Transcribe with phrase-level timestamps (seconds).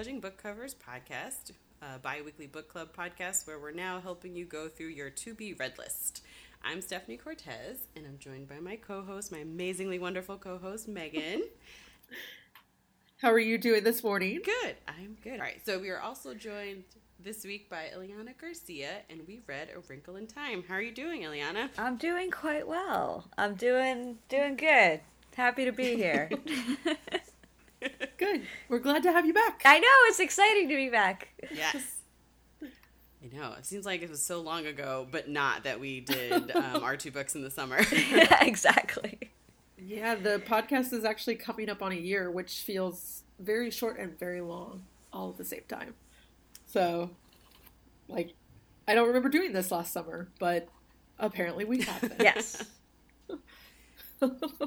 [0.00, 1.50] welcome to Judging Book Covers podcast,
[1.82, 5.34] a bi weekly book club podcast where we're now helping you go through your to
[5.34, 6.22] be read list.
[6.64, 10.88] I'm Stephanie Cortez, and I'm joined by my co host, my amazingly wonderful co host,
[10.88, 11.42] Megan.
[13.20, 14.40] How are you doing this morning?
[14.42, 14.76] Good.
[14.88, 15.34] I'm good.
[15.34, 15.60] All right.
[15.66, 16.84] So we are also joined
[17.22, 20.64] this week by Ileana Garcia, and we read A Wrinkle in Time.
[20.66, 21.68] How are you doing, Ileana?
[21.76, 23.26] I'm doing quite well.
[23.36, 25.00] I'm doing doing good.
[25.36, 26.30] Happy to be here.
[28.18, 28.42] Good.
[28.68, 29.62] We're glad to have you back.
[29.64, 31.28] I know it's exciting to be back.
[31.54, 31.96] Yes.
[32.62, 33.52] I know.
[33.58, 36.96] It seems like it was so long ago, but not that we did um, our
[36.96, 37.78] two books in the summer.
[38.40, 39.18] exactly.
[39.78, 44.18] Yeah, the podcast is actually coming up on a year, which feels very short and
[44.18, 45.94] very long all at the same time.
[46.66, 47.10] So,
[48.08, 48.34] like,
[48.86, 50.68] I don't remember doing this last summer, but
[51.18, 52.16] apparently we have been.
[52.20, 52.64] Yes.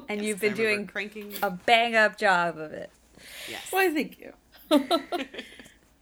[0.08, 1.32] And you've been doing cranking.
[1.42, 2.90] a bang up job of it.
[3.48, 3.66] Yes.
[3.70, 4.32] Why, thank you.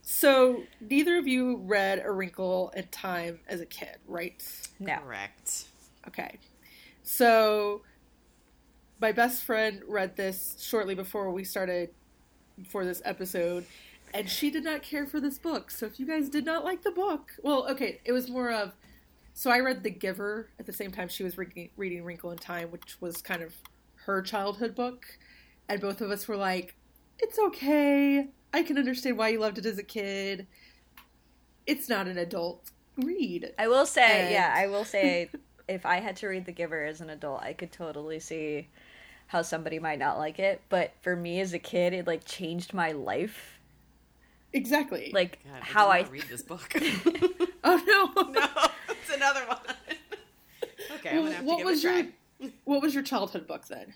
[0.02, 4.42] so, neither of you read A Wrinkle in Time as a kid, right?
[4.78, 4.96] No.
[4.98, 5.64] Correct.
[6.08, 6.38] Okay.
[7.02, 7.82] So
[9.00, 11.90] my best friend read this shortly before we started
[12.68, 13.66] for this episode
[14.14, 15.70] and she did not care for this book.
[15.70, 18.72] So if you guys did not like the book, well, okay, it was more of
[19.34, 22.38] so I read The Giver at the same time she was reading, reading Wrinkle in
[22.38, 23.54] Time, which was kind of
[24.04, 25.06] her childhood book,
[25.70, 26.74] and both of us were like,
[27.22, 28.28] "It's okay.
[28.52, 30.46] I can understand why you loved it as a kid.
[31.66, 35.30] It's not an adult read." I will say, And- yeah, I will say
[35.68, 38.68] if I had to read The Giver as an adult, I could totally see
[39.28, 42.74] how somebody might not like it, but for me as a kid, it like changed
[42.74, 43.58] my life.
[44.52, 45.10] Exactly.
[45.14, 46.70] Like God, how I I did not read this book.
[47.64, 48.22] oh no.
[48.32, 48.48] no,
[48.90, 49.58] it's another one.
[50.96, 53.46] okay, I'm gonna have what to give was it a your what was your childhood
[53.46, 53.94] book then?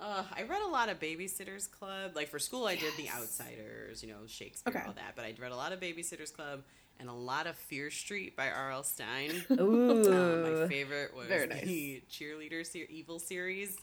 [0.00, 2.12] Uh, I read a lot of Babysitters Club.
[2.14, 4.86] Like for school, I did The Outsiders, you know, Shakespeare, Okay.
[4.86, 5.12] all that.
[5.14, 6.62] But I read a lot of Babysitters Club
[6.98, 8.82] and a lot of Fear Street by R.L.
[8.84, 9.44] Stine.
[9.60, 10.12] Ooh.
[10.12, 11.64] Um, my favorite was Very nice.
[11.64, 13.76] the cheerleader ser- evil series.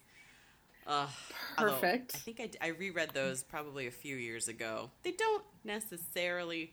[0.88, 1.08] Uh,
[1.58, 2.16] Perfect.
[2.16, 4.90] I think I reread those probably a few years ago.
[5.04, 6.72] They don't necessarily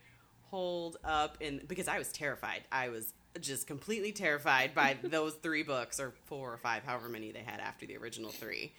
[0.50, 2.62] hold up in because I was terrified.
[2.71, 7.32] I was just completely terrified by those three books or four or five, however many
[7.32, 8.72] they had after the original three.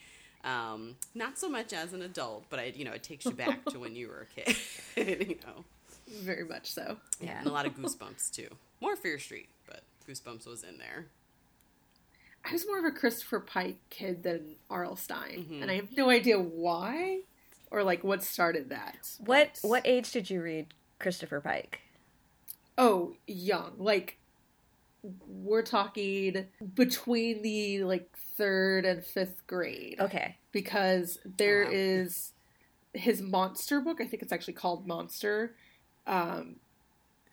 [0.46, 3.66] Um, not so much as an adult, but I, you know, it takes you back
[3.66, 4.58] to when you were a kid.
[5.30, 5.66] you know,
[6.22, 6.98] Very much so.
[7.20, 7.40] Yeah.
[7.40, 8.48] and a lot of Goosebumps too.
[8.80, 11.08] More Fear Street, but Goosebumps was in there.
[12.48, 14.96] I was more of a Christopher Pike kid than R.L.
[14.96, 15.62] Stine, Mhm.
[15.64, 17.22] and I have no idea why
[17.72, 19.16] or like what started that.
[19.18, 21.82] What But- what age did you read Christopher Pike?
[22.78, 23.74] Oh, young.
[23.80, 24.20] Like
[25.28, 30.38] we're talking between the like third and fifth grade Okay.
[30.52, 31.72] because there Oh, wow.
[31.74, 32.34] is
[32.94, 34.00] his monster book.
[34.02, 35.56] I think it's actually called Monster.
[36.08, 36.58] Um,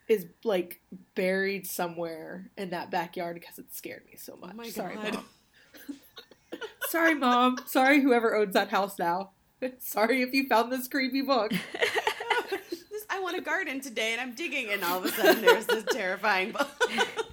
[0.08, 0.80] is like
[1.14, 4.54] buried somewhere in that backyard because it scared me so much.
[4.58, 5.24] Oh Sorry, mom.
[6.88, 7.58] Sorry, mom.
[7.66, 9.30] Sorry, whoever owns that house now.
[9.78, 11.52] Sorry if you found this creepy book.
[13.10, 15.84] I want a garden today, and I'm digging, and all of a sudden there's this
[15.92, 16.68] terrifying book.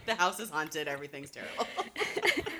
[0.09, 0.88] The house is haunted.
[0.88, 1.68] Everything's terrible.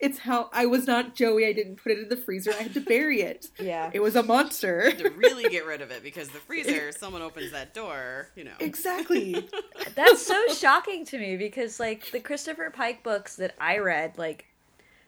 [0.00, 1.46] It's how I was not Joey.
[1.46, 2.52] I didn't put it in the freezer.
[2.58, 3.48] I had to bury it.
[3.58, 3.90] Yeah.
[3.92, 4.90] It was a monster.
[4.92, 8.54] to really get rid of it because the freezer, someone opens that door, you know.
[8.60, 9.46] exactly.
[9.94, 14.46] That's so shocking to me because like the Christopher Pike books that I read, like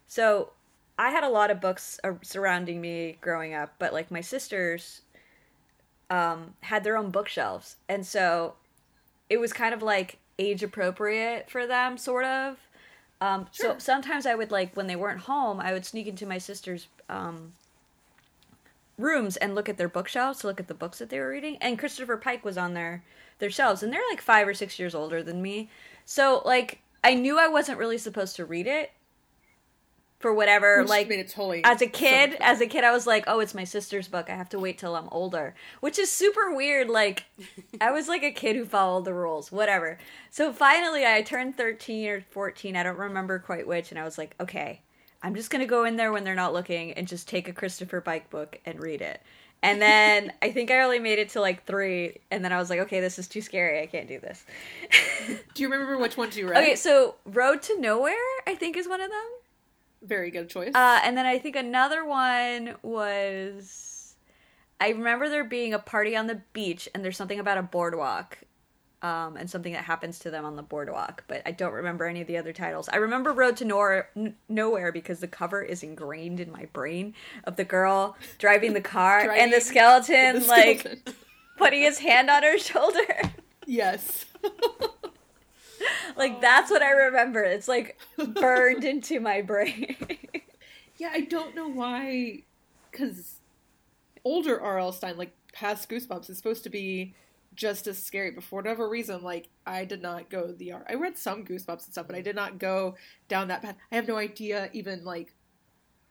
[0.07, 0.51] so
[0.99, 5.01] I had a lot of books uh, surrounding me growing up, but like my sisters
[6.11, 7.77] um had their own bookshelves.
[7.89, 8.57] And so
[9.31, 12.57] it was kind of like age appropriate for them sort of.
[13.21, 16.39] Um so sometimes I would like when they weren't home, I would sneak into my
[16.39, 17.53] sister's um
[18.99, 21.57] rooms and look at their bookshelves to look at the books that they were reading
[21.59, 23.03] and christopher pike was on their
[23.39, 25.69] their shelves and they're like five or six years older than me
[26.05, 28.93] so like i knew i wasn't really supposed to read it
[30.23, 33.25] for whatever Which like totally as a kid much as a kid i was like
[33.27, 34.31] oh it's my sister's book.
[34.31, 35.55] I have to wait till i'm older.
[35.81, 37.25] Which is super weird like
[37.81, 39.51] i was like a kid who followed the rules.
[39.53, 39.99] Whatever.
[40.31, 44.17] So finally i turned 13 or 14 i don't remember quite which and i was
[44.17, 44.81] like okay
[45.23, 48.01] i'm just gonna go in there when they're not looking and just take a christopher
[48.01, 49.21] pike book and read it.
[49.65, 52.71] And then i think i only made it to like three and then i was
[52.71, 53.83] like okay this is too scary.
[53.83, 54.45] I can't do this.
[55.55, 56.63] Do you remember which ones you read?
[56.63, 58.15] okay so road to nowhere
[58.47, 59.25] i think is one of them
[60.03, 60.75] Very good choice.
[60.75, 64.15] uh, and then I think another one was
[64.81, 68.39] I remember there being a party on the beach and there's something about a boardwalk.
[69.01, 72.21] Um, and something that happens to them on the boardwalk, but I don't remember any
[72.21, 72.89] of the other titles.
[72.89, 77.15] I remember Road to Nowhere, N- Nowhere because the cover is ingrained in my brain
[77.43, 80.99] of the girl driving the car and the skeleton The like
[81.59, 83.01] putting his hand on her shoulder.
[83.67, 84.25] Yes.
[86.17, 87.43] like that's what I remember.
[87.43, 89.97] It's like burned into my brain.
[90.99, 92.43] yeah, I don't know why,
[92.91, 93.41] because
[94.25, 94.93] older R.L.
[94.93, 97.15] Stine, like past Goosebumps, is supposed to be
[97.55, 98.31] just as scary.
[98.31, 100.85] But for whatever reason, like I did not go the R.
[100.89, 102.97] I read some Goosebumps and stuff, but I did not go
[103.29, 103.77] down that path.
[103.91, 105.35] I have no idea even like.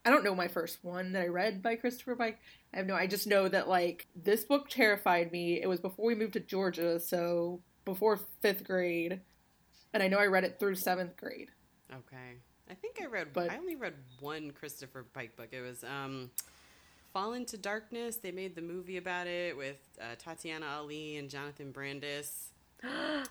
[0.04, 2.40] I don't know my first one that I read by Christopher Pike.
[2.74, 2.96] I have no.
[2.96, 5.62] I just know that like this book terrified me.
[5.62, 9.20] It was before we moved to Georgia, so before fifth grade,
[9.94, 11.50] and I know I read it through seventh grade.
[11.92, 12.38] Okay,
[12.70, 13.28] I think I read.
[13.32, 15.48] But- I only read one Christopher Pike book.
[15.52, 16.30] It was um,
[17.12, 18.16] Fall into Darkness.
[18.16, 22.48] They made the movie about it with uh, Tatiana Ali and Jonathan Brandis.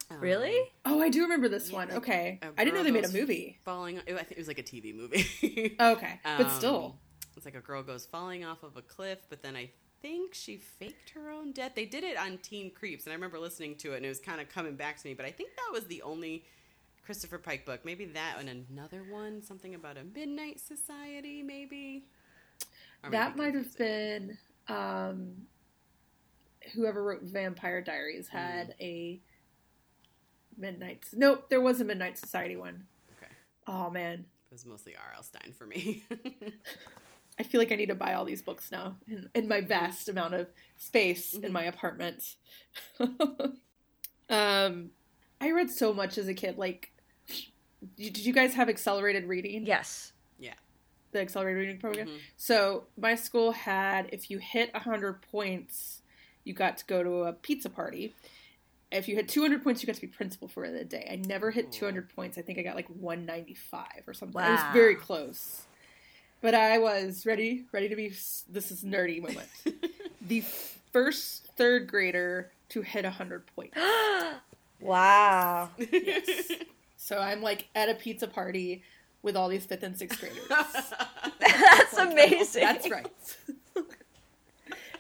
[0.10, 0.58] Um, really?
[0.86, 1.92] Oh, I do remember this Yeah, one.
[1.92, 3.58] okay, I didn't know they made a movie.
[3.66, 4.00] Falling.
[4.00, 5.76] I think it was like a TV movie.
[5.80, 6.96] Okay, but Um, still,
[7.36, 9.70] it's like a girl goes falling off of a cliff, but then I
[10.02, 11.74] think she faked her own death.
[11.76, 14.20] They did it on Teen Creeps, and I remember listening to it, and it was
[14.20, 15.14] kind of coming back to me.
[15.14, 16.46] But I think that was the only
[17.06, 17.82] Christopher Pike book.
[17.86, 22.06] Maybe that and another one, something about a midnight society, maybe.
[23.04, 24.38] Or that might have been
[24.68, 25.34] um,
[26.74, 28.38] whoever wrote Vampire Diaries Hmm.
[28.38, 29.20] had a
[30.58, 31.06] Midnight.
[31.14, 32.86] Nope, there was a Midnight Society one.
[33.18, 33.32] Okay,
[33.68, 35.24] Oh man, it was mostly R.L.
[35.24, 36.04] Stine for me.
[37.42, 40.08] I feel like I need to buy all these books now in, in my vast
[40.08, 40.48] amount of
[40.78, 41.52] space in Mhm.
[41.54, 42.36] my apartment.
[44.30, 44.92] um,
[45.42, 46.60] I read so much as a kid.
[46.60, 46.92] Like,
[47.98, 49.66] did you guys have accelerated reading?
[49.66, 50.14] Yes.
[50.40, 50.54] Yeah.
[51.14, 52.08] The accelerated reading program.
[52.10, 52.20] Mhm.
[52.38, 56.04] So my school had if you hit 100 points,
[56.44, 58.14] you got to go to a pizza party.
[58.92, 61.08] If you hit 200 points, you got to be principal for the day.
[61.12, 61.72] I never hit Ooh.
[61.72, 62.38] 200 points.
[62.38, 64.40] I think I got like 195 or something.
[64.40, 64.48] Wow.
[64.50, 65.64] It was very close.
[66.42, 68.10] But I was ready, ready to be.
[68.10, 69.48] This is nerdy moment.
[70.22, 70.42] the
[70.92, 73.78] first third grader to hit 100 points.
[74.80, 75.70] wow.
[75.78, 76.52] Yes.
[76.98, 78.84] So I'm like at a pizza party
[79.22, 80.44] with all these fifth and sixth graders.
[81.40, 82.62] That's amazing.
[82.64, 83.08] That's right.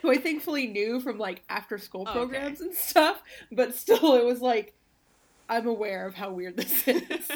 [0.01, 2.11] Who I thankfully knew from like after school Okay.
[2.13, 3.21] programs and stuff,
[3.51, 4.73] but still it was like
[5.49, 7.29] I'm aware of how weird this is.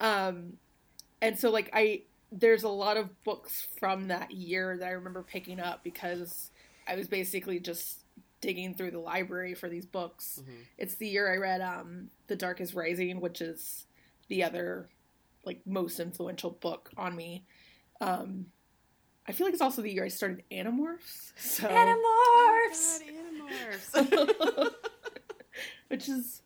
[0.00, 0.54] um
[1.20, 2.02] and so like I
[2.32, 6.50] there's a lot of books from that year that I remember picking up because
[6.88, 8.00] I was basically just
[8.40, 10.40] digging through the library for these books.
[10.42, 10.54] Mhm.
[10.78, 13.86] It's the year I read um The Dark is Rising, which is
[14.28, 14.88] the other
[15.44, 17.44] like most influential book on me.
[18.00, 18.46] Um
[19.28, 21.32] I feel like it's also the year I started Animorphs.
[21.36, 23.00] So Animorphs.
[23.92, 24.74] God, Animorphs.
[25.88, 26.42] which is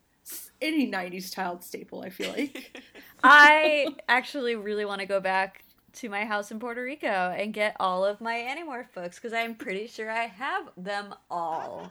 [0.61, 2.79] any 90s child staple, I feel like.
[3.23, 5.63] I actually really want to go back
[5.97, 9.55] to my house in Puerto Rico and get all of my Animorph books because I'm
[9.55, 11.89] pretty sure I have them all.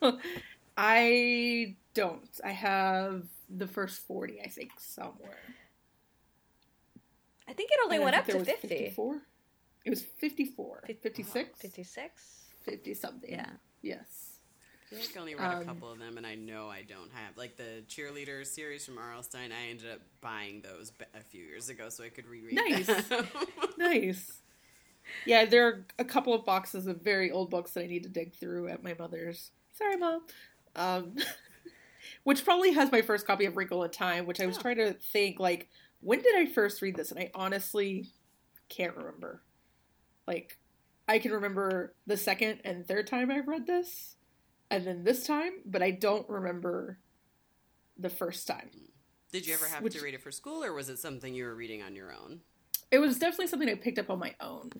[0.76, 2.40] I don't.
[2.44, 5.38] I have the first 40, I think, somewhere.
[7.48, 8.68] I think it only And went up to 50.
[8.68, 9.22] 54.
[9.84, 10.84] It was 54.
[10.86, 11.58] 56?
[11.58, 12.44] 56?
[12.64, 13.30] 50 something.
[13.30, 13.50] Yeah.
[13.82, 14.31] Yes.
[14.92, 17.10] I like I only read a Um, couple of them, and I know I don't
[17.12, 19.22] have like the cheerleader series from R.L.
[19.22, 19.52] Stine.
[19.52, 22.54] I ended up buying those a few years ago so I could reread.
[22.54, 22.86] Nice.
[23.08, 23.26] them.
[23.78, 24.32] Nice.
[25.26, 28.08] Yeah, there are a couple of boxes of very old books that I need to
[28.08, 29.50] dig through at my mother's.
[29.72, 30.22] Sorry, mom.
[30.76, 31.16] Um,
[32.24, 34.62] which probably has my first copy of Wrinkle in Time, which I was Oh.
[34.62, 35.68] trying to think like,
[36.00, 37.10] when did I first read this?
[37.10, 38.06] And I honestly
[38.68, 39.42] can't remember.
[40.26, 40.58] Like,
[41.08, 44.16] I can remember the second and third time I've read this,
[44.72, 46.98] and then this time, but I don't remember
[47.98, 48.70] the first time.
[49.32, 51.44] Did you ever have Which- to read it for school, or was it something you
[51.44, 52.40] were reading on your own?
[52.90, 54.70] It was definitely something I picked up on my own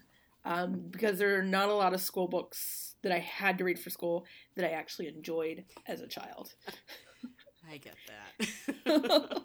[0.45, 3.79] um, because there are not a lot of school books that I had to read
[3.79, 6.53] for school that I actually enjoyed as a child.
[7.71, 8.49] I get that.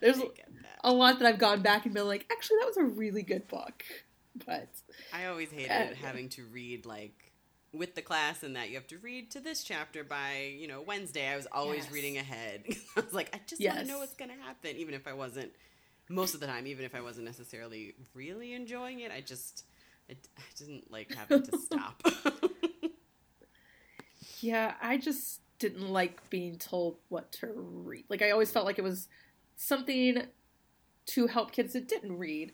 [0.00, 0.80] There's- get that.
[0.84, 3.48] A lot that I've gone back and been like, actually, that was a really good
[3.48, 3.82] book.
[4.44, 4.68] But
[5.14, 5.94] I always hated Yeah.
[5.94, 7.25] having to read like
[7.76, 10.80] with the class and that you have to read to this chapter by you know
[10.82, 11.28] Wednesday.
[11.28, 11.92] I was always Yes.
[11.92, 12.64] reading ahead.
[12.96, 15.52] I was like, I just want to know what's gonna happen, even if I wasn't
[16.08, 19.10] most of the time, even if I wasn't necessarily really enjoying it.
[19.12, 19.64] I just
[20.10, 22.02] I, I didn't like having to stop.
[24.40, 28.04] yeah, I just didn't like being told what to read.
[28.08, 29.08] Like, I always felt like it was
[29.56, 30.22] something
[31.06, 32.52] to help kids that didn't read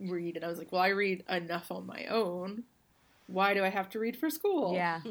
[0.00, 0.34] read.
[0.36, 2.64] And I was like, well, I read enough on my own.
[3.28, 4.74] Why do I have to read for school?
[4.74, 5.00] Yeah.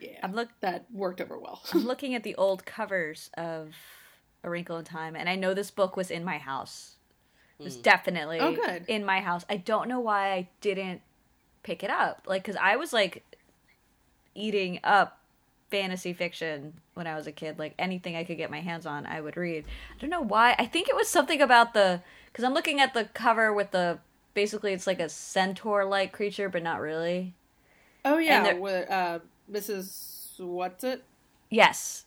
[0.00, 0.20] Yeah.
[0.22, 1.60] I'm look that worked over well.
[1.72, 3.74] I'm looking at the old covers of
[4.44, 6.94] A Wrinkle in Time and I know this book was in my house.
[7.58, 7.82] It was Mm.
[7.82, 8.84] definitely Oh, good.
[8.86, 9.44] in my house.
[9.50, 11.00] I don't know why I didn't
[11.64, 12.22] pick it up.
[12.28, 13.24] Like, because I was like
[14.36, 15.18] eating up
[15.68, 17.58] fantasy fiction when I was a kid.
[17.58, 19.64] Like anything I could get my hands on, I would read.
[19.96, 20.54] I don't know why.
[20.60, 23.98] I think it was something about the because I'm looking at the cover with the
[24.38, 27.34] basically it's like a centaur like creature, but not really.
[28.04, 29.18] Oh yeah, with, uh,
[29.50, 30.38] Mrs.
[30.38, 31.00] Whatsit?
[31.50, 32.04] Yes.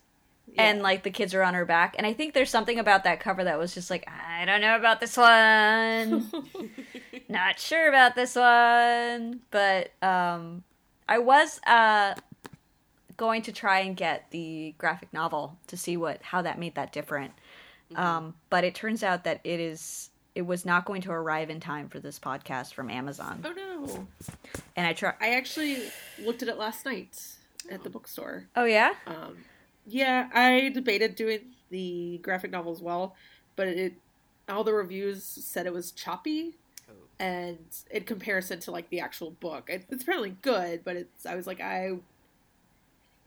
[0.52, 0.64] Yeah.
[0.64, 3.20] And like the kids are on her back, and I think there's something about that
[3.20, 6.30] cover that was just like I don't know about this one.
[7.32, 10.62] not sure about this one but um
[11.08, 12.14] i was uh
[13.16, 16.92] going to try and get the graphic novel to see what how that made that
[16.92, 17.32] different
[17.96, 21.60] um but it turns out that it is it was not going to arrive in
[21.60, 24.06] time for this podcast from amazon oh no,
[24.76, 25.78] and i try I actually
[26.24, 27.20] looked at it last night
[27.70, 28.46] at the bookstore.
[28.56, 29.36] oh yeah Um,
[29.86, 33.16] yeah, I debated doing the graphic novel as well,
[33.56, 33.94] but it
[34.48, 36.54] all the reviews said it was choppy,
[36.88, 36.92] Oh.
[37.18, 37.58] and
[37.90, 40.84] in comparison to like the actual book, it, it's apparently good.
[40.84, 41.98] But it's I was like I.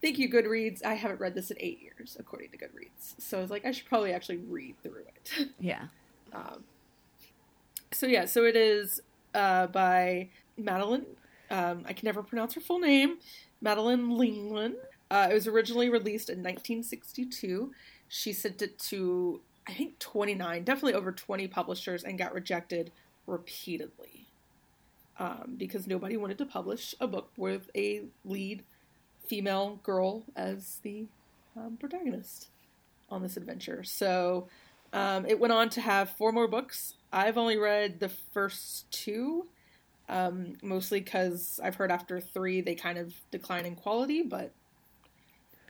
[0.02, 0.84] Thank you, Goodreads.
[0.84, 3.14] I haven't read this in eight years, according to Goodreads.
[3.18, 5.48] So I was like, I should probably actually read through it.
[5.60, 5.86] yeah
[6.34, 6.64] Um,
[7.92, 9.00] so yeah, so it is
[9.34, 11.06] uh, by Madeleine.
[11.50, 13.18] Um, I can never pronounce her full name.
[13.60, 14.74] Madeleine Lingland.
[15.10, 17.72] Uh, it was originally released in 1962.
[18.08, 22.92] She sent it to I think 29, definitely over 20 publishers, and got rejected
[23.26, 24.28] repeatedly
[25.18, 28.62] um, because nobody wanted to publish a book with a lead
[29.26, 31.06] female girl as the
[31.56, 32.48] um, protagonist
[33.10, 33.82] on this adventure.
[33.82, 34.48] So
[34.96, 36.94] um, it went on to have four more books.
[37.12, 39.46] I've only read the first two,
[40.08, 44.52] um, mostly because I've heard after three they kind of decline in quality, but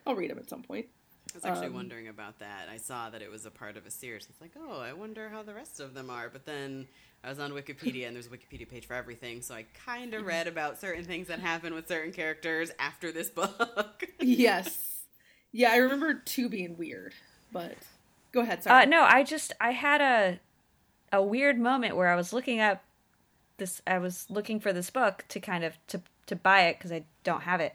[0.06, 0.87] I'll read them at some point.
[1.35, 2.68] I was actually Um, wondering about that.
[2.71, 4.26] I saw that it was a part of a series.
[4.30, 6.30] It's like, oh, I wonder how the rest of them are.
[6.30, 6.87] But then
[7.23, 9.42] I was on Wikipedia, and there's a Wikipedia page for everything.
[9.42, 13.28] So I kind of read about certain things that happen with certain characters after this
[13.28, 14.04] book.
[14.21, 15.02] yes.
[15.52, 17.12] Yeah, I remember two being weird,
[17.52, 17.76] but
[18.36, 18.62] go ahead.
[18.62, 18.82] Sorry.
[18.82, 20.38] Uh, no, I just I had a
[21.12, 22.84] a weird moment where I was looking up
[23.56, 23.82] this.
[23.86, 27.04] I was looking for this book to kind of to to buy it because I
[27.24, 27.74] don't have it.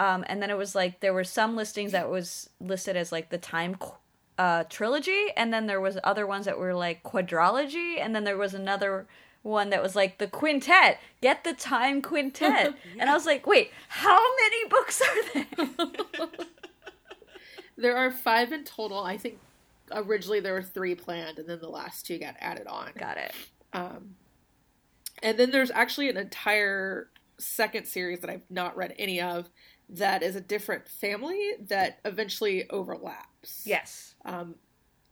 [0.00, 3.30] Um, and then it was like there were some listings that was listed as like
[3.30, 3.76] the time
[4.38, 8.36] uh, trilogy, and then there was other ones that were like quadrology, and then there
[8.36, 9.06] was another
[9.42, 10.98] one that was like the quintet.
[11.20, 16.28] Get the time quintet, and I was like, wait, how many books are there?
[17.78, 19.04] There are five in total.
[19.04, 19.38] I think
[19.92, 22.90] originally there were three planned, and then the last two got added on.
[22.98, 23.32] Got it.
[23.72, 24.14] Um,
[25.22, 29.48] and then there's actually an entire second series that I've not read any of
[29.90, 33.62] that is a different family that eventually overlaps.
[33.64, 34.14] Yes.
[34.24, 34.56] Um,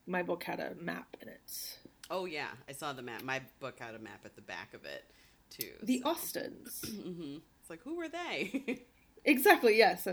[0.06, 1.78] my book had a map in it.
[2.10, 3.22] oh yeah, I saw the map.
[3.22, 5.04] My book had a map at the back of it
[5.50, 5.72] too.
[5.82, 6.80] The so- Austins.
[6.86, 7.40] Mhm.
[7.60, 8.84] It's like, who were they?
[9.26, 10.08] exactly, yes.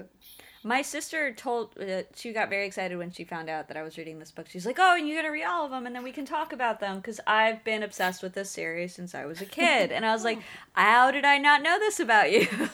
[0.66, 3.98] My sister told uh, she got very excited when she found out that I was
[3.98, 4.48] reading this book.
[4.48, 6.54] She's like, "Oh, and you're gonna read all of them, and then we can talk
[6.54, 10.06] about them." Because I've been obsessed with this series since I was a kid, and
[10.06, 10.40] I was like,
[10.72, 12.48] "How did I not know this about you?"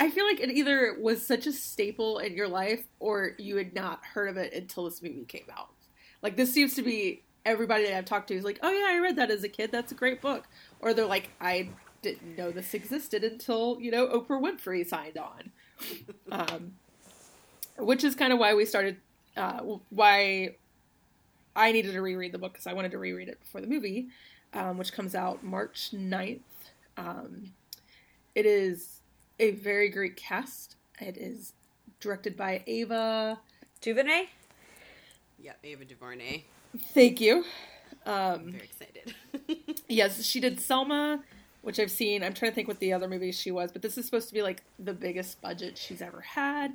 [0.00, 3.74] I feel like it either was such a staple in your life or you had
[3.74, 5.68] not heard of it until this movie came out.
[6.22, 8.98] Like this seems to be everybody that I've talked to is like, "Oh yeah, I
[8.98, 9.70] read that as a kid.
[9.70, 10.48] That's a great book."
[10.80, 11.68] Or they're like, "I
[12.02, 15.50] didn't know this existed until, you know, Oprah Winfrey signed on."
[16.32, 16.72] um,
[17.78, 18.96] which is kind of why we started
[19.36, 20.56] uh, why
[21.56, 24.08] I needed to reread the book because I wanted to reread it before the movie,
[24.52, 26.40] um, which comes out March 9th.
[26.96, 27.52] Um,
[28.34, 29.00] it is
[29.38, 30.76] a very great cast.
[31.00, 31.54] It is
[32.00, 33.38] directed by Ava.
[33.80, 34.26] Duvernay.
[35.38, 36.44] yep, Ava DuVernay.
[36.92, 37.44] Thank you.
[38.04, 39.14] I'm Um, very excited.
[39.88, 41.22] yes, she did Selma,
[41.62, 42.22] which I've seen.
[42.22, 44.34] I'm trying to think what the other movies she was, but this is supposed to
[44.34, 46.72] be like the biggest budget she's ever had.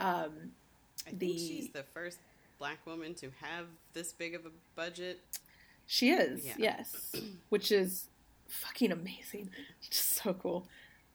[0.00, 0.52] Um,
[1.06, 2.18] I think The- she's the first
[2.58, 5.20] black woman to have this big of a budget.
[5.86, 6.54] She is, Yeah.
[6.58, 7.12] yes,
[7.50, 8.08] which is
[8.48, 9.50] fucking amazing.
[9.80, 10.66] Just so cool.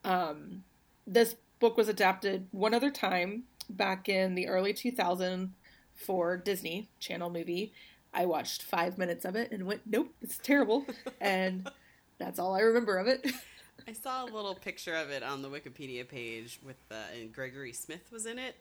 [0.04, 0.64] Um,
[1.06, 5.50] this book was adapted one other time back in the early 2000s
[5.94, 7.72] for Disney Channel movie.
[8.14, 10.86] I watched five minutes of it and went, nope, it's terrible.
[11.20, 11.68] and
[12.20, 13.26] that's all I remember of it.
[13.88, 17.72] I saw a little picture of it on the Wikipedia page with uh, and Gregory
[17.72, 18.54] Smith was in it,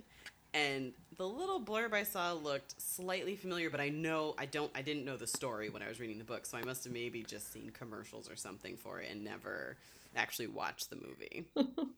[0.54, 4.82] and the little blurb I saw looked slightly familiar, but I know I don't I
[4.82, 7.22] didn't know the story when I was reading the book, so I must have maybe
[7.22, 9.76] just seen commercials or something for it and never
[10.16, 11.46] actually watched the movie.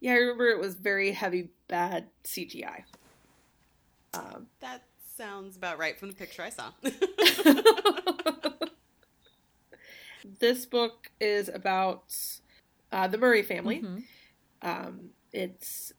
[0.00, 2.84] yeah, I remember it was very heavy, bad CGI.
[4.14, 4.84] Um, that
[5.16, 6.70] sounds about right from the picture I saw.
[10.40, 12.14] this book is about
[12.92, 13.80] uh, the Murray family.
[13.82, 14.04] Mhm.
[14.62, 15.92] Um, it's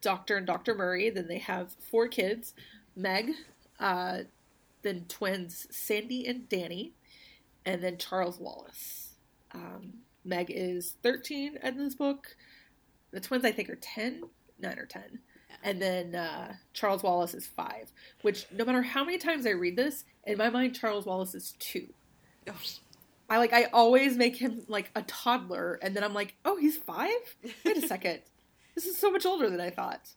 [0.00, 1.10] Doctor and Doctor Murray.
[1.10, 2.54] Then they have four kids:
[2.96, 3.30] Meg,
[3.78, 4.20] uh,
[4.82, 6.92] then twins Sandy and Danny,
[7.64, 9.14] and then Charles Wallace.
[9.52, 12.36] Um, Meg is thirteen in this book.
[13.12, 14.22] The twins, I think, are 10,
[14.60, 15.18] 9 or ten,
[15.64, 17.90] and then uh, Charles Wallace is five.
[18.22, 21.54] Which, no matter how many times I read this, in my mind, Charles Wallace is
[21.58, 21.88] two.
[22.48, 22.54] Oh,
[23.30, 26.76] I like I always make him like a toddler, and then I'm like, oh, he's
[26.76, 27.10] five.
[27.64, 28.20] Wait a second,
[28.74, 30.08] this is so much older than I thought.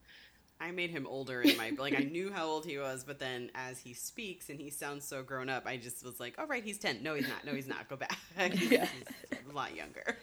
[0.60, 3.52] I made him older in my like I knew how old he was, but then
[3.54, 6.64] as he speaks and he sounds so grown up, I just was like, "All right,
[6.64, 7.04] he's ten.
[7.04, 7.46] No, he's not.
[7.46, 7.88] No, he's not.
[7.90, 8.18] Go back.
[8.52, 8.88] he's, Yeah.
[9.30, 10.18] he's a lot younger."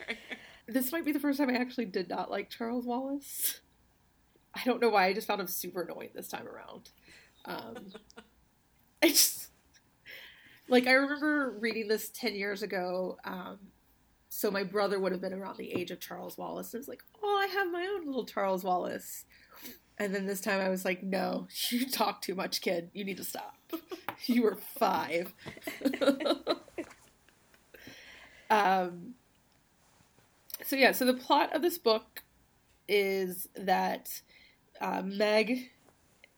[0.67, 3.61] This might be the first time I actually did not like Charles Wallace.
[4.55, 5.07] I don't know why.
[5.07, 6.91] I just found him super annoying this time around.
[7.45, 7.93] Um,
[9.03, 9.50] I just
[10.71, 13.19] like I remember reading this ten years ago.
[13.25, 13.59] Um,
[14.33, 16.73] so my brother would have been around the age of Charles Wallace.
[16.73, 19.25] And was like, oh, I have my own little Charles Wallace.
[19.99, 22.91] And then this time I was like, no, you talk too much, kid.
[22.95, 23.57] You need to stop.
[24.27, 25.33] You were five.
[28.51, 29.15] um,
[30.63, 32.23] so yeah, so the plot of this book
[32.87, 34.21] is that
[34.79, 35.71] uh, Meg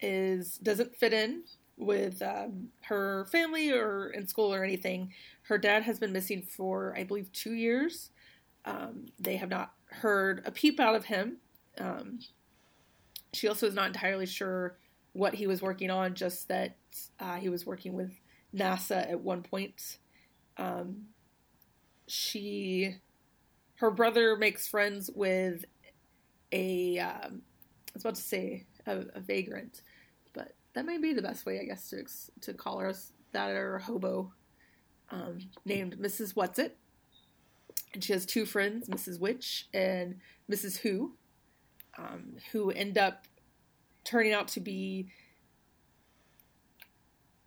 [0.00, 1.42] is doesn't fit in
[1.76, 5.12] with um, her family or in school or anything.
[5.42, 8.10] Her dad has been missing for I believe two years.
[8.64, 11.38] Um, they have not heard a peep out of him.
[11.78, 12.20] Um,
[13.32, 14.76] she also is not entirely sure
[15.12, 16.76] what he was working on, just that
[17.20, 18.12] uh, he was working with
[18.54, 19.98] NASA at one point.
[20.56, 21.06] Um,
[22.06, 22.96] she,
[23.76, 25.64] her brother makes friends with
[26.52, 29.82] a, um, I was about to say a, a vagrant,
[30.74, 32.04] that might be the best way, I guess, to
[32.42, 32.94] to call her
[33.32, 34.32] that or hobo,
[35.10, 36.34] um, named Mrs.
[36.34, 36.72] Whatsit,
[37.94, 39.20] And she has two friends, Mrs.
[39.20, 40.78] Which and Mrs.
[40.78, 41.12] Who,
[41.98, 43.26] um, who end up
[44.04, 45.08] turning out to be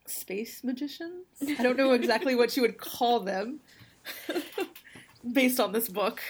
[0.05, 1.25] space magicians.
[1.59, 3.59] I don't know exactly what you would call them
[5.31, 6.21] based on this book.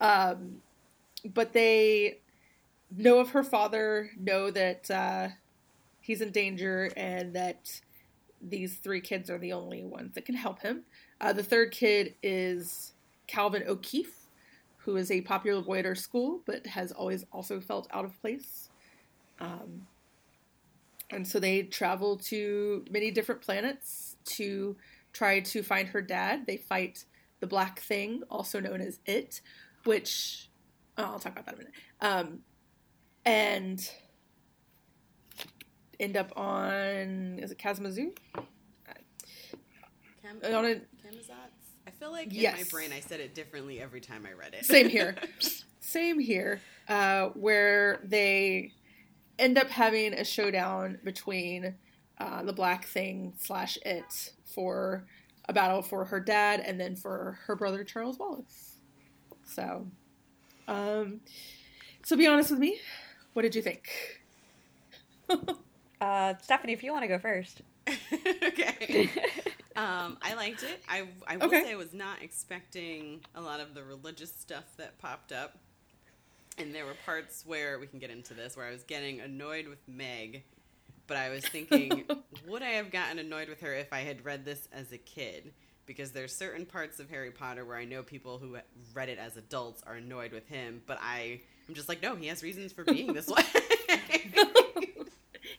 [0.00, 0.60] Um,
[1.24, 2.18] but they
[2.90, 5.28] know of her father, know that uh,
[6.02, 7.80] he's in danger, and that
[8.40, 10.82] these three kids are the only ones that can help him.
[11.20, 12.92] Uh, the third kid is
[13.26, 14.26] Calvin O'Keefe,
[14.78, 18.20] who is a popular boy at our school, but has always also felt out of
[18.20, 18.68] place.
[19.38, 19.86] Um,
[21.10, 24.76] and so they travel to many different planets to
[25.12, 26.46] try to find her dad.
[26.46, 27.04] They fight
[27.40, 29.40] the Black Thing, also known as It,
[29.84, 30.48] which
[30.98, 31.74] oh, I'll talk about that in a minute.
[32.00, 32.38] Um,
[33.24, 33.90] and
[36.02, 38.12] end up on is it Kalamazoo?
[40.22, 41.52] Cam- On a, Camazotz?
[41.86, 42.70] I feel like in my Yes.
[42.70, 44.64] brain I said it differently every time I read it.
[44.64, 45.16] Same here.
[45.80, 46.60] Same here.
[46.88, 48.72] Uh, where they
[49.38, 51.74] end up having a showdown between
[52.18, 55.04] uh, the Black Thing slash It for
[55.48, 58.76] a battle for her dad and then for her brother Charles Wallace.
[59.44, 59.86] So,
[60.68, 61.20] um,
[62.04, 62.78] so be honest with me.
[63.32, 63.88] What did you think?
[66.02, 67.62] Uh, Stephanie, if you want to go first.
[68.12, 69.10] okay.
[69.76, 70.82] Um, I liked it.
[70.88, 71.62] I I will Okay.
[71.62, 75.58] say I was not expecting a lot of the religious stuff that popped up,
[76.58, 79.68] and there were parts where we can get into this where I was getting annoyed
[79.68, 80.44] with Meg,
[81.06, 82.04] but I was thinking,
[82.46, 85.52] would I have gotten annoyed with her if I had read this as a kid?
[85.86, 88.58] Because there's certain parts of Harry Potter where I know people who
[88.94, 92.28] read it as adults are annoyed with him, but I am just like, no, he
[92.28, 93.42] has reasons for being this way.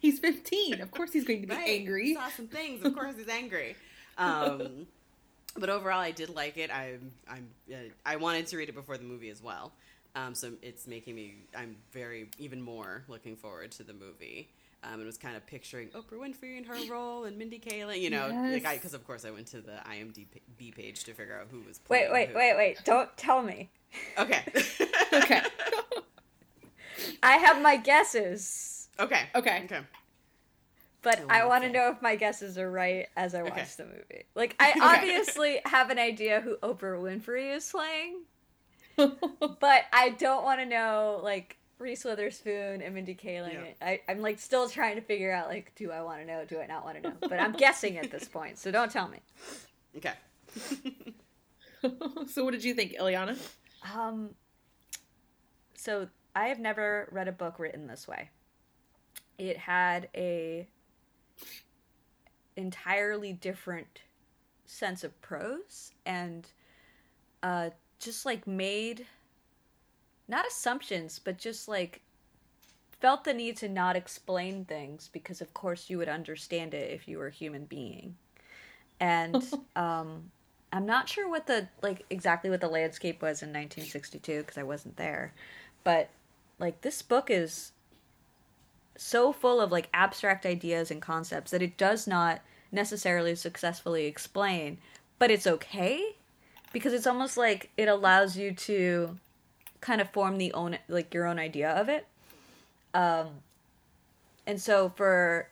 [0.04, 0.82] He's 15.
[0.82, 1.80] Of course he's going to be Right.
[1.80, 2.14] angry.
[2.14, 2.84] Saw some things.
[2.86, 3.76] Of course, he's angry.
[4.18, 4.86] Um,
[5.58, 6.70] but overall, I did like it.
[6.76, 9.72] I'm, I'm, uh, I wanted to read it before the movie as well.
[10.14, 11.36] Um, so it's making me.
[11.58, 14.50] I'm very even more looking forward to the movie.
[14.84, 18.02] Um, and was kind of picturing Oprah Winfrey in her role and Mindy Kaling.
[18.02, 18.74] You know, like Yes.
[18.74, 21.80] because of course I went to the IMDb page to figure out who was.
[21.88, 22.36] Wait, playing wait, who.
[22.36, 22.78] wait, wait.
[22.84, 23.70] Don't tell me.
[24.20, 24.42] Okay.
[25.14, 25.42] Okay.
[27.24, 29.24] I have my guesses, okay.
[29.36, 29.62] Okay.
[29.66, 29.80] Okay.
[31.02, 33.66] but I I want to know if my guesses are right as I watch Okay.
[33.78, 34.24] the movie.
[34.36, 38.22] Like, I obviously have an idea who Oprah Winfrey is playing,
[38.98, 43.54] but I don't want to know, like, Reese Witherspoon and Mindy Kaling.
[43.54, 43.74] Yeah.
[43.82, 46.46] I, I'm, like, still trying to figure out, like, do I want to know?
[46.46, 47.16] Do I not want to know?
[47.20, 49.20] But I'm guessing at this point, so don't tell me.
[49.98, 50.14] Okay.
[52.30, 53.38] so what did you think, Ileana?
[53.94, 54.30] Um,
[55.76, 58.30] so I have never read a book written this way.
[59.38, 60.68] It had a
[62.56, 64.02] entirely different
[64.66, 66.48] sense of prose and
[67.42, 69.06] uh, just like made
[70.28, 72.02] not assumptions, but just like
[73.00, 77.08] felt the need to not explain things because, of course, you would understand it if
[77.08, 78.16] you were a human being.
[79.00, 79.44] And
[79.76, 80.32] um,
[80.72, 84.64] I'm not sure what the like exactly what the landscape was in 1962 because I
[84.64, 85.34] wasn't there,
[85.84, 86.10] but
[86.60, 87.74] like this book is
[88.98, 94.78] so full of like abstract ideas and concepts that it does not necessarily successfully explain,
[95.20, 96.16] but it's okay
[96.72, 99.18] because it's almost like it allows you to
[99.82, 102.08] kind of form the own like your own idea of it.
[102.94, 103.28] Um
[104.46, 105.48] and so for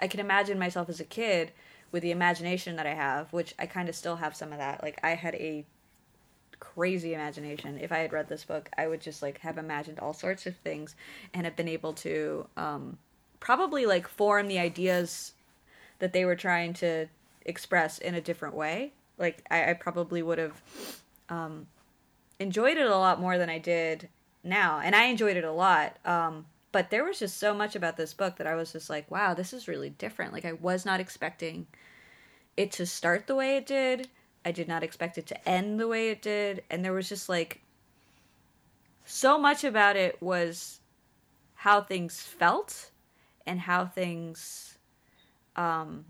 [0.00, 1.52] I can imagine myself as a kid
[1.92, 4.82] with the imagination that I have, which I kind of still have some of that.
[4.82, 5.64] Like I had a
[6.60, 7.78] crazy imagination.
[7.80, 10.56] If I had read this book, I would just like have imagined all sorts of
[10.56, 10.94] things
[11.34, 12.98] and have been able to um,
[13.40, 15.32] probably like form the ideas
[15.98, 17.06] that they were trying to
[17.44, 18.92] express in a different way.
[19.18, 20.62] Like I, I probably would have
[21.28, 21.66] um,
[22.38, 24.08] enjoyed it a lot more than I did
[24.44, 25.96] now, and I enjoyed it a lot.
[26.04, 29.10] Um, but there was just so much about this book that I was just like,
[29.10, 30.32] wow, this is really different.
[30.32, 31.66] Like I was not expecting
[32.56, 34.08] it to start the way it did.
[34.44, 37.28] I did not expect it to end the way it did, and there was just
[37.28, 37.60] like
[39.04, 40.80] so much about it was
[41.54, 42.90] how things felt
[43.46, 44.78] and how things
[45.56, 46.04] um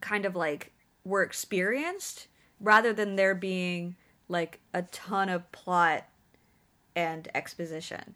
[0.00, 0.72] kind of like
[1.04, 2.26] were experienced
[2.60, 3.94] rather than there being
[4.28, 6.04] like a ton of plot
[6.96, 8.14] and exposition.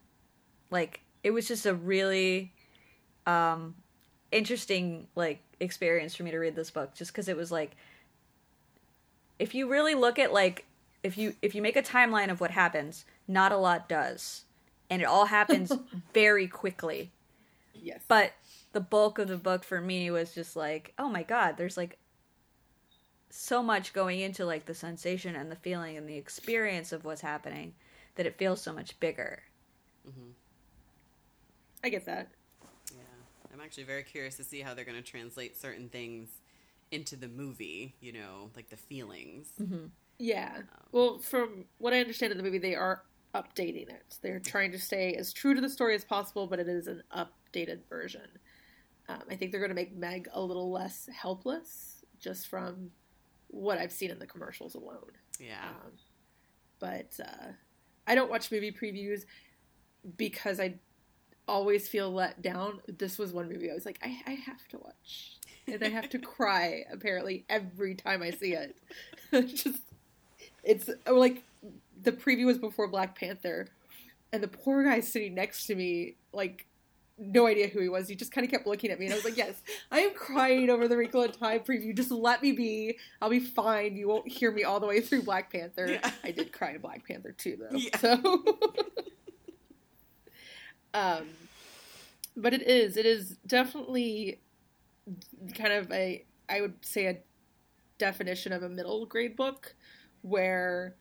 [0.71, 2.53] Like it was just a really
[3.27, 3.75] um
[4.33, 7.77] interesting like experience for me to read this book just cuz it was like
[9.38, 10.64] if you really look at like
[11.03, 14.44] if you if you make a timeline of what happens, not a lot does.
[14.88, 15.72] And it all happens
[16.14, 17.12] very quickly.
[17.75, 18.01] Yes.
[18.07, 18.33] But
[18.72, 21.99] the bulk of the book for me was just like, oh my god, there's like
[23.31, 27.20] so much going into like the sensation and the feeling and the experience of what's
[27.20, 27.75] happening
[28.14, 29.42] that it feels so much bigger.
[30.09, 30.31] Mm-hmm.
[31.85, 32.29] I get that.
[32.92, 33.03] Yeah,
[33.53, 36.29] I'm actually very curious to see how they're going to translate certain things
[36.90, 37.94] into the movie.
[38.01, 39.49] You know, like the feelings.
[40.18, 40.62] Yeah.
[40.92, 43.03] Well, from what I understand of the movie, they are
[43.35, 44.18] updating it.
[44.22, 47.03] They're trying to stay as true to the story as possible, but it is an
[47.14, 48.27] updated version.
[49.09, 52.90] Um, I think they're going to make Meg a little less helpless, just from
[53.49, 55.12] what I've seen in the commercials alone.
[55.38, 55.68] Yeah.
[55.68, 55.92] Um,
[56.79, 57.53] but uh,
[58.07, 59.27] I don't watch movie previews
[60.16, 60.77] because I
[61.48, 62.80] always feel let down.
[62.87, 66.09] This was one movie I was like, I, I have to watch, and I have
[66.11, 68.76] to cry apparently every time I see it.
[69.32, 69.80] Just
[70.62, 71.44] it's oh, like
[72.02, 73.68] the preview was before Black Panther,
[74.32, 76.66] and the poor guy sitting next to me, like
[77.18, 78.09] no idea who he was.
[78.09, 79.54] He just kind of kept looking at me, and I was like, "Yes,
[79.90, 81.96] I am crying over the Wrinkle in Time preview.
[81.96, 82.98] Just let me be.
[83.22, 83.96] I'll be fine.
[83.96, 85.87] You won't hear me all the way through Black Panther.
[85.88, 86.11] Yeah.
[86.22, 87.76] I did cry in Black Panther too, though.
[87.76, 87.96] Yeah.
[87.98, 88.16] So,
[90.96, 91.26] um,
[92.37, 92.96] but it is.
[92.96, 94.40] It is definitely
[95.54, 96.24] kind of a.
[96.48, 97.18] I would say a
[97.98, 99.74] definition of a middle grade book,
[100.22, 100.94] where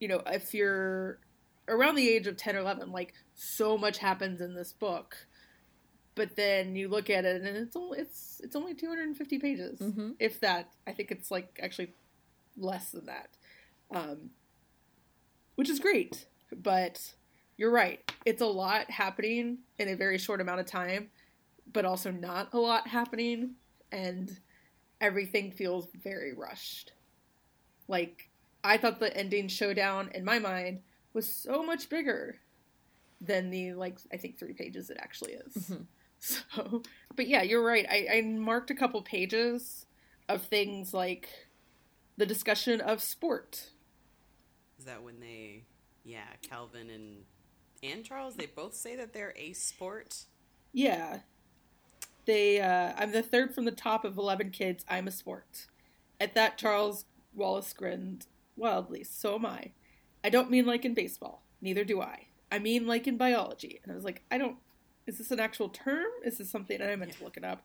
[0.00, 1.18] you know if you're
[1.68, 5.16] around the age of 10 or 11 like so much happens in this book
[6.14, 10.14] but then you look at it and it's only it's it's only 250 pages Mhm.
[10.18, 11.94] if that i think it's like actually
[12.56, 13.30] less than that
[13.92, 14.30] um
[15.54, 17.14] which is great but
[17.56, 21.08] you're right it's a lot happening in a very short amount of time
[21.72, 23.52] but also not a lot happening
[23.92, 24.38] and
[25.00, 26.92] everything feels very rushed
[27.88, 28.30] like
[28.62, 30.80] I thought the ending showdown in my mind
[31.12, 32.36] was so much bigger
[33.20, 35.54] than the like I think three pages it actually is.
[35.54, 35.86] Mhm.
[36.20, 36.80] So,
[37.14, 37.84] but yeah, you're right.
[37.86, 39.84] I, I marked a couple pages
[40.26, 41.28] of things like
[42.16, 43.68] the discussion of sport.
[44.78, 45.64] Is that when they,
[46.02, 47.24] yeah, Calvin and
[47.84, 50.24] and Charles, they both say that they're a sport.
[50.72, 51.20] Yeah,
[52.26, 52.60] they.
[52.60, 54.84] Uh, I'm the third from the top of eleven kids.
[54.88, 55.66] I'm a sport.
[56.20, 59.04] At that, Charles Wallace grinned wildly.
[59.04, 59.72] So am I.
[60.22, 61.42] I don't mean like in baseball.
[61.60, 62.26] Neither do I.
[62.50, 63.80] I mean like in biology.
[63.82, 64.56] And I was like, I don't.
[65.06, 66.06] Is this an actual term?
[66.24, 66.80] Is this something?
[66.80, 67.62] And I meant to look it up.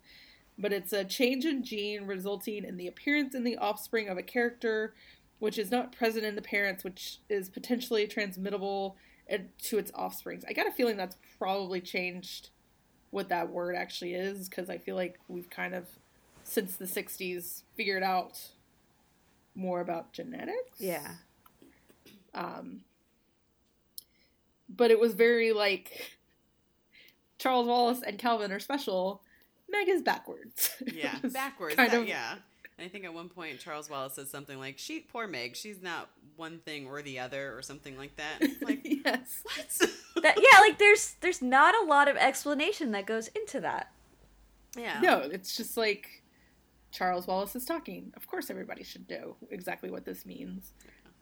[0.57, 4.23] But it's a change in gene resulting in the appearance in the offspring of a
[4.23, 4.93] character,
[5.39, 8.97] which is not present in the parents, which is potentially transmittable
[9.63, 10.43] to its offsprings.
[10.47, 12.49] I got a feeling that's probably changed
[13.11, 15.85] what that word actually is because I feel like we've kind of
[16.43, 18.39] since the 60s figured out
[19.55, 20.79] more about genetics.
[20.79, 21.15] Yeah.
[22.33, 22.81] Um
[24.69, 26.17] but it was very like
[27.37, 29.21] Charles Wallace and Calvin are special.
[29.69, 30.71] Meg is backwards.
[30.93, 31.75] Yeah, backwards.
[31.75, 32.35] kind that- of yeah,
[32.79, 35.81] And I think at one point Charles Wallace says something like, "She, poor Meg, she's
[35.81, 39.43] not one thing or the other, or something like that." It's Like yes.
[39.43, 39.89] what?
[40.23, 43.91] That, yeah, like there's there's not a lot of explanation that goes into that.
[44.77, 44.99] yeah.
[45.01, 46.23] No, it's just like
[46.91, 48.13] Charles Wallace is talking.
[48.15, 50.71] Of course, everybody should know exactly what this means.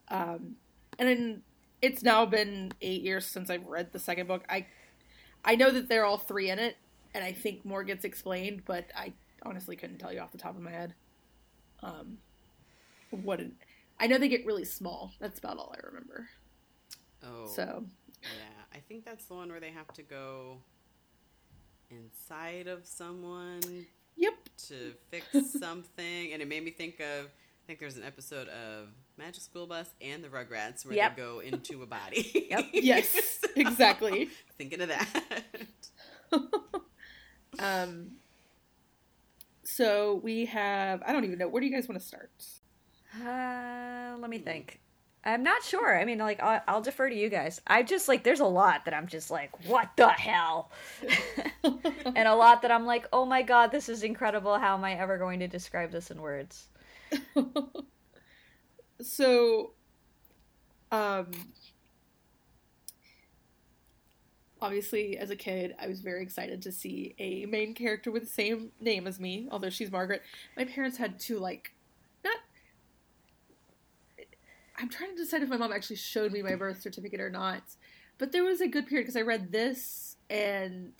[0.08, 0.56] Um,
[0.98, 1.42] and then
[1.82, 4.44] it's now been eight years since I've read the second book.
[4.48, 4.66] I
[5.44, 6.76] I know that they're all three in it,
[7.14, 10.56] and I think more gets explained, but I honestly couldn't tell you off the top
[10.56, 10.94] of my head.
[11.82, 12.18] Um,
[13.10, 13.52] what an,
[13.98, 15.12] I know they get really small.
[15.20, 16.28] That's about all I remember.
[17.24, 17.46] Oh.
[17.46, 17.84] So
[18.22, 20.58] Yeah, I think that's the one where they have to go
[21.90, 23.86] inside of someone
[24.16, 24.34] yep,
[24.68, 25.26] to fix
[25.58, 27.26] something, and it made me think of.
[27.26, 28.88] I think there's an episode of
[29.18, 31.16] Magic School Bus and the Rugrats where Yep.
[31.16, 32.46] they go into a body.
[32.50, 32.66] Yep.
[32.72, 34.30] yes, exactly.
[34.56, 35.22] Thinking of that.
[37.58, 38.12] Um,
[39.78, 41.04] so we have.
[41.06, 41.46] I don't even know.
[41.46, 42.32] Where do you guys want to start?
[43.24, 44.80] Uh, let me think.
[45.24, 45.96] I'm not sure.
[45.96, 47.60] I mean, like, I'll, I'll defer to you guys.
[47.64, 50.72] I just like, there's a lot that I'm just like, what the hell?
[51.62, 54.58] and a lot that I'm like, oh my god, this is incredible.
[54.58, 56.66] How am I ever going to describe this in words?
[59.00, 59.74] so,
[60.90, 61.30] um,
[64.60, 68.28] obviously, as a kid, I was very excited to see a main character with the
[68.28, 70.22] same name as me, although she's Margaret.
[70.56, 71.72] My parents had to, like,
[72.24, 72.38] not.
[74.76, 77.62] I'm trying to decide if my mom actually showed me my birth certificate or not.
[78.18, 80.92] But there was a good period because I read this and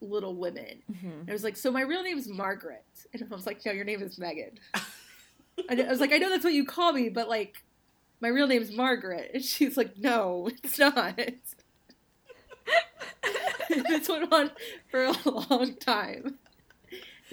[0.00, 0.82] Little Women.
[0.90, 1.20] Mm-hmm.
[1.20, 2.84] And I was like, so my real name is Margaret.
[3.12, 4.58] And my mom's like, no, your name is Megan.
[5.68, 7.64] and I was like, I know that's what you call me, but like,
[8.20, 9.30] my real name's Margaret.
[9.34, 11.18] And she's like, no, it's not.
[13.88, 14.50] this went on
[14.90, 16.38] for a long time.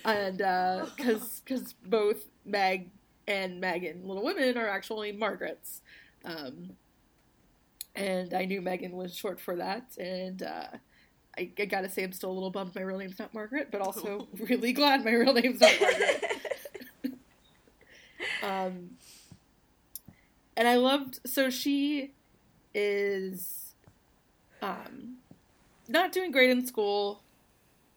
[0.04, 2.90] And because because both Meg
[3.28, 5.82] and Megan, Little Women, are actually Margarets.
[6.24, 6.72] Um,
[7.96, 9.98] and I knew Megan was short for that.
[9.98, 10.68] And uh,
[11.38, 13.82] I, I gotta say, I'm still a little bummed my real name's not Margaret, but
[13.82, 16.24] also really glad my real name's not Margaret.
[18.44, 18.92] Um,
[20.56, 22.14] and I loved so she
[22.74, 23.74] is
[24.62, 25.18] um,
[25.88, 27.24] not doing great in school.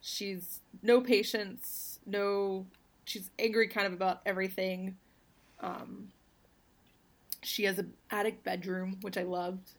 [0.00, 2.66] She's no patience, no.
[3.04, 4.96] She's angry kind of about everything.
[5.60, 6.08] Um,
[7.42, 9.70] she has an attic bedroom, which I loved.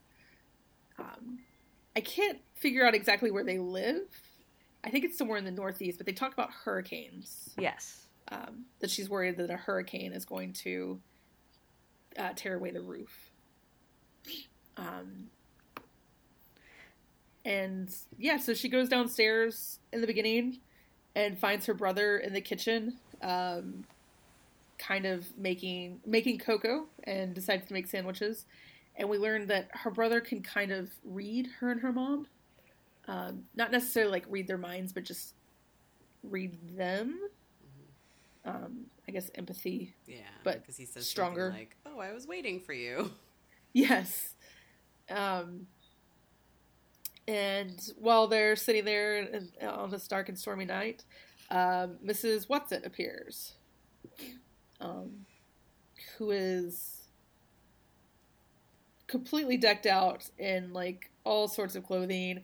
[0.98, 1.40] Um,
[1.96, 4.08] I can't figure out exactly where they live.
[4.84, 8.08] I think it's somewhere in the Northeast, but they talk about hurricanes Yes.
[8.32, 11.00] um, that she's worried that a hurricane is going to
[12.18, 13.32] uh, tear away the roof.
[14.78, 15.28] Um,
[17.50, 20.60] and yeah, so she goes downstairs in the beginning
[21.16, 23.84] and finds her brother in the kitchen, um,
[24.78, 28.46] kind of making making cocoa, and decides to make sandwiches.
[28.96, 32.28] And we learn that her brother can kind of read her and her mom,
[33.08, 35.34] um, not necessarily like read their minds, but just
[36.24, 37.20] read them
[38.46, 39.94] um, I guess empathy.
[40.08, 41.50] Yeah, But because he says stronger.
[41.50, 41.58] stronger.
[41.58, 43.12] Like, "Oh, I was waiting for you."
[43.74, 44.34] Yes.
[45.10, 45.68] Um,
[47.30, 51.04] and while they're sitting there in, on this dark and stormy night,
[51.52, 52.50] um, Mrs.
[52.50, 53.54] Watson appears,
[54.82, 55.26] um,
[56.18, 57.04] who is
[59.06, 62.42] completely decked out in like all sorts of clothing,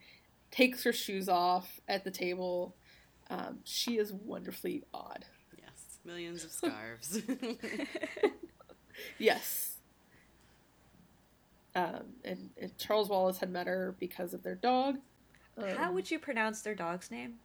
[0.51, 2.75] takes her shoes off at the table.
[3.31, 5.25] Um, she is wonderfully odd.
[5.57, 7.21] Yes, millions of scarves.
[9.17, 9.74] Yes.
[11.75, 14.97] Um, and, and Charles Wallace had met her because of their dog.
[15.57, 17.35] Um, How would you pronounce their dog's name?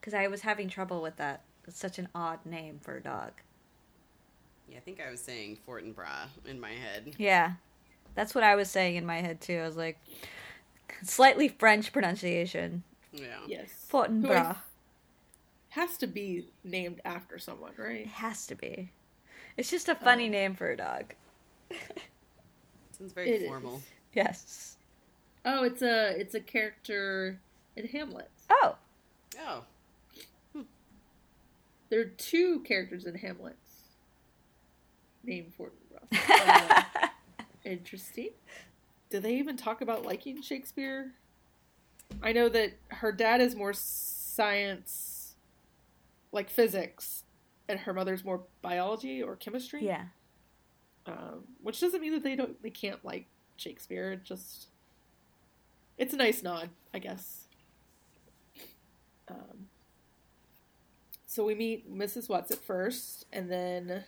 [0.00, 1.42] Because I was having trouble with that.
[1.66, 3.32] It's such an odd name for a dog.
[4.70, 7.14] yeah, I think I was saying Fortinbras in my head.
[7.18, 7.54] Yeah,
[8.14, 9.58] that's what I was saying in my head too.
[9.58, 9.98] I was like,
[11.02, 12.84] slightly French pronunciation.
[13.12, 13.38] Yeah.
[13.48, 13.86] Yes.
[13.90, 14.54] Fortinbras.
[14.54, 14.60] Who
[15.80, 18.02] has to be named after someone, right?
[18.02, 18.90] It has to be.
[19.56, 20.30] It's just a funny Oh.
[20.30, 21.14] name for a dog.
[22.98, 23.48] Sounds very It is.
[23.48, 23.82] formal.
[24.14, 24.76] Yes.
[25.44, 27.38] Oh, it's a it's a character
[27.76, 28.30] in Hamlet.
[28.50, 28.76] Oh,
[29.40, 29.64] Oh,
[31.88, 33.56] There are two characters in Hamlet
[35.24, 35.72] named Fortinbras.
[37.68, 38.30] Uh, interesting.
[39.10, 41.12] Do they even talk about liking Shakespeare?
[42.22, 45.34] I know that her dad is more science,
[46.32, 47.24] like physics,
[47.68, 49.84] and her mother's more biology or chemistry.
[49.84, 50.04] yeah.
[51.06, 54.12] Um, which doesn't mean that they don't they can't like Shakespeare.
[54.12, 54.68] It just
[55.98, 57.44] it's a nice nod, I guess.
[59.28, 59.68] Um,
[61.26, 62.28] so we meet Mrs.
[62.28, 64.04] Watts at first, and then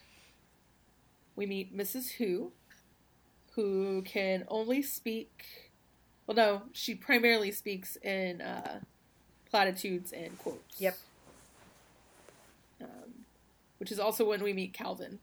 [1.34, 2.12] we meet Mrs.
[2.12, 2.52] Who,
[3.52, 5.44] who can only speak.
[6.26, 8.80] Well, no, she primarily speaks in uh,
[9.50, 10.80] platitudes and quotes.
[10.80, 10.96] Yep.
[12.82, 13.24] Um,
[13.78, 15.18] which is also when we meet Calvin.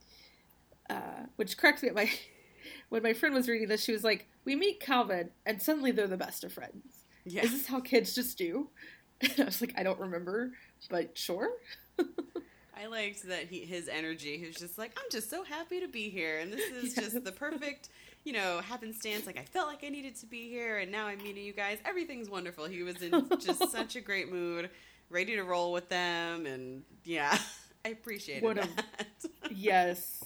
[0.89, 1.95] Uh, which cracks me up.
[1.95, 2.09] My
[2.89, 6.07] when my friend was reading this, she was like, "We meet Calvin, and suddenly they're
[6.07, 7.43] the best of friends." Yeah.
[7.43, 8.69] Is this how kids just do?
[9.21, 10.51] And I was like, I don't remember,
[10.89, 11.49] but sure.
[12.77, 14.37] I liked that he his energy.
[14.37, 17.05] He was just like, I'm just so happy to be here, and this is Yes.
[17.13, 17.87] just the perfect,
[18.25, 19.25] you know, happenstance.
[19.25, 21.77] Like I felt like I needed to be here, and now I'm meeting you guys.
[21.85, 22.65] Everything's wonderful.
[22.65, 24.69] He was in just such a great mood,
[25.09, 27.37] ready to roll with them, and yeah,
[27.85, 29.07] I appreciated What a- that.
[29.49, 30.24] Yes.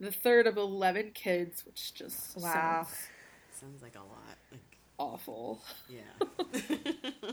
[0.00, 2.52] The third of 11 kids, which just Wow.
[2.86, 3.08] sounds
[3.52, 4.38] Sounds like a lot.
[4.50, 5.62] Like awful.
[5.88, 7.30] yeah.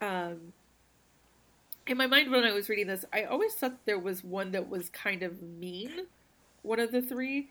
[0.00, 0.52] Um,
[1.86, 4.68] in my mind, when I was reading this, I always thought there was one that
[4.68, 6.06] was kind of mean,
[6.62, 7.48] one of the three,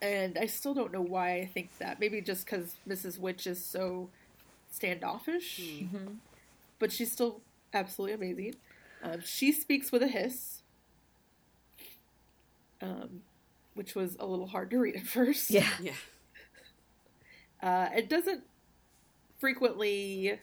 [0.00, 1.98] and I still don't know why I think that.
[1.98, 3.18] Maybe just because Mrs.
[3.18, 4.08] Which is so
[4.70, 6.14] standoffish, Mm-hmm.
[6.78, 7.40] but she's still
[7.74, 8.54] absolutely amazing.
[9.02, 10.59] Um, she speaks with a hiss,
[12.80, 13.22] um,
[13.74, 15.50] which was a little hard to read at first.
[15.50, 15.68] Yeah.
[15.80, 15.92] yeah.
[17.62, 18.42] Uh, it doesn't
[19.38, 20.38] frequently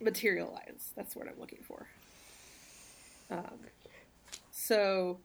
[0.00, 0.92] materialize.
[0.96, 1.86] That's what I'm looking for.
[3.30, 3.58] Um,
[4.50, 5.18] so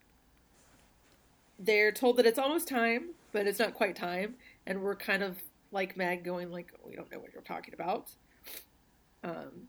[1.59, 5.41] they're told that it's almost time, but it's not quite time, and we're kind of
[5.71, 8.09] like Meg, going like, "We don't know what you're talking about."
[9.23, 9.67] Um,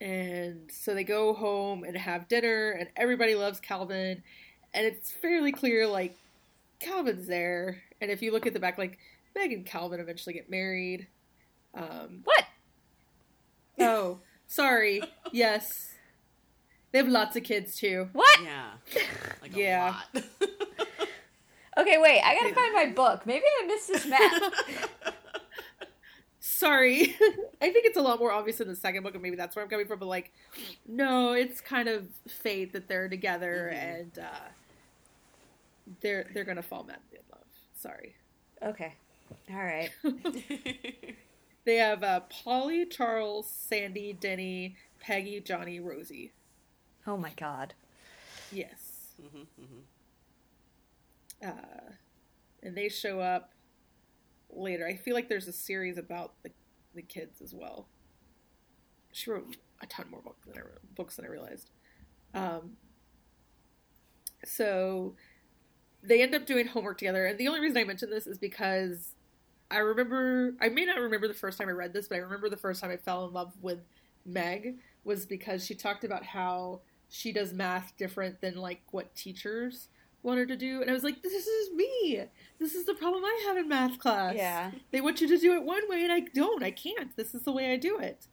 [0.00, 4.22] and so they go home and have dinner, and everybody loves Calvin,
[4.74, 6.16] and it's fairly clear like
[6.78, 8.98] Calvin's there, and if you look at the back, like
[9.36, 11.06] Meg and Calvin eventually get married.
[11.74, 12.44] Um, What?
[13.80, 15.02] oh, sorry.
[15.32, 15.92] Yes,
[16.92, 18.08] they have lots of kids too.
[18.12, 18.40] What?
[18.42, 18.70] Yeah.
[19.42, 20.00] Like Yeah.
[20.14, 20.24] a lot.
[21.78, 22.20] Okay, wait.
[22.20, 23.24] I gotta find my book.
[23.24, 24.52] Maybe I missed this math.
[26.42, 27.16] Sorry,
[27.60, 29.62] I think it's a lot more obvious in the second book, and maybe that's where
[29.64, 29.98] I'm coming from.
[29.98, 30.32] But like,
[30.88, 34.00] no, it's kind of fate that they're together, Mhm.
[34.00, 34.48] and uh,
[36.00, 37.44] they're they're gonna fall madly in love.
[37.76, 38.14] Sorry.
[38.62, 38.94] okay.
[39.50, 39.90] All right.
[41.66, 46.32] They have uh, Polly, Charles, Sandy, Denny, Peggy, Johnny, Rosie.
[47.06, 47.74] Oh my god.
[48.50, 49.12] Yes.
[49.22, 49.82] Mhm, mhm.
[51.46, 51.92] uh,
[52.62, 53.52] and they show up
[54.52, 54.86] later.
[54.86, 56.50] I feel like there's a series about the
[56.94, 57.86] the kids as well.
[59.12, 61.70] She wrote a ton more books than I books than I realized.
[62.34, 62.76] Um,
[64.44, 65.14] so
[66.02, 69.14] they end up doing homework together, and the only reason I mention this is because
[69.70, 72.48] I remember I may not remember the first time I read this, but I remember
[72.48, 73.80] the first time I fell in love with
[74.24, 79.88] Meg was because she talked about how she does math different than like what teachers
[80.22, 82.22] want her to do, and I was like, "This is me.
[82.58, 84.34] This is the problem I have in math class.
[84.36, 84.70] Yeah.
[84.90, 86.62] they want you to do it one way, and I don't.
[86.62, 87.16] I can't.
[87.16, 88.26] This is the way I do it."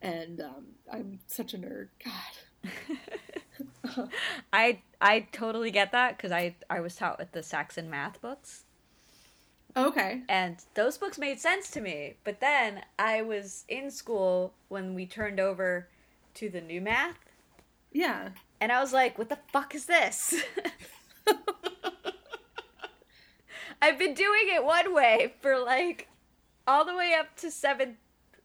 [0.00, 1.88] And um, I'm such a nerd.
[2.04, 2.32] God.
[4.52, 8.64] I I totally get that because I I was taught with the Saxon math books,
[9.76, 10.22] Okay.
[10.28, 12.14] and those books made sense to me.
[12.24, 15.88] But then I was in school when we turned over
[16.34, 17.18] to the new math,
[17.92, 18.30] Yeah.
[18.60, 20.34] and I was like, "What the fuck is this?"
[23.82, 26.08] I've been doing it one way for like
[26.66, 27.96] all the way up to seventh,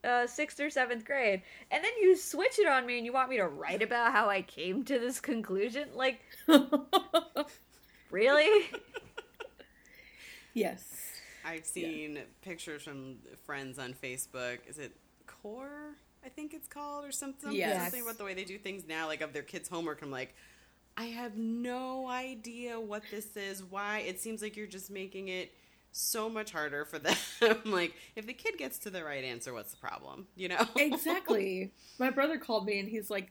[0.03, 3.29] uh, sixth or seventh grade, and then you switch it on me and you want
[3.29, 5.89] me to write about how I came to this conclusion.
[5.93, 6.21] Like,
[8.11, 8.65] really?
[10.53, 10.83] yes.
[11.45, 14.59] I've seen pictures from friends on Facebook.
[14.67, 14.93] Is it
[15.25, 15.95] Core?
[16.25, 17.53] I think it's called, or something.
[17.53, 17.81] Yes.
[17.83, 20.01] Something about the way they do things now, like of their kids' homework.
[20.01, 20.35] I'm like,
[20.97, 23.63] I have no idea what this is.
[23.63, 23.99] Why?
[23.99, 25.53] It seems like you're just making it
[25.91, 27.15] so much harder for them.
[27.65, 30.27] like, if the kid gets to the right answer, what's the problem?
[30.35, 30.65] You know?
[30.75, 31.71] exactly.
[31.99, 33.29] My brother called me and he's like,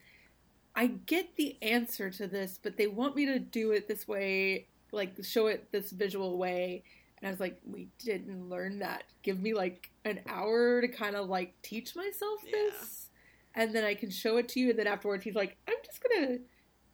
[0.75, 4.67] I get the answer to this, but they want me to do it this way,
[4.91, 6.83] like show it this visual way.
[7.19, 9.03] And I was like, we didn't learn that.
[9.23, 12.51] Give me like an hour to kind of like teach myself Yeah.
[12.51, 13.09] this.
[13.55, 14.69] And then I can show it to you.
[14.69, 16.39] And then afterwards, he's like, I'm just going to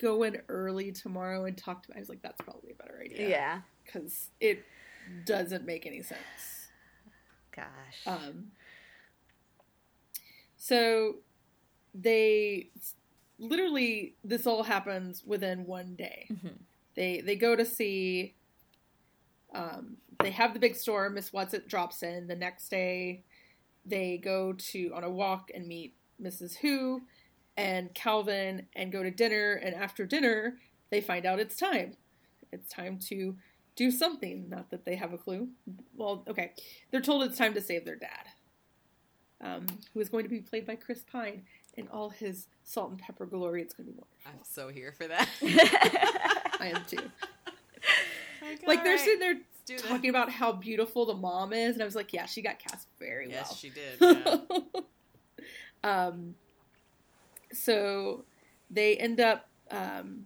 [0.04, 3.30] go in early tomorrow and talk to I was like, that's probably a better idea.
[3.30, 3.62] yeah.
[3.86, 4.64] Because it
[5.26, 6.68] doesn't make any sense.
[7.56, 7.66] Gosh.
[8.06, 8.52] Um,
[10.58, 11.16] so
[11.94, 12.70] they
[13.40, 16.28] literally this all happens within one day.
[16.32, 16.58] Mhm.
[16.96, 18.36] They they go to see.
[19.54, 21.14] Um, they have the big storm.
[21.14, 23.24] Miss Whatsit drops in the next day.
[23.86, 26.56] They go to on a walk and meet Mrs.
[26.58, 27.02] Who
[27.58, 29.54] and Calvin and go to dinner.
[29.54, 30.58] And after dinner,
[30.90, 31.96] they find out it's time.
[32.52, 33.36] It's time to
[33.76, 34.50] do something.
[34.50, 35.50] Not that they have a clue.
[35.96, 36.52] Well, okay.
[36.92, 38.28] They're told it's time to save their dad,
[39.42, 41.44] um, who is going to be played by Chris Pine
[41.76, 43.62] in all his salt and pepper glory.
[43.64, 44.32] It's going to be wonderful.
[44.32, 45.28] I'm so here for that.
[46.62, 46.98] I am too.
[48.42, 49.38] like, Like they're alright, sitting there
[49.68, 49.82] this.
[49.82, 52.88] talking about how beautiful the mom is, and I was like, yeah, she got cast
[53.00, 53.56] very Yes, well.
[53.56, 53.98] she did.
[54.00, 54.38] Yeah.
[56.08, 56.36] um,
[57.54, 58.26] so
[58.70, 60.26] they end up um,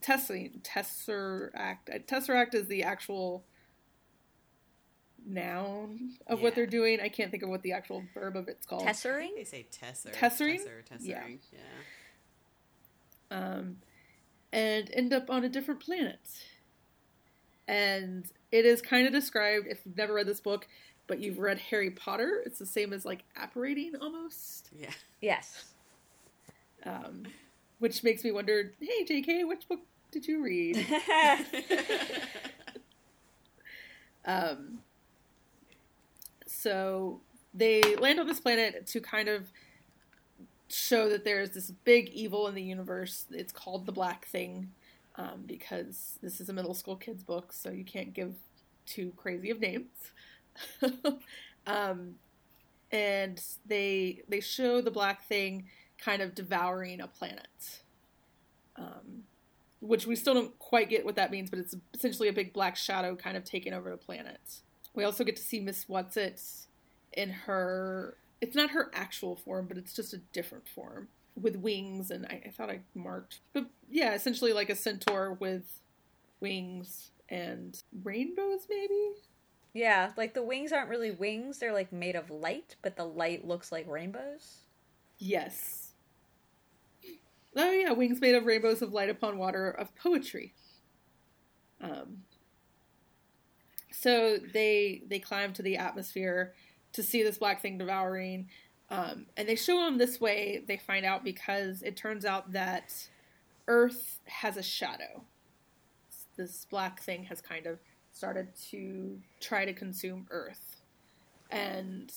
[0.00, 1.54] testing tesseract.
[1.94, 3.44] uh, Tesseract is the actual
[5.26, 7.00] noun of what they're doing.
[7.00, 8.82] I can't think of what the actual verb of it's called.
[8.82, 9.30] Tessering?
[9.36, 10.12] they say tesser.
[10.12, 10.60] Tessering?
[10.60, 11.38] Tesser, tessering.
[11.50, 11.58] Yeah.
[13.30, 13.38] Yeah.
[13.38, 13.76] um,
[14.52, 16.20] and end up on a different planet.
[17.66, 20.68] And it is kind of described, if you've never read this book,
[21.06, 24.68] but you've read Harry Potter, it's the same as like apparating almost.
[24.78, 24.90] Yeah.
[25.20, 25.64] Yes.
[26.86, 27.24] Um,
[27.78, 29.80] which makes me wonder hey, JK, which book
[30.10, 30.86] did you read?
[34.24, 34.78] Um,
[36.46, 37.20] so
[37.52, 39.50] they land on this planet to kind of
[40.68, 43.26] show that there's this big evil in the universe.
[43.30, 44.70] It's called the Black Thing
[45.16, 48.34] um, because this is a middle school kids book, so you can't give
[48.86, 49.90] too crazy of names.
[51.66, 52.16] um,
[52.90, 55.66] and they they show the Black Thing
[55.98, 57.80] kind of devouring a planet.
[58.76, 59.24] Um,
[59.80, 62.76] which we still don't quite get what that means, but it's essentially a big black
[62.76, 64.40] shadow kind of taking over the planet.
[64.94, 66.66] We also get to see Miss Whatsit
[67.12, 68.16] in her.
[68.40, 71.08] It's not her actual form, but it's just a different form
[71.40, 73.40] with wings, and I, I thought I marked.
[73.52, 75.80] But yeah, essentially like a centaur with
[76.40, 79.12] wings and rainbows, maybe?
[79.74, 83.46] yeah, like the wings aren't really wings, they're like made of light, but the light
[83.46, 84.60] looks like rainbows.
[85.18, 85.83] Yes.
[87.56, 90.54] Oh yeah, wings made of rainbows of light upon water of poetry.
[91.80, 92.24] Um,
[93.92, 96.54] so they they climb to the atmosphere
[96.92, 98.48] to see this black thing devouring,
[98.90, 100.64] um, and they show them this way.
[100.66, 103.08] They find out because it turns out that
[103.68, 105.24] Earth has a shadow.
[106.36, 107.78] This black thing has kind of
[108.12, 110.82] started to try to consume Earth,
[111.50, 112.12] and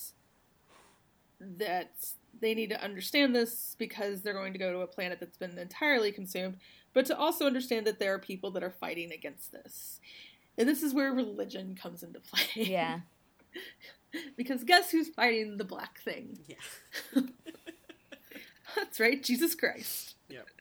[1.40, 1.92] that
[2.40, 5.58] they need to understand this because they're going to go to a planet that's been
[5.58, 6.56] entirely consumed,
[6.92, 10.00] but to also understand that there are people that are fighting against this.
[10.56, 12.64] And this is where religion comes into play.
[12.64, 13.00] Yeah.
[14.36, 16.38] because guess who's fighting the black thing?
[16.46, 16.56] Yeah.
[18.76, 20.14] That's right, Jesus Christ.
[20.28, 20.46] Yep.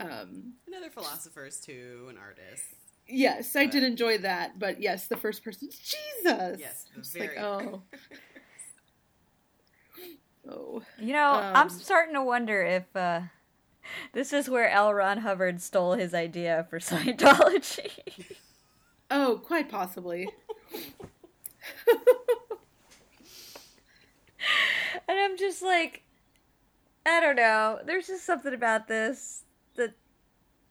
[0.00, 2.68] Um, And other philosophers too, and artists.
[3.08, 6.60] yes, I did enjoy that, but yes, the first person's Jesus.
[6.60, 7.82] Yes, the very like, oh.
[10.48, 10.82] Oh.
[10.98, 13.22] You know, I'm Um, starting to wonder if uh,
[14.12, 14.92] this is where L.
[14.94, 17.90] Ron Hubbard stole his idea for Scientology.
[19.10, 20.28] Oh, quite possibly.
[25.08, 26.02] and I'm just like,
[27.06, 27.80] I don't know.
[27.84, 29.44] There's just something about this
[29.76, 29.94] that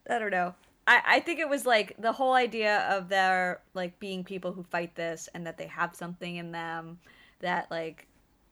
[0.09, 0.53] I don't know.
[0.85, 4.63] I, I think it was like the whole idea of their like being people who
[4.63, 6.99] fight this and that they have something in them
[7.39, 8.07] that like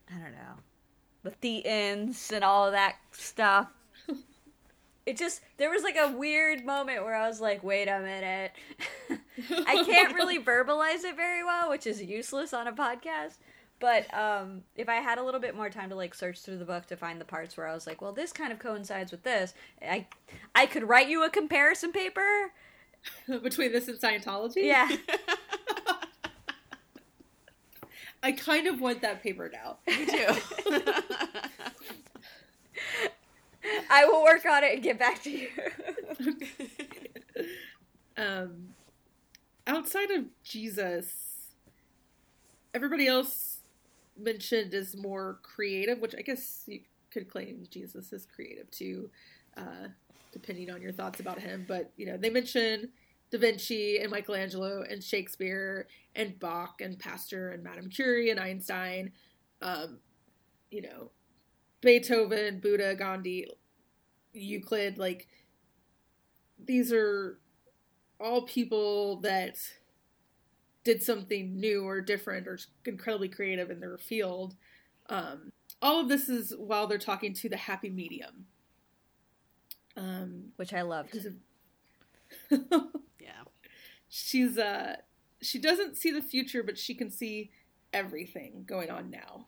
[0.09, 0.55] I don't know
[1.25, 1.31] the
[1.63, 3.69] Thetans and all of that stuff.
[5.05, 8.53] It just there was like a weird moment where I was like, wait a minute.
[9.67, 13.35] I can't really verbalize it very well, which is useless on a podcast.
[13.79, 16.65] But um, if I had a little bit more time to like search through the
[16.65, 19.21] book to find the parts where I was like, well, this kind of coincides with
[19.21, 20.07] this, I
[20.55, 22.51] I could write you a comparison paper.
[23.27, 24.63] Between this and Scientology?
[24.63, 24.89] Yeah,
[28.25, 29.77] I kind of want that paper now.
[29.85, 30.25] Me too.
[33.91, 35.49] I will work on it and get back to you.
[38.17, 38.69] um,
[39.67, 41.51] outside of Jesus,
[42.73, 43.59] everybody else
[44.17, 46.79] mentioned is more creative, which I guess you
[47.11, 49.11] could claim Jesus is creative too,
[49.55, 49.89] uh,
[50.31, 51.65] depending on your thoughts about him.
[51.67, 52.89] But you know, they mention
[53.31, 59.11] Da Vinci and Michelangelo and Shakespeare and Bach and Pasteur and Madame Curie and Einstein.
[59.61, 59.99] Um,
[60.69, 61.11] you know,
[61.81, 63.47] Beethoven, Buddha, Gandhi,
[64.33, 65.27] Euclid, like
[66.63, 67.39] these are
[68.19, 69.57] all people that
[70.83, 74.55] did something new or different or incredibly creative in their field.
[75.09, 75.51] Um,
[75.81, 78.45] all of this is while they're talking to the happy medium.
[79.97, 81.17] Um, Which I loved.
[84.15, 84.95] she's uh
[85.41, 87.51] she doesn't see the future, but she can see
[87.91, 89.47] everything going on now.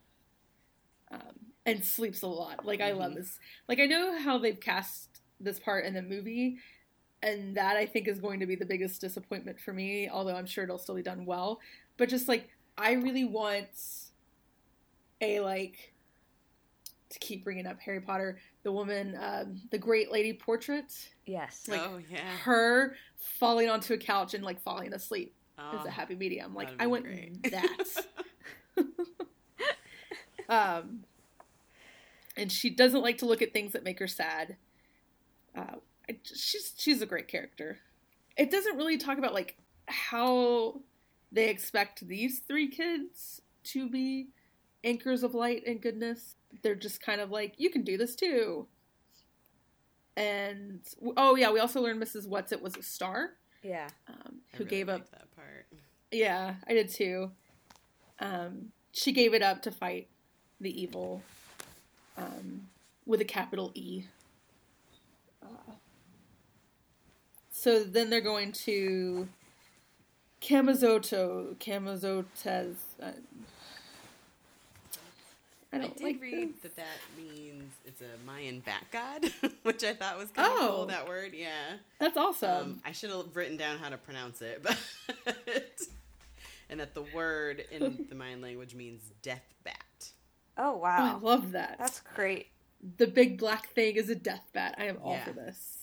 [1.10, 2.66] Um, and sleeps a lot.
[2.66, 3.16] Like I love Mhm.
[3.16, 3.40] this.
[3.70, 6.60] Like I know how they've cast this part in the movie,
[7.22, 10.10] and that I think is going to be the biggest disappointment for me.
[10.10, 11.62] Although I'm sure it'll still be done well,
[11.98, 13.70] but just like I really want
[15.22, 15.94] a like
[17.10, 20.92] to keep bringing up Harry Potter, the woman, um, the Great Lady Portrait,
[21.26, 21.70] Yes.
[21.70, 22.20] Like, oh yeah.
[22.44, 26.54] her falling onto a couch and like falling asleep Oh, is a happy medium.
[26.54, 27.52] Like I went want great.
[27.52, 28.86] that.
[30.50, 31.06] um,
[32.36, 34.58] and she doesn't like to look at things that make her sad.
[35.56, 35.78] Uh,
[36.10, 37.80] it, she's she's a great character.
[38.36, 39.56] It doesn't really talk about like
[39.88, 40.82] how
[41.32, 44.28] they expect these three kids to be
[44.84, 46.36] anchors of light and goodness.
[46.62, 48.68] They're just kind of like you can do this too.
[50.16, 50.82] And
[51.16, 52.28] oh yeah, we also learned Mrs.
[52.28, 53.32] Whatsit was a star
[53.68, 53.88] yeah.
[54.08, 55.68] um, I who really gave up that part.
[56.12, 57.32] yeah, I did too.
[58.20, 60.08] Um, she gave it up to fight
[60.60, 61.22] the evil
[62.18, 62.68] um,
[63.06, 64.06] with a capital E.
[65.44, 65.74] Uh,
[67.52, 69.28] so then they're going to
[70.42, 71.56] Kamazoto.
[71.58, 72.76] Kamazotes.
[73.02, 73.12] Uh,
[75.82, 76.72] I I, don't did like read this.
[76.74, 79.32] that that means it's a Mayan bat god,
[79.64, 80.68] which I thought was kind of Oh.
[80.78, 80.86] cool.
[80.88, 81.78] That word, yeah.
[82.00, 82.50] That's awesome.
[82.62, 84.78] Um, I should have written down how to pronounce it, but
[86.70, 90.12] and that the word in the Mayan language means death bat.
[90.58, 91.18] Oh oh, wow.
[91.22, 91.76] I love that.
[91.80, 92.48] That's great.
[92.98, 94.76] the big black thing is a death bat.
[94.78, 95.24] I am all Yeah.
[95.26, 95.74] for this.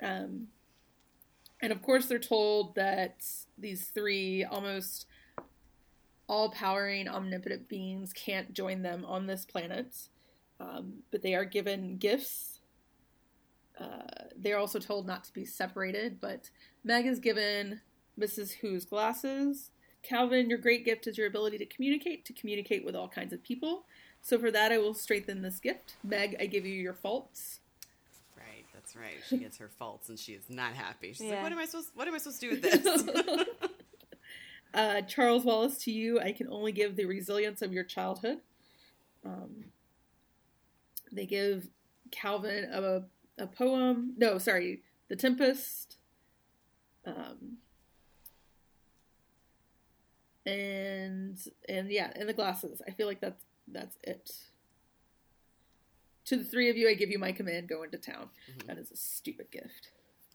[0.00, 0.48] um,
[1.60, 3.24] and of course, they're told that
[3.56, 5.06] these three almost
[6.28, 10.08] all powering omnipotent beings can't join them on this planet,
[10.60, 12.60] um, but they are given gifts.
[13.78, 14.02] Uh,
[14.36, 16.50] they're also told not to be separated, but
[16.84, 17.80] Meg is given
[18.18, 18.52] Mrs.
[18.60, 19.70] Who's glasses.
[20.02, 23.42] Calvin, your great gift is your ability to communicate, to communicate with all kinds of
[23.42, 23.84] people.
[24.20, 25.96] So for that, I will strengthen this gift.
[26.04, 27.60] Meg, I give you your faults.
[28.36, 29.18] Right, that's right.
[29.28, 31.12] She gets her faults and she is not happy.
[31.12, 31.34] She's Yeah.
[31.34, 31.90] like, "What am I supposed?
[31.94, 33.46] What am I supposed to do with this?"
[34.74, 38.38] Uh, Charles Wallace, to you, I can only give the resilience of your childhood.
[39.24, 39.64] Um,
[41.12, 41.68] they give
[42.10, 43.02] Calvin a,
[43.42, 44.14] a poem.
[44.16, 45.96] No, sorry, The Tempest.
[47.04, 47.58] Um,
[50.46, 52.80] and and yeah, and the glasses.
[52.86, 54.30] I feel like that's that's it.
[56.26, 58.30] To the three of you, I give you my command: go into town.
[58.50, 58.66] Mhm.
[58.66, 59.90] That is a stupid gift.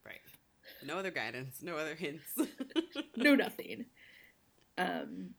[0.06, 0.20] right.
[0.86, 1.62] No other guidance.
[1.62, 2.38] No other hints.
[3.16, 3.86] no nothing.
[4.78, 5.32] Um,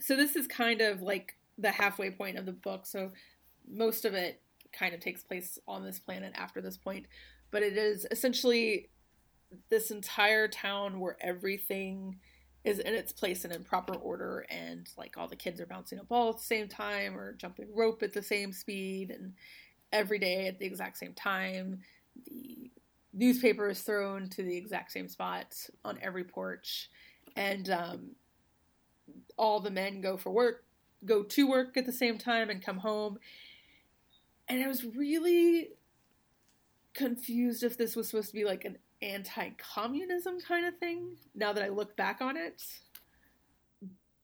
[0.00, 2.86] so this is kind of like the halfway point of the book.
[2.86, 3.12] So
[3.68, 4.40] most of it
[4.72, 7.06] kind of takes place on this planet after this point,
[7.50, 8.90] but it is essentially
[9.70, 12.18] this entire town where everything
[12.64, 15.98] is in its place and in proper order, and like all the kids are bouncing
[15.98, 19.32] a ball at the same time or jumping rope at the same speed, and
[19.90, 21.80] every day at the exact same time.
[22.26, 22.70] The
[23.14, 26.90] newspaper is thrown to the exact same spot on every porch
[27.38, 28.10] and um,
[29.36, 30.64] all the men go for work
[31.04, 33.18] go to work at the same time and come home.
[34.48, 35.68] And i was really
[36.92, 41.62] confused if this was supposed to be like an anti-communism kind of thing now that
[41.62, 42.62] i look back on it.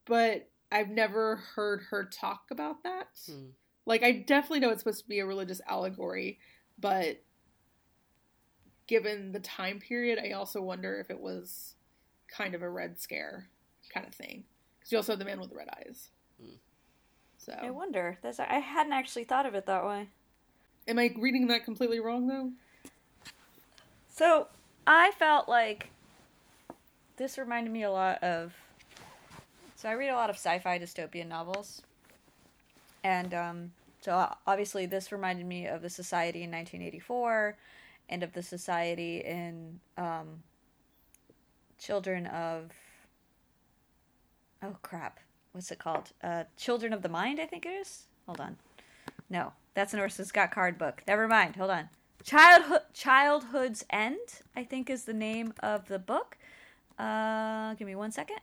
[0.04, 3.08] But i've never heard her talk about that.
[3.26, 3.50] Hmm.
[3.86, 6.40] like i definitely know it's supposed to be a religious allegory
[6.78, 7.22] but
[8.88, 11.76] given the time period i also wonder if it was
[12.28, 13.48] kind of a red scare
[13.92, 14.44] kind of thing
[14.78, 16.08] because you also have the man with the red eyes
[16.40, 16.54] Hmm.
[17.38, 18.18] so I wonder.
[18.22, 20.08] That's I hadn't actually thought of it that way.
[20.88, 22.50] am i reading that completely wrong though
[24.10, 24.48] So
[24.86, 25.88] I felt like
[27.16, 28.52] this reminded me a lot of.
[29.76, 31.82] So I read a lot of sci-fi dystopian novels,
[33.02, 37.56] and um, so obviously this reminded me of the society in 1984,
[38.08, 40.42] and of the society in um,
[41.84, 42.70] Children of.
[44.62, 45.20] Oh crap!
[45.52, 46.12] What's it called?
[46.22, 48.04] Uh, Children of the Mind, I think it is.
[48.24, 48.56] Hold on.
[49.28, 51.02] No, that's an Orson Scott Card book.
[51.06, 51.56] Never mind.
[51.56, 51.90] Hold on.
[52.22, 56.38] Childhood Childhood's End, I think is the name of the book.
[56.98, 58.38] Uh, give me one second.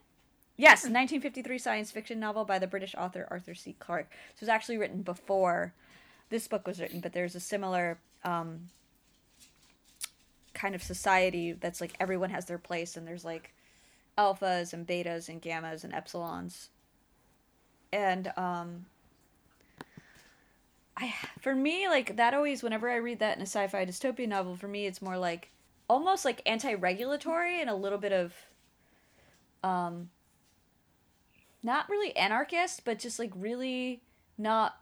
[0.56, 3.76] Yes, 1953 science fiction novel by the British author Arthur C.
[3.80, 4.12] Clarke.
[4.36, 5.74] It was actually written before
[6.30, 8.70] this book was written, but there's a similar um,
[10.54, 13.54] kind of society that's like everyone has their place, and there's like
[14.18, 16.68] alphas and betas and gammas and epsilons.
[17.94, 18.86] And um,
[21.02, 24.56] I for me like that always whenever I read that in a sci-fi dystopian novel
[24.56, 25.50] for me it's more like
[25.90, 28.34] almost like anti-regulatory and a little bit of
[29.64, 30.10] um
[31.64, 34.02] not really anarchist but just like really
[34.38, 34.78] not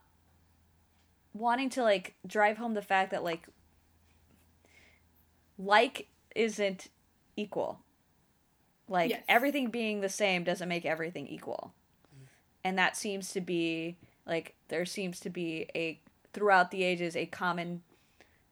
[1.33, 3.47] wanting to like drive home the fact that like
[5.59, 6.87] like isn't
[7.35, 7.79] equal.
[8.87, 9.23] Like Yes.
[9.27, 11.73] everything being the same doesn't make everything equal.
[12.63, 15.99] And that seems to be like there seems to be a
[16.33, 17.81] throughout the ages a common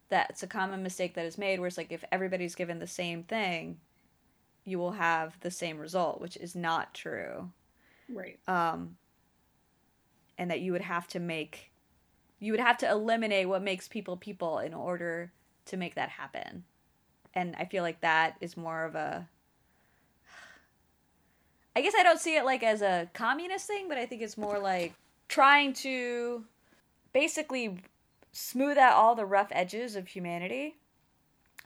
[0.09, 3.23] that's a common mistake that is made where it's like if everybody's given the same
[3.23, 3.79] thing,
[4.63, 7.49] you will have the same result, which is not true.
[8.09, 8.39] Right.
[8.47, 8.97] Um
[10.37, 11.71] and that you would have to make
[12.39, 15.31] you would have to eliminate what makes people people in order
[15.65, 16.63] to make that happen.
[17.33, 19.27] And I feel like that is more of a
[21.75, 24.35] I guess I don't see it like as a communist thing, but I think it's
[24.35, 24.93] more like
[25.27, 26.43] trying to
[27.13, 27.77] basically
[28.31, 30.75] smooth out all the rough edges of humanity,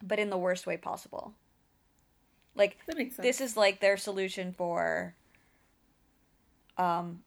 [0.04, 1.34] but in the worst way possible.
[2.56, 3.26] Like That makes sense.
[3.26, 5.16] this is like their solution for
[6.78, 7.22] um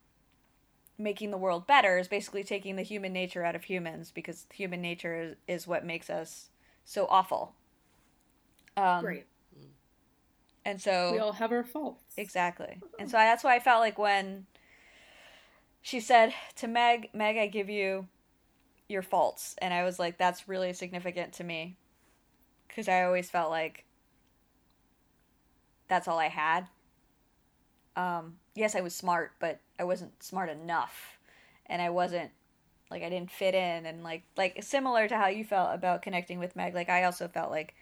[0.99, 4.81] making the world better is basically taking the human nature out of humans because human
[4.81, 6.51] nature is, is what makes us
[6.85, 7.55] so awful.
[8.77, 9.27] Um, Right.
[10.67, 12.15] And so We all have our faults.
[12.17, 12.81] Exactly.
[12.99, 14.47] And so that's why I felt like when
[15.83, 18.09] she said to Meg, Meg, I give you
[18.89, 19.55] your faults.
[19.61, 21.77] And I was like, that's really significant to me.
[22.67, 23.85] Because I always felt like
[25.89, 26.67] that's all I had.
[27.97, 31.19] Um, yes, I was smart, but I wasn't smart enough.
[31.67, 32.31] And I wasn't
[32.91, 36.39] like I didn't fit in and like like similar to how you felt about connecting
[36.39, 37.75] with Meg, like I also felt like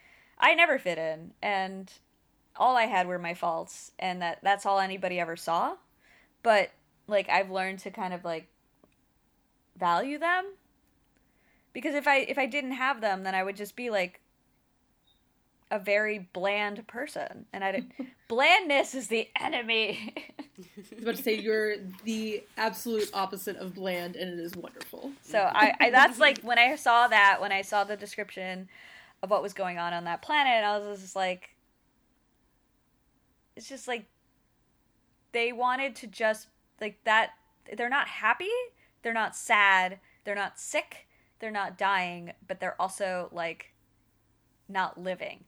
[0.43, 1.91] I never fit in and
[2.57, 5.77] all I had were my faults and that that's all anybody ever saw.
[6.43, 6.71] But
[7.07, 8.49] like I've learned to kind of like
[9.79, 10.45] value them
[11.73, 14.21] because if I if I didn't have them then I would just be like
[15.71, 17.93] a very bland person and I didn't
[18.29, 20.15] blandness is the enemy.
[20.37, 20.45] I
[20.95, 25.13] was about to say you're the absolute opposite of bland, and it is wonderful.
[25.23, 28.69] So I, I that's like when I saw that when I saw the description
[29.23, 31.51] of what was going on on that planet, and I was just like,
[33.57, 34.07] it's just like
[35.33, 36.49] they wanted to just
[36.81, 37.31] like that.
[37.77, 38.51] They're not happy.
[39.03, 40.01] They're not sad.
[40.25, 41.07] They're not sick.
[41.39, 42.33] They're not dying.
[42.47, 43.73] But they're also like
[44.69, 45.45] not living.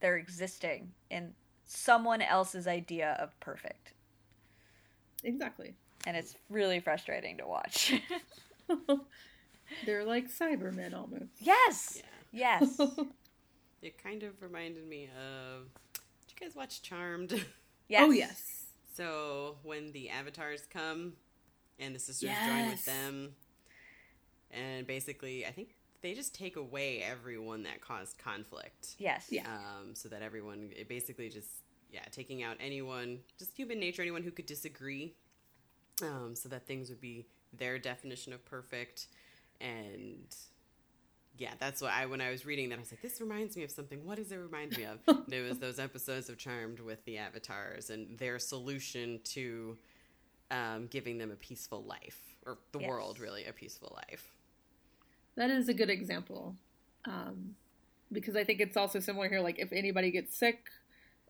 [0.00, 1.32] They're existing in
[1.64, 3.94] someone else's idea of perfect,
[5.22, 5.74] Exactly.
[6.06, 7.94] and it's really frustrating to watch.
[9.86, 11.30] They're like Cybermen almost.
[11.40, 11.94] yes.
[12.02, 12.02] Yeah.
[12.34, 12.80] Yes.
[13.82, 15.66] It kind of reminded me of.
[15.92, 17.44] Did you guys watch Charmed?
[17.86, 18.02] Yes.
[18.02, 18.64] Oh yes.
[18.94, 21.12] So when the avatars come
[21.78, 23.34] and the sisters join with them,
[24.50, 28.94] and basically, I think they just take away everyone that caused conflict.
[28.98, 29.26] Yes.
[29.28, 29.42] Yeah.
[29.46, 31.48] Um, so that everyone, it basically just,
[31.90, 35.14] yeah, taking out anyone, just human nature, anyone who could disagree,
[36.02, 39.08] um, so that things would be their definition of perfect.
[39.60, 40.34] And
[41.36, 43.64] yeah, that's what I, when I was reading that, I was like, this reminds me
[43.64, 44.04] of something.
[44.04, 44.98] What does it remind me of?
[45.08, 49.76] And it was those episodes of Charmed with the avatars and their solution to
[50.50, 52.88] um, giving them a peaceful life, or the Yes.
[52.88, 54.28] world, really, a peaceful life.
[55.36, 56.54] That is a good example.
[57.06, 57.56] Um,
[58.12, 59.40] because I think it's also similar here.
[59.40, 60.68] Like, if anybody gets sick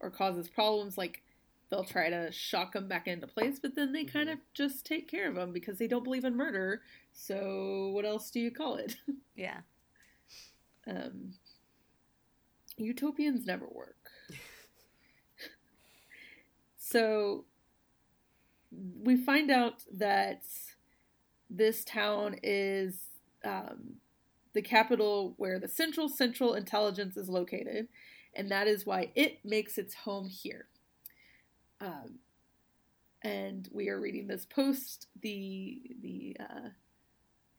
[0.01, 1.23] or causes problems, like,
[1.71, 5.09] they'll try to shock them back into place, but then they kind of just take
[5.09, 6.83] care of them because they don't believe in murder.
[7.13, 8.97] So, what else do you call it?
[9.37, 9.61] Yeah.
[10.87, 11.35] Um,
[12.77, 13.97] utopians never work.
[16.77, 17.45] so
[19.03, 20.43] we find out that
[21.51, 22.99] this town is
[23.45, 23.95] um,
[24.53, 27.89] the capital where the Central Central Intelligence is located,
[28.35, 30.67] and that is why it makes its home here.
[31.81, 32.19] Um,
[33.23, 36.69] and we are reading this post the the uh,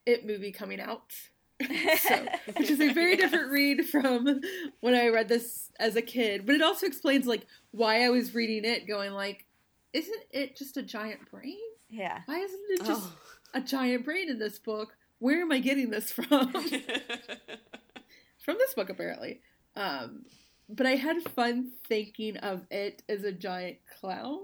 [0.06, 1.14] it movie coming out
[1.62, 2.26] so,
[2.58, 4.42] which is a very different read from
[4.82, 6.46] when I read this as a kid.
[6.46, 9.46] But it also explains like why I was reading it, going like,
[9.94, 11.58] isn't it just a giant brain?
[11.90, 12.22] yeah.
[12.26, 13.18] Why isn't it just Oh.
[13.54, 14.96] a giant brain in this book?
[15.20, 16.52] Where am I getting this from?
[18.44, 19.42] from this book, apparently.
[19.76, 20.26] Um,
[20.68, 24.40] but I had fun thinking of it as a giant clown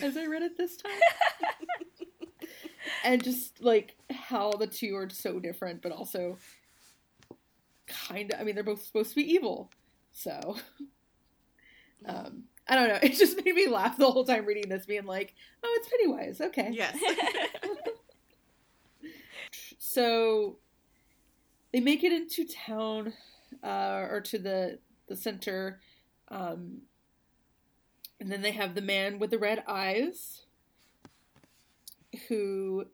[0.00, 0.92] as I read it this time.
[3.04, 6.38] And just like how the two are so different, but also
[7.86, 8.40] kind of.
[8.40, 9.70] I mean, they're both supposed to be evil,
[10.12, 10.56] so.
[12.04, 12.98] Um, I don't know.
[13.02, 16.40] It just made me laugh the whole time reading this, being like, "Oh, it's Pennywise."
[16.40, 16.70] Okay.
[16.72, 16.96] yes.
[19.78, 20.58] So
[21.72, 23.12] they make it into town,
[23.62, 24.78] uh, or to the
[25.08, 25.80] the center,
[26.28, 26.82] um,
[28.20, 30.45] and then they have the man with the red eyes,
[32.28, 32.86] who,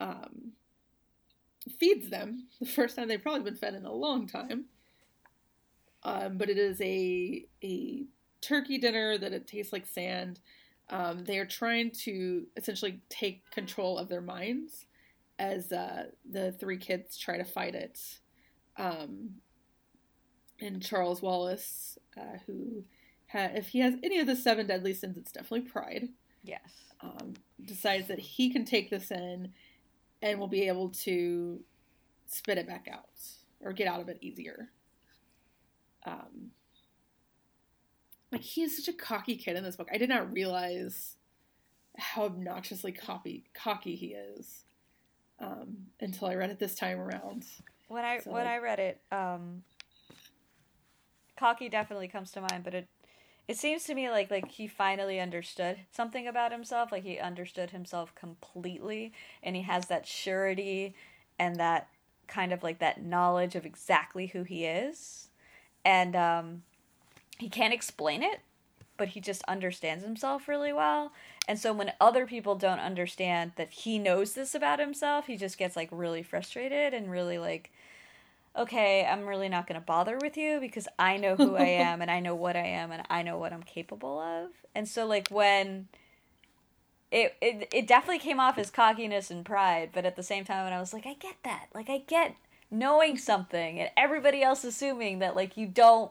[0.00, 0.52] um,
[1.78, 4.66] feeds them the first time they've probably been fed in a long time.
[6.02, 8.04] Um, but it is a a
[8.40, 10.40] turkey dinner that it tastes like sand.
[10.88, 14.86] Um, they are trying to essentially take control of their minds
[15.38, 18.00] as uh, the three kids try to fight it.
[18.76, 19.36] Um,
[20.60, 22.84] and Charles Wallace, uh, who,
[23.30, 26.08] ha- if he has any of the seven deadly sins, it's definitely pride.
[26.42, 26.70] Yes.
[27.00, 27.34] Um,
[27.64, 29.52] decides that he can take this in
[30.22, 31.60] and will be able to
[32.26, 33.08] spit it back out
[33.60, 34.70] or get out of it easier.
[36.04, 36.50] Um,
[38.32, 39.88] like he is such a cocky kid in this book.
[39.92, 41.16] I did not realize
[41.98, 44.64] how obnoxiously cocky cocky he is
[45.40, 47.44] um, until I read it this time around.
[47.88, 49.64] When I So, when like- I read it, um,
[51.36, 52.88] cocky definitely comes to mind, but it
[53.48, 56.92] it seems to me like like he finally understood something about himself.
[56.92, 59.12] Like he understood himself completely,
[59.42, 60.94] and he has that surety
[61.38, 61.88] and that
[62.26, 65.28] kind of like that knowledge of exactly who he is,
[65.84, 66.62] and um,
[67.38, 68.40] he can't explain it,
[68.96, 71.12] but he just understands himself really well.
[71.48, 75.58] And so when other people don't understand that he knows this about himself, he just
[75.58, 77.72] gets like really frustrated and really like
[78.56, 82.02] okay, I'm really not going to bother with you because I know who I am
[82.02, 84.50] and I know what I am and I know what I'm capable of.
[84.74, 85.88] And so like when
[87.10, 90.64] it, it it definitely came off as cockiness and pride, but at the same time
[90.64, 91.66] when I was like I get that.
[91.74, 92.36] Like I get
[92.70, 96.10] knowing something and everybody else assuming that like you don't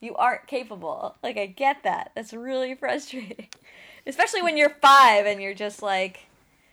[0.00, 1.16] you aren't capable.
[1.22, 2.12] Like I get that.
[2.14, 3.48] That's really frustrating.
[4.06, 6.26] Especially when you're 5 and you're just like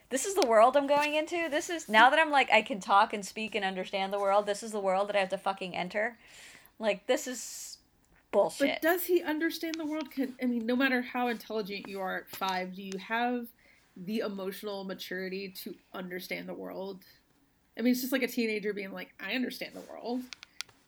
[0.10, 1.50] this is the world I'm going into.
[1.50, 4.46] This is now that I'm like I can talk and speak and understand the world.
[4.46, 6.18] This is the world that I have to fucking enter.
[6.80, 7.78] Like this is
[8.32, 8.80] bullshit.
[8.82, 10.12] But does he understand the world?
[10.12, 13.48] Can I mean, no matter how intelligent you are at five, do you have
[13.96, 17.04] the emotional maturity to understand the world?
[17.78, 20.22] I mean, it's just like a teenager being like, "I understand the world."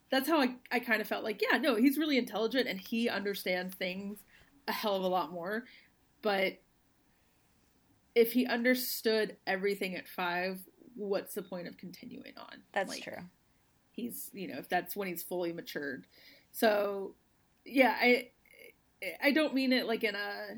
[0.09, 3.07] That's how I, I kind of felt like, yeah, no, he's really intelligent and he
[3.07, 4.17] understands things
[4.67, 5.65] a hell of a lot more.
[6.23, 6.59] But
[8.19, 10.59] if he understood everything at five,
[10.95, 12.63] what's the point of continuing on?
[12.73, 13.23] That's Like, true.
[13.91, 16.05] he's you know if that's when he's fully matured
[16.51, 17.15] so
[17.65, 18.29] yeah i
[19.23, 20.55] i don't mean it like in a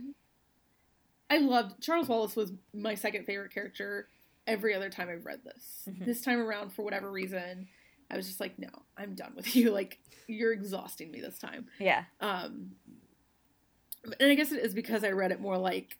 [1.29, 4.07] i loved charles wallace was my second favorite character
[4.47, 6.05] every other time i've read this Mhm.
[6.05, 7.67] this time around for whatever reason
[8.11, 11.65] i was just like no i'm done with you like you're exhausting me this time
[11.79, 12.03] Yeah.
[12.19, 12.71] um
[14.19, 15.97] and i guess it is because i read it more like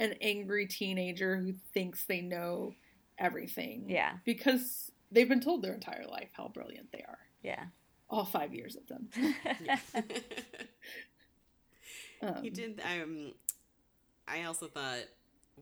[0.00, 2.74] an angry teenager who thinks they know
[3.18, 4.14] everything Yeah.
[4.24, 7.18] because they've been told their entire life how brilliant they are.
[7.42, 7.64] Yeah.
[8.10, 9.08] All five years of them.
[12.22, 12.80] Um, he did.
[12.82, 13.32] Um,
[14.26, 15.00] I also thought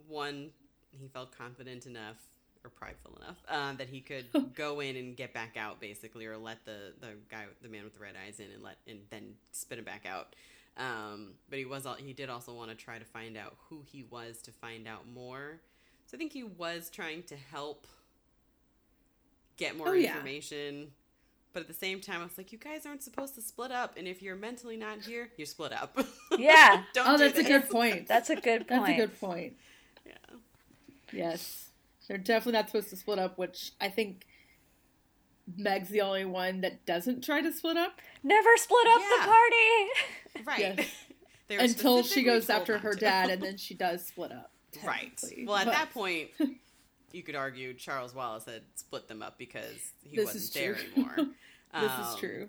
[0.06, 0.50] one,
[0.90, 2.16] he felt confident enough
[2.64, 6.36] or prideful enough uh, that he could go in and get back out, basically, or
[6.36, 9.34] let the the guy, the man with the red eyes, in and let and then
[9.50, 10.34] spit it back out.
[10.76, 14.04] Um, but he was he did also want to try to find out who he
[14.10, 15.60] was to find out more.
[16.06, 17.86] So I think he was trying to help
[19.56, 20.14] get more Oh, yeah.
[20.16, 20.88] information.
[21.52, 23.98] But at the same time, I was like, you guys aren't supposed to split up,
[23.98, 25.98] and if you're mentally not here, you're split up.
[26.38, 26.84] Yeah.
[26.96, 28.08] Oh, that's a good point.
[28.08, 28.68] That's a good point.
[28.86, 29.52] That's a good point.
[30.06, 30.12] Yeah.
[31.12, 31.66] Yes.
[32.08, 34.24] They're definitely not supposed to split up, which I think
[35.56, 40.44] Meg's the only one that doesn't try to split up Never split up the party.
[40.46, 40.88] Right.
[41.50, 41.60] Yes.
[41.72, 42.98] Until she goes after her to.
[43.00, 44.50] dad, and then she does split up.
[44.84, 45.20] right.
[45.44, 46.30] Well, at But- that point,
[47.12, 51.16] you could argue Charles Wallace had split them up because he This wasn't there anymore.
[51.16, 52.48] this is Um, true.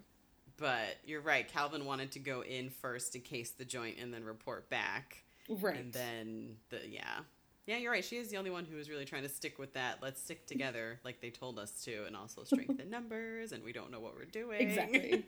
[0.58, 1.45] But you're right.
[1.47, 5.24] Calvin wanted to go in first and case the joint and then report back.
[5.49, 5.76] Right.
[5.78, 7.20] And then the yeah.
[7.66, 8.03] Yeah, you're right.
[8.03, 9.99] She is the only one who is really trying to stick with that.
[10.01, 13.89] Let's stick together like they told us to and also strengthen numbers and we don't
[13.91, 14.59] know what we're doing.
[14.59, 15.26] Exactly.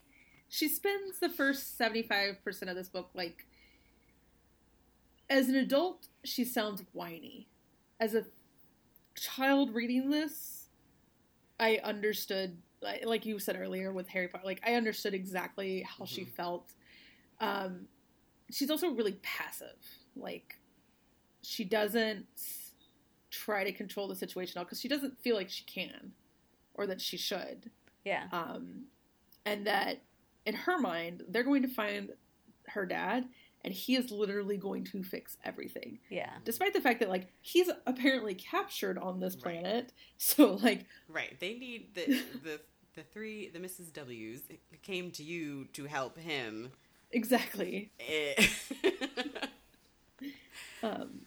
[0.48, 2.36] she spends the first 75%
[2.68, 3.46] of this book like
[5.30, 7.48] as an adult she sounds whiny
[8.00, 8.24] as a
[9.14, 10.68] child reading this
[11.60, 16.22] i understood like, you said earlier with harry potter like i understood exactly how she
[16.22, 16.28] Mhm.
[16.30, 16.72] felt
[17.40, 17.88] um
[18.50, 19.76] she's also really passive
[20.16, 20.58] like
[21.48, 22.26] she doesn't
[23.30, 26.12] try to control the situation because she doesn't feel like she can
[26.74, 27.70] or that she should
[28.04, 28.24] Yeah.
[28.32, 28.84] um,
[29.46, 30.02] and that
[30.46, 32.10] in her mind they're going to find
[32.68, 33.26] her dad
[33.64, 36.30] and he is literally going to fix everything Yeah.
[36.44, 39.60] despite the fact that like he's apparently captured on this Right.
[39.62, 41.38] planet so like Right.
[41.40, 42.06] They need the
[42.44, 42.60] the
[42.94, 43.92] the three the Mrs.
[43.92, 44.42] W's
[44.82, 46.70] came to you to help him.
[47.12, 48.46] exactly Eh.
[50.82, 51.20] um,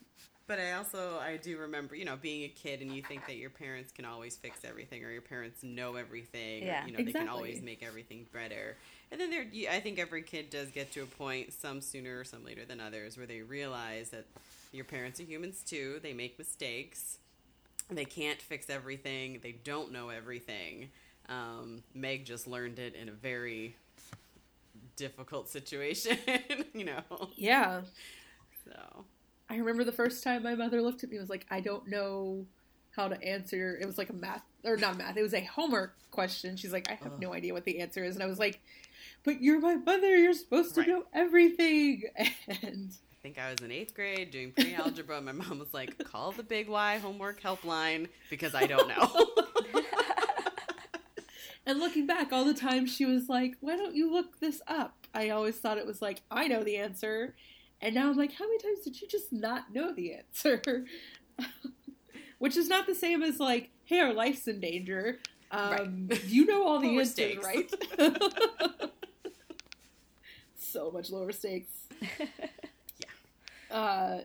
[0.51, 3.37] But I also I do remember, you know, being a kid and you think that
[3.37, 6.65] your parents can always fix everything or your parents know everything.
[6.65, 6.83] Yeah.
[6.83, 8.75] Or, you know, they can always make everything better.
[9.13, 12.25] And then there, I think every kid does get to a point, some sooner or
[12.25, 14.25] some later than others, where they realize that
[14.73, 16.01] your parents are humans too.
[16.03, 17.19] They make mistakes.
[17.89, 19.39] They can't fix everything.
[19.41, 20.89] They don't know everything.
[21.29, 23.77] Um, Meg just learned it in a very
[24.97, 26.17] difficult situation,
[26.73, 27.29] you know.
[27.37, 27.83] Yeah.
[28.65, 29.05] So
[29.51, 31.87] I remember the first time my mother looked at me and was like, I don't
[31.89, 32.45] know
[32.95, 33.77] how to answer.
[33.81, 36.55] It was like a math, or not math, it was a homework question.
[36.55, 37.21] She's like, I have Ugh.
[37.21, 38.15] no idea what the answer is.
[38.15, 38.61] And I was like,
[39.25, 40.15] but you're my mother.
[40.17, 40.89] You're supposed to Right.
[40.89, 42.03] know everything.
[42.63, 45.21] And I think I was in eighth grade doing pre algebra.
[45.21, 49.27] My mom was like, call the Big Y homework helpline because I don't know.
[51.63, 55.05] And looking back, all the time she was like, "Why don't you look this up?"
[55.13, 57.35] I always thought it was like, "I know the answer,"
[57.81, 60.85] and now I'm like, "How many times did you just not know the answer?"
[62.39, 65.19] Which is not the same as like, "Hey, our life's in danger."
[65.51, 67.45] Um, You know all the answers, stakes.
[67.45, 67.69] right?
[70.55, 71.73] so much lower stakes.
[72.19, 73.75] Yeah.
[73.75, 74.21] Uh,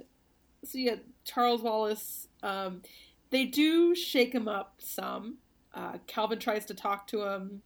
[0.64, 2.28] so yeah, Charles Wallace.
[2.42, 2.82] Um,
[3.30, 5.38] they do shake him up some.
[5.74, 7.62] Uh, Calvin tries to talk to him,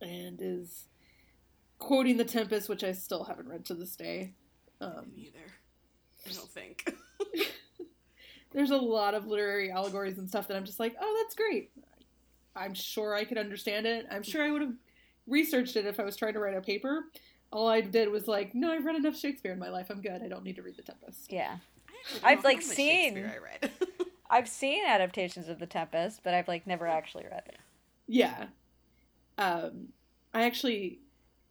[0.00, 0.84] and is
[1.78, 4.32] quoting the Tempest, which I still haven't read to this day.
[4.84, 5.38] Um, Me Neither.
[6.28, 6.94] I don't think.
[8.52, 11.70] there's a lot of literary allegories and stuff that I'm just like, oh, that's great.
[12.56, 14.06] I'm sure I could understand it.
[14.10, 14.74] I'm sure I would have
[15.26, 17.04] researched it if I was trying to write a paper.
[17.52, 19.86] All I did was like, no, I've read enough Shakespeare in my life.
[19.90, 20.22] I'm good.
[20.22, 21.32] I don't need to read The Tempest.
[21.32, 21.56] Yeah.
[22.22, 23.70] I I've like, seen- I read.
[24.30, 27.58] I've seen adaptations of The Tempest, but I've like never actually read it.
[28.06, 28.46] Yeah.
[29.38, 29.88] Um,
[30.32, 31.00] I actually,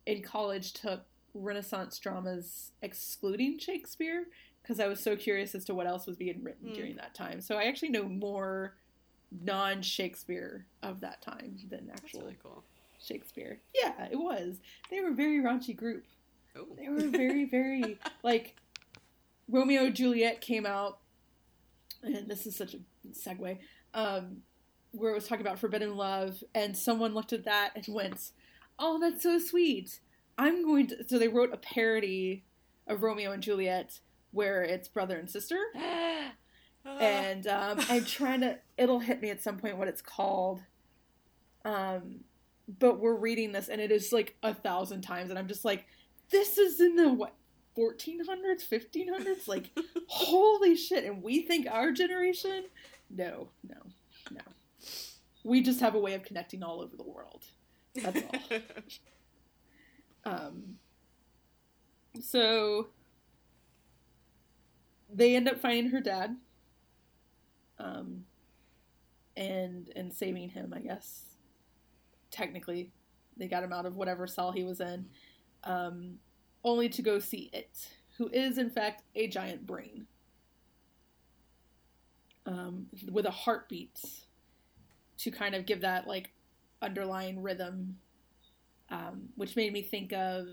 [0.05, 1.01] in college, took
[1.33, 4.25] Renaissance dramas excluding Shakespeare
[4.61, 6.73] because I was so curious as to what else was being written Hmm.
[6.75, 7.41] during that time.
[7.41, 8.75] So I actually know more
[9.43, 12.63] non Shakespeare of that time than actual really cool.
[13.03, 13.59] Shakespeare.
[13.75, 14.57] Yeah, it was.
[14.89, 16.05] They were a very raunchy group.
[16.55, 16.67] Oh.
[16.77, 18.55] They were very, very like
[19.49, 20.99] Romeo and Juliet came out,
[22.03, 22.79] and this is such a
[23.11, 23.57] segue.
[23.93, 24.43] Um,
[24.91, 28.31] where it was talking about forbidden love, and someone looked at that and went,
[28.79, 29.99] "Oh, that's so sweet."
[30.37, 31.07] I'm going to.
[31.07, 32.43] So they wrote a parody
[32.87, 33.99] of Romeo and Juliet
[34.31, 35.59] where it's brother and sister,
[36.85, 38.59] and um, I'm trying to.
[38.77, 40.61] It'll hit me at some point what it's called.
[41.65, 42.21] Um,
[42.79, 45.85] but we're reading this and it is like a thousand times, and I'm just like,
[46.29, 47.35] this is in the what
[47.77, 49.71] 1400s, 1500s, like
[50.07, 51.03] holy shit!
[51.03, 52.65] And we think our generation,
[53.09, 53.77] no, no,
[54.31, 54.41] no.
[55.43, 57.43] We just have a way of connecting all over the world.
[57.95, 58.59] That's all.
[60.25, 60.77] Um,
[62.21, 62.87] so
[65.13, 66.35] they end up finding her dad,
[67.79, 68.25] um,
[69.35, 70.73] and and saving him.
[70.75, 71.35] I guess
[72.31, 72.91] technically,
[73.37, 75.05] they got him out of whatever cell he was in,
[75.63, 76.15] um,
[76.63, 80.07] only to go see it, who is in fact a giant brain,
[82.45, 83.99] um, with a heartbeat,
[85.17, 86.31] to kind of give that like
[86.81, 87.97] underlying rhythm
[88.93, 90.47] um, which made me think of.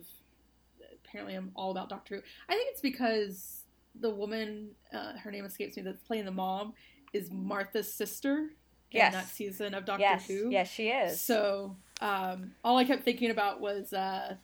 [1.05, 2.23] Apparently, I'm all about Doctor Who.
[2.49, 3.63] I think it's because
[4.01, 6.73] the woman, uh, her name escapes me, that's playing the mom,
[7.13, 8.51] is Martha's sister
[8.93, 9.13] Yes.
[9.15, 10.51] in that season of Doctor yes, Who.
[10.51, 11.21] yes, she is.
[11.21, 14.35] So, um, all I kept thinking about was uh,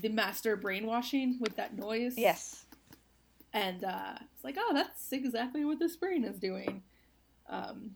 [0.00, 2.14] the master brainwashing with that noise.
[2.16, 2.64] yes,
[3.52, 6.82] And uh, it's like, oh, that's exactly what this brain is doing.
[7.48, 7.92] Um,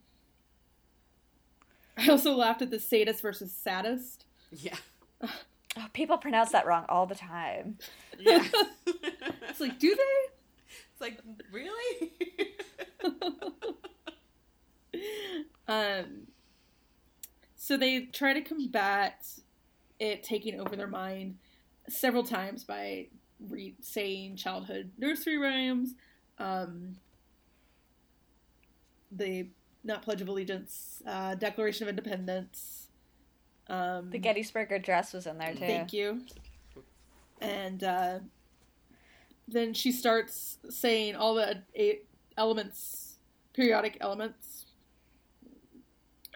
[1.96, 4.24] I also laughed at the sadist versus saddest.
[4.52, 4.76] yeah.
[5.22, 7.78] Oh, people pronounce that wrong all the time.
[8.18, 8.44] Yeah.
[9.48, 10.30] It's like, do they?
[10.92, 11.18] it's like,
[11.50, 12.12] really?
[15.68, 16.26] um,
[17.56, 19.26] so they try to combat
[19.98, 21.36] it taking over their mind
[21.88, 23.08] several times by
[23.48, 25.94] re- saying childhood nursery rhymes,
[26.38, 26.96] um,
[29.12, 29.48] the
[29.82, 32.79] not Pledge of Allegiance, uh, Declaration of Independence.
[33.70, 35.60] Um, The Gettysburg Address was in there too.
[35.60, 36.22] Thank you.
[37.40, 38.18] And uh,
[39.48, 42.06] then she starts saying all the eight
[42.36, 43.16] elements,
[43.54, 44.66] periodic elements,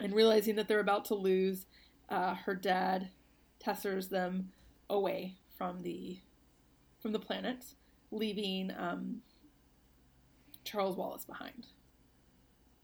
[0.00, 1.66] and realizing that they're about to lose.
[2.08, 3.08] Uh, her dad
[3.64, 4.50] tessers them
[4.90, 6.18] away from the
[7.00, 7.64] from the planet,
[8.10, 9.22] leaving um,
[10.64, 11.66] Charles Wallace behind.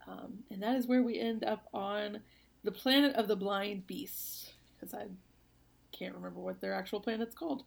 [0.08, 2.20] Um, and that is where we end up on
[2.64, 5.06] the planet of the blind beasts, because I
[5.92, 7.64] can't remember what their actual planet's called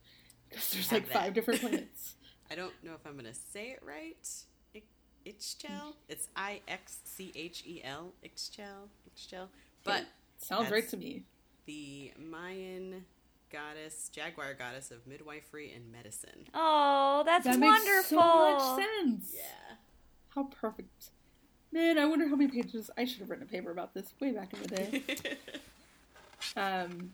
[0.50, 1.14] because there's like that.
[1.14, 2.16] five different planets.
[2.52, 4.28] I don't know if I'm going to say it right.
[5.26, 5.94] Ixchel.
[6.10, 8.12] It's I X C H E L.
[8.26, 8.89] Ixchel.
[9.10, 9.48] Ixchel.
[9.86, 10.04] But
[10.38, 11.24] Sounds right to me.
[11.66, 13.06] the Mayan
[13.50, 16.46] goddess, jaguar goddess of midwifery and medicine.
[16.54, 17.94] Oh, that's That wonderful.
[17.94, 18.16] makes so
[18.76, 19.32] much sense.
[19.34, 19.76] Yeah.
[20.36, 21.12] How perfect.
[21.74, 24.32] Man, I wonder how many pages I should have written a paper about this way
[24.32, 25.04] back in the day.
[26.56, 27.12] um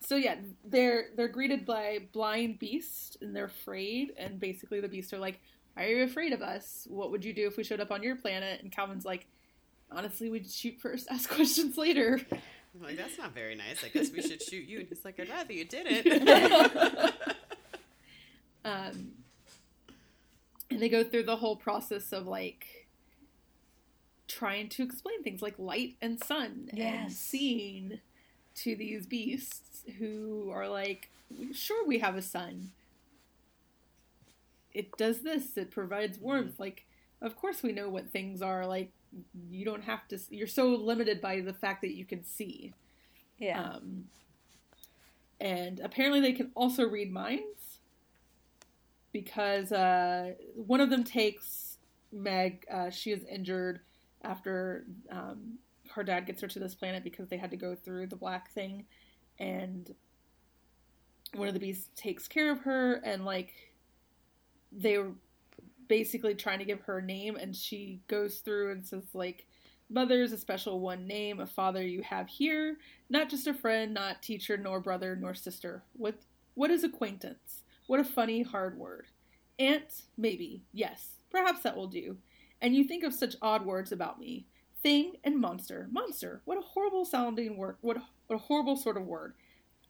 [0.00, 0.34] so yeah,
[0.64, 5.38] they're they're greeted by blind beast and they're afraid and basically the beasts are like,
[5.74, 6.88] Why are you afraid of us?
[6.90, 8.60] What would you do if we showed up on your planet?
[8.62, 9.26] And Calvin's like,
[9.92, 12.20] Honestly, we'd shoot first, ask questions later.
[12.32, 13.84] I'm like, that's not very nice.
[13.84, 14.80] I guess we should shoot you.
[14.80, 16.28] And he's like, I'd rather you didn't.
[18.64, 19.12] um,
[20.68, 22.83] and they go through the whole process of like
[24.34, 28.00] trying to explain things like light and sun and seeing
[28.56, 31.10] to these beasts who are like,
[31.52, 32.70] sure, we have a sun.
[34.72, 35.56] It does this.
[35.56, 36.58] It provides warmth.
[36.58, 36.84] Like,
[37.22, 38.66] of course, we know what things are.
[38.66, 38.90] Like,
[39.48, 40.18] you don't have to.
[40.30, 42.74] You're so limited by the fact that you can see.
[43.38, 43.62] Yeah.
[43.62, 44.06] Um,
[45.40, 47.78] and apparently they can also read minds
[49.12, 51.76] because uh, one of them takes
[52.12, 52.66] Meg.
[52.68, 53.80] Uh, she is injured
[54.24, 55.58] after um,
[55.90, 58.50] her dad gets her to this planet because they had to go through the black
[58.52, 58.86] thing,
[59.38, 59.94] and
[61.34, 63.52] one of the beasts takes care of her, and like
[64.72, 65.12] they were
[65.88, 69.46] basically trying to give her a name, and she goes through and says like.
[69.90, 72.78] Mother is a special one name, a father you have here,
[73.10, 75.82] not just a friend, not teacher, nor brother, nor sister.
[75.92, 76.14] What
[76.54, 77.62] what is acquaintance?
[77.86, 79.08] What a funny hard word.
[79.58, 82.16] Aunt, maybe, yes, perhaps that will do.
[82.64, 84.46] And you think of such odd words about me.
[84.82, 85.86] Thing and monster.
[85.92, 86.40] Monster.
[86.46, 87.76] What a horrible sounding word.
[87.82, 89.34] What a, what a horrible sort of word.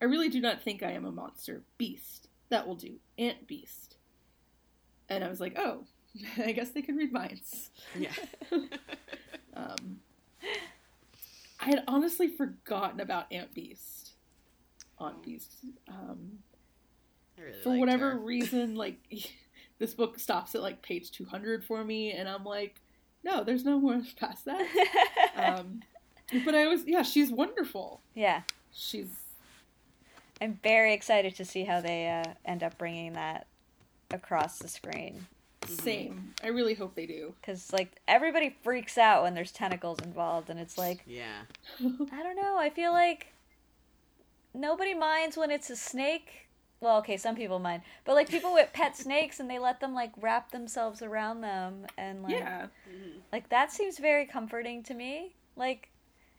[0.02, 1.62] I really do not think I am a monster.
[1.78, 2.26] Beast.
[2.48, 2.96] That will do.
[3.16, 3.94] Aunt Beast.
[5.08, 5.84] And I was like, oh,
[6.44, 7.70] I guess they can read minds.
[7.96, 8.10] yeah.
[9.56, 10.00] Um,
[11.60, 14.14] I had honestly forgotten about Ant Beast.
[14.98, 15.52] Aunt Beast.
[15.86, 16.40] Um,
[17.38, 18.18] really for whatever her.
[18.18, 18.98] reason, like
[19.78, 22.80] this book stops at like page two hundred for me, and I'm like,
[23.24, 24.66] no, there's no more past that.
[25.36, 25.80] um,
[26.44, 28.00] but I was, yeah, she's wonderful.
[28.14, 28.42] yeah.
[28.76, 29.08] She's
[30.40, 33.46] I'm very excited to see how they uh, end up bringing that
[34.10, 35.26] across the screen.
[35.68, 36.34] same.
[36.42, 37.34] I really hope they do.
[37.40, 41.42] Because, like, everybody freaks out when there's tentacles involved, and it's like, Yeah.
[41.80, 42.58] I don't know.
[42.58, 43.28] I feel like
[44.52, 46.43] nobody minds when it's a snake.
[46.84, 49.92] Well, okay, some people mind, but like people with pet snakes and they let them
[49.94, 52.66] like wrap themselves around them and like Yeah.
[53.32, 55.34] like that seems very comforting to me.
[55.56, 55.90] Like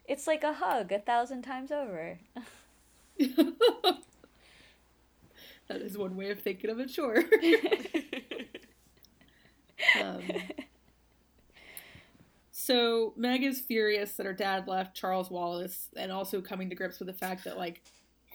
[0.06, 2.20] it's like a hug a thousand times over.
[3.20, 4.02] that
[5.70, 7.24] is one way of thinking of it, sure.
[9.96, 10.24] um,
[12.52, 17.00] so Meg is furious that her dad left Charles Wallace, and also coming to grips
[17.00, 17.82] with the fact that like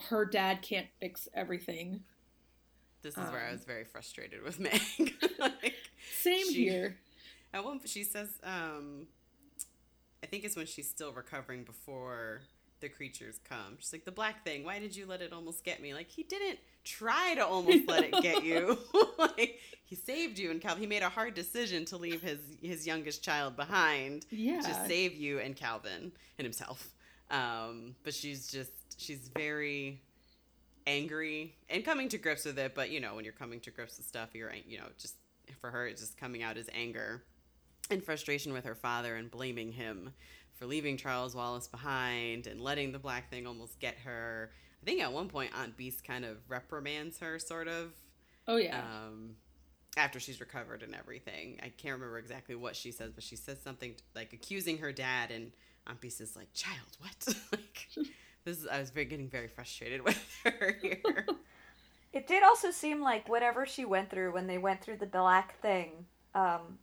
[0.09, 2.03] her dad can't fix everything.
[3.03, 4.81] This is where I Um, was very frustrated with Meg.
[5.39, 5.75] like,
[6.21, 6.99] Same She- here.
[7.53, 9.09] At one, she says, um,
[10.23, 12.43] I think it's when she's still recovering before
[12.81, 13.77] the creatures come.
[13.81, 14.65] She's like, the black thing.
[14.65, 15.93] Why did you let it almost get me?
[15.93, 18.79] Like he didn't try to almost let it get you.
[19.19, 20.77] like he saved you, and Cal.
[20.77, 24.61] He made a hard decision to leave his his youngest child behind Yeah.
[24.61, 26.95] to save you and Calvin and himself.
[27.31, 30.03] Um, but she's just she's very
[30.87, 32.75] angry and coming to grips with it.
[32.75, 35.15] But you know, when you're coming to grips with stuff, you're you know just
[35.61, 37.23] for her, it's just coming out as anger
[37.91, 40.13] and frustration with her father and blaming him
[40.55, 44.51] for leaving Charles Wallace behind and letting the black thing almost get her.
[44.83, 47.93] I think at one point Aunt Beast kind of reprimands her, sort of,
[48.47, 48.79] Oh yeah.
[48.81, 49.31] um,
[49.97, 51.59] after she's recovered and everything.
[51.63, 55.31] I can't remember exactly what she says, but she says something like accusing her dad,
[55.31, 55.51] and
[55.87, 58.07] Aunt Beast is like, "Child, what?" like
[58.45, 58.66] this is.
[58.66, 61.26] I was very getting very frustrated with her here.
[62.12, 65.61] It did also seem like whatever she went through when they went through the black
[65.61, 66.78] thing, um,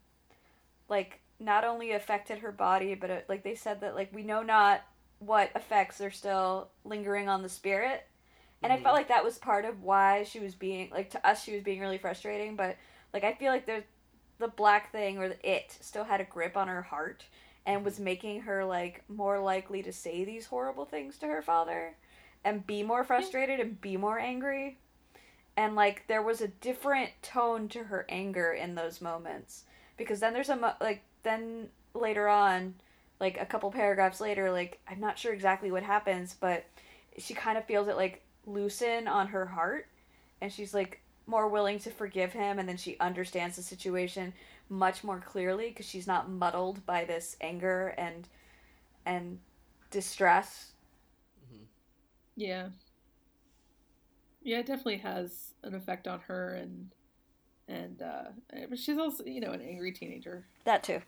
[0.88, 4.42] like not only affected her body, but it, like they said that like we know
[4.42, 4.86] not
[5.20, 8.06] what effects are still lingering on the spirit,
[8.64, 11.44] and I felt like that was part of why she was being like to us
[11.44, 12.78] she was being really frustrating, but
[13.14, 13.84] like I feel like there's
[14.40, 17.26] the black thing or the it still had a grip on her heart
[17.68, 21.96] and was making her like more likely to say these horrible things to her father
[22.44, 24.78] and be more frustrated and be more angry.
[25.58, 29.66] And like there was a different tone to her anger in those moments
[29.98, 32.76] because then there's a like then later on
[33.20, 36.66] like a couple paragraphs later like i'm not sure exactly what happens but
[37.18, 39.88] she kind of feels it like loosen on her heart
[40.40, 44.34] and she's like more willing to forgive him and then she understands the situation
[44.70, 48.28] much more clearly because she's not muddled by this anger and
[49.06, 49.40] and
[49.92, 50.72] distress.
[52.36, 52.70] Yeah.
[54.44, 56.90] Yeah, it definitely has an effect on her and
[57.68, 58.26] and uh
[58.70, 60.46] but she's also, you know, an angry teenager.
[60.64, 61.02] That too.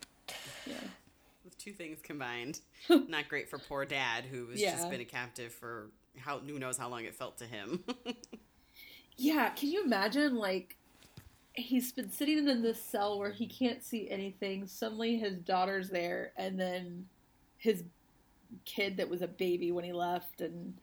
[0.65, 0.73] Yeah.
[1.43, 4.71] With two things combined, not great for poor dad who has Yeah.
[4.71, 7.83] just been a captive for how who knows how long it felt to him.
[9.21, 10.77] Yeah, can you imagine like
[11.59, 14.67] he's been sitting in this cell where he can't see anything.
[14.67, 17.07] Suddenly his daughter's there and then
[17.57, 17.83] his
[18.65, 20.73] kid that was a baby when he left and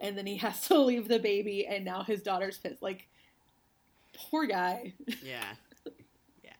[0.00, 2.82] and then he has to leave the baby and now his daughter's pissed.
[2.82, 3.08] Like
[4.14, 4.94] poor guy.
[5.22, 5.54] yeah,
[6.44, 6.50] yeah.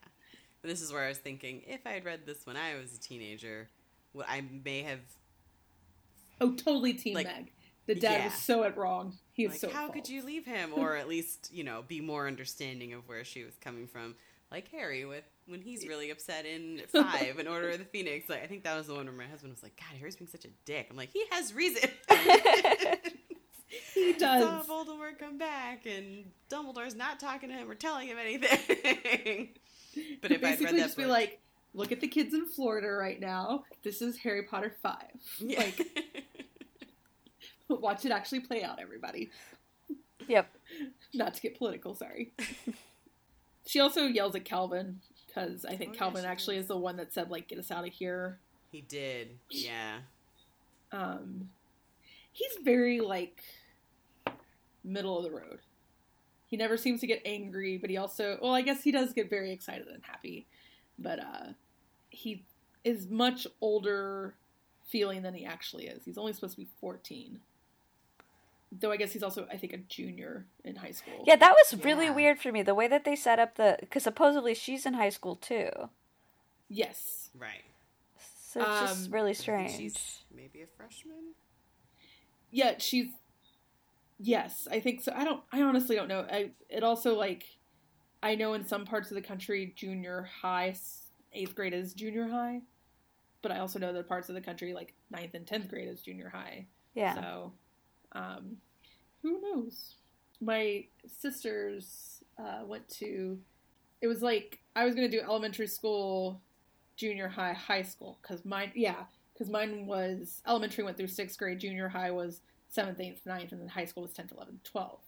[0.63, 3.01] This is where I was thinking if I had read this when I was a
[3.01, 3.69] teenager,
[4.13, 5.01] what I may have
[6.41, 7.53] Oh, totally team Like, Meg.
[7.89, 8.25] The dad yeah.
[8.27, 9.19] was so at wrong.
[9.33, 9.95] He is like so how fault.
[9.95, 13.45] could you leave him or at least you know be more understanding of where she
[13.45, 14.15] was coming from
[14.51, 18.43] like harry with when he's really upset in five in order of the phoenix like
[18.43, 20.45] i think that was the one where my husband was like god harry's being such
[20.45, 21.89] a dick i'm like he has reason
[23.95, 24.67] He does.
[24.67, 29.51] saw voldemort come back and dumbledore's not talking to him or telling him anything
[30.23, 31.41] but if basically read that just be book- like,
[31.75, 33.65] look at the kids in Florida right now.
[33.83, 35.13] This is Harry Potter five.
[35.39, 35.61] yeah.
[35.61, 35.87] Like,
[37.81, 39.31] watch it actually play out, everybody.
[40.27, 40.51] Yep.
[41.15, 42.33] Not to get political, sorry.
[43.67, 46.65] she also yells at Calvin because I think Oh, Calvin she actually does.
[46.65, 48.39] is the one that said like, "Get us out of here."
[48.71, 50.01] he did yeah
[50.93, 51.49] Um,
[52.33, 53.43] he's very like
[54.85, 55.61] middle of the road.
[56.47, 59.31] He never seems to get angry, but he also well, I guess he does get
[59.31, 60.47] very excited and happy.
[60.99, 61.47] But uh
[62.11, 62.45] he
[62.85, 64.35] is much older
[64.87, 66.05] feeling than he actually is.
[66.05, 67.41] He's only supposed to be 14.
[68.71, 71.25] Though I guess he's also I think a junior in high school.
[71.27, 72.15] Yeah, that was really Yeah.
[72.15, 72.63] weird for me.
[72.63, 75.71] The way that they set up the because supposedly she's in high school too,
[76.69, 77.31] Yes.
[77.35, 77.65] right
[78.41, 79.73] so it's just Um, really strange.
[79.77, 81.35] she's maybe a freshman
[82.51, 83.09] Yeah, she's
[84.21, 85.13] Yes, I think so.
[85.15, 86.27] I don't I honestly don't know.
[86.31, 87.47] I it also like
[88.23, 90.75] I know in some parts of the country junior high
[91.33, 92.63] 8th grade is junior high,
[93.43, 96.03] but I also know that parts of the country like ninth and 10th grade is
[96.03, 96.67] junior high.
[96.95, 97.15] Yeah.
[97.15, 97.53] So
[98.13, 98.57] um
[99.23, 99.97] who knows?
[100.41, 103.39] My sisters uh went to
[104.01, 106.41] it was like I was going to do elementary school,
[106.97, 109.05] junior high, high school cuz mine yeah,
[109.37, 112.41] cuz mine was elementary went through 6th grade, junior high was
[112.75, 115.01] 7th, 8th, ninth, and then high school was 10th, 11th, 12th.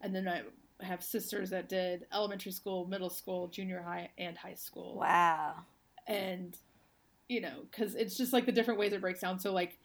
[0.00, 0.42] And then I
[0.84, 4.96] have sisters that did elementary school, middle school, junior high, and high school.
[4.98, 5.56] Wow.
[6.06, 6.56] And,
[7.28, 9.38] you know, because it's just like the different ways it breaks down.
[9.38, 9.78] So, like,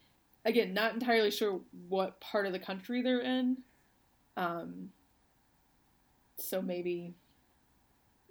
[0.46, 3.58] again, not entirely sure what part of the country they're in.
[4.38, 4.90] Um,
[6.38, 7.16] so maybe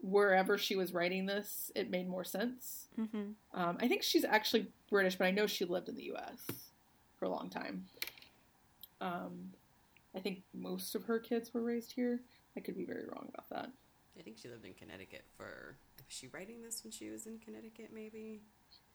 [0.03, 2.89] wherever she was writing this, it made more sense.
[2.97, 6.47] hmm Um, I think she's actually British, but I know she lived in the U.S.
[7.19, 7.87] for a long time.
[9.01, 9.51] Um,
[10.15, 12.21] I think most of her kids were raised here.
[12.57, 13.71] I could be very wrong about that.
[14.19, 15.77] I think she lived in Connecticut for.
[15.99, 17.89] Was she writing this when she was in Connecticut?
[17.93, 18.43] Maybe.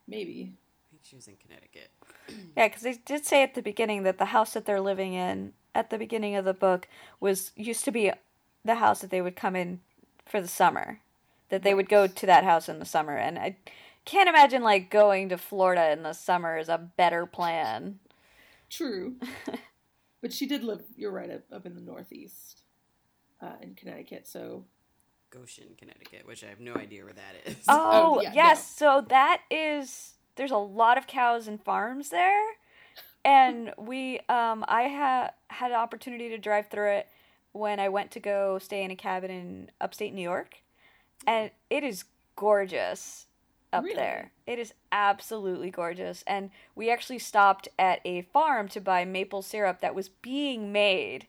[0.08, 0.54] Maybe.
[0.90, 1.92] I think she was in Connecticut.
[2.56, 5.54] Yeah, because they did say at the beginning that the house that they're living in
[5.74, 6.88] at the beginning of the book
[7.20, 8.12] was used to be
[8.64, 9.80] the house that they would come in
[10.26, 11.00] for the summer.
[11.50, 13.58] That they would go to that house in the summer, and I
[14.06, 18.00] can't imagine like going to Florida in the summer is a better plan.
[18.70, 19.16] True.
[20.22, 22.62] but she did live, you're right, up, up in the Northeast
[23.42, 24.28] uh, in Connecticut.
[24.28, 24.66] So,
[25.32, 27.66] Goshen, Connecticut, which I have no idea where that is.
[27.68, 28.76] Oh, Oh, yeah, yes.
[28.76, 32.46] So that is there's a lot of cows and farms there.
[33.26, 37.08] And we um I ha- had an opportunity to drive through it
[37.52, 40.56] when I went to go stay in a cabin in upstate New York.
[41.28, 42.06] And it is
[42.38, 43.28] gorgeous
[43.74, 43.98] up Really?
[43.98, 44.32] there.
[44.48, 46.24] It is absolutely gorgeous.
[46.26, 51.28] And we actually stopped at a farm to buy maple syrup that was being made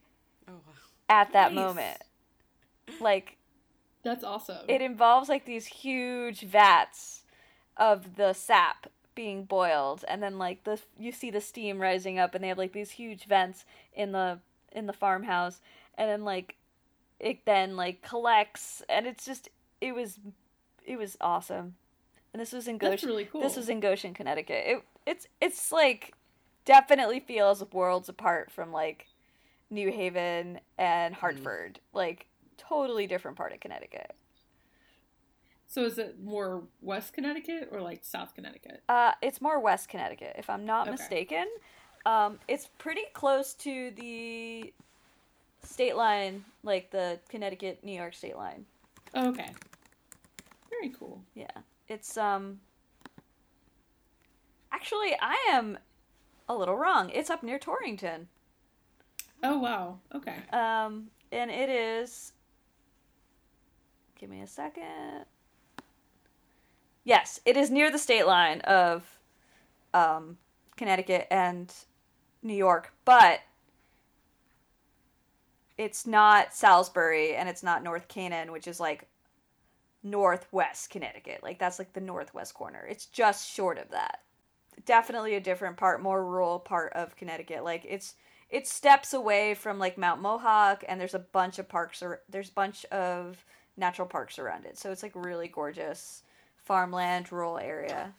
[0.48, 0.60] Oh, wow.
[1.08, 1.64] at that Nice.
[1.66, 1.98] moment.
[3.00, 3.36] Like
[4.04, 4.64] that's awesome.
[4.68, 7.22] it involves like these huge vats
[7.76, 8.86] of the sap
[9.20, 12.56] being boiled and then like the you see the steam rising up and they have
[12.56, 14.38] like these huge vents in the
[14.72, 15.60] in the farmhouse
[15.98, 16.56] and then like
[17.18, 19.50] it then like collects and it's just
[19.82, 20.18] it was
[20.86, 21.74] it was awesome.
[22.32, 23.42] And this was in That's Goshen really cool.
[23.42, 24.64] this was in Goshen Connecticut.
[24.66, 26.14] It it's it's like
[26.64, 29.06] definitely feels worlds apart from like
[29.68, 31.18] New Haven and mm.
[31.18, 31.78] Hartford.
[31.92, 32.24] Like
[32.56, 34.14] totally different part of Connecticut
[35.70, 38.82] so, is it more West Connecticut or like South Connecticut?
[38.88, 40.90] Uh, it's more West Connecticut, if I'm not Okay.
[40.90, 41.46] mistaken.
[42.04, 44.74] Um, it's pretty close to the
[45.62, 48.66] state line, like the Connecticut New York state line.
[49.14, 49.50] Oh, okay.
[50.70, 51.22] Very cool.
[51.34, 51.46] Yeah.
[51.88, 52.58] It's um
[54.72, 55.78] Actually, I am
[56.48, 57.10] a little wrong.
[57.10, 58.26] It's up near Torrington.
[59.44, 59.98] Oh wow.
[60.14, 60.36] Okay.
[60.52, 62.32] Um and it is
[64.18, 65.26] Give me a second.
[67.10, 69.18] Yes, it is near the state line of
[69.92, 70.38] um
[70.76, 71.74] Connecticut and
[72.40, 73.40] New York, but
[75.76, 79.08] it's not Salisbury and it's not North Canaan, which is like
[80.04, 81.40] northwest Connecticut.
[81.42, 82.86] Like that's like the northwest corner.
[82.88, 84.20] It's just short of that.
[84.86, 87.64] Definitely a different part, more rural part of Connecticut.
[87.64, 88.14] Like it's
[88.50, 92.50] it steps away from like Mount Mohawk and there's a bunch of parks or there's
[92.50, 93.44] a bunch of
[93.76, 94.78] natural parks around it.
[94.78, 96.22] So it's like really gorgeous
[96.70, 98.14] farmland rural area.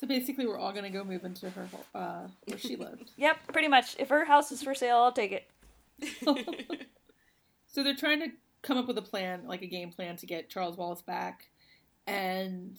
[0.00, 3.10] So basically, we're all gonna go move into her uh, where she lived.
[3.16, 3.96] Yep, pretty much.
[3.98, 5.50] If her house is for sale, I'll take it.
[7.66, 8.28] so they're trying to
[8.62, 11.48] come up with a plan, like a game plan, to get Charles Wallace back,
[12.06, 12.78] and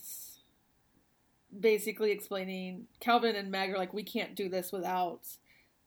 [1.59, 5.27] basically explaining Calvin and Meg are like, we can't do this without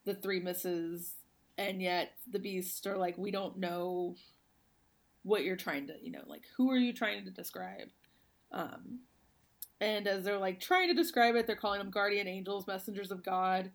[0.05, 1.15] the three misses,
[1.57, 4.17] and yet the Beast are like, we don't know
[5.23, 7.87] what you're trying to, you know, like who are you trying to describe?
[8.51, 8.99] Um,
[9.79, 13.23] and as they're like trying to describe it, they're calling them guardian angels, messengers of
[13.23, 13.71] God.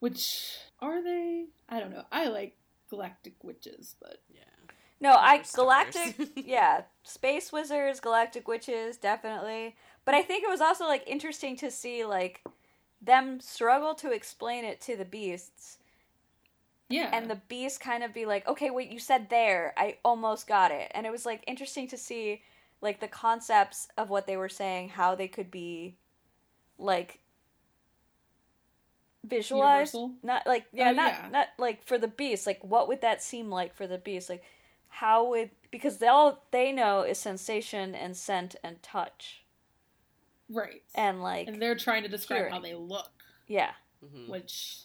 [0.00, 0.24] Which
[0.80, 1.46] are they?
[1.68, 2.04] I don't know.
[2.12, 2.56] I like
[2.88, 4.42] galactic witches, but Yeah.
[5.00, 9.76] No, I Or galactic, yeah, space wizards, galactic witches, definitely.
[10.04, 12.42] But I think it was also like interesting to see like
[13.00, 15.78] them struggle to explain it to the beasts,
[16.88, 17.10] yeah.
[17.12, 20.72] and the beasts kind of be like, "Okay, wait, you said there, I almost got
[20.72, 22.42] it," and it was like interesting to see
[22.80, 25.96] like the concepts of what they were saying, how they could be
[26.78, 27.20] like
[29.26, 30.12] visualized Universal?
[30.22, 31.28] not like yeah Oh, not yeah.
[31.30, 34.42] not like for the beast like what would that seem like for the beast like
[34.88, 39.42] how would because they all they know is sensation and scent and touch
[40.48, 40.82] right.
[40.94, 43.10] and like And they're trying to describe how they look,
[43.46, 43.72] yeah
[44.04, 44.28] Mhm.
[44.28, 44.78] which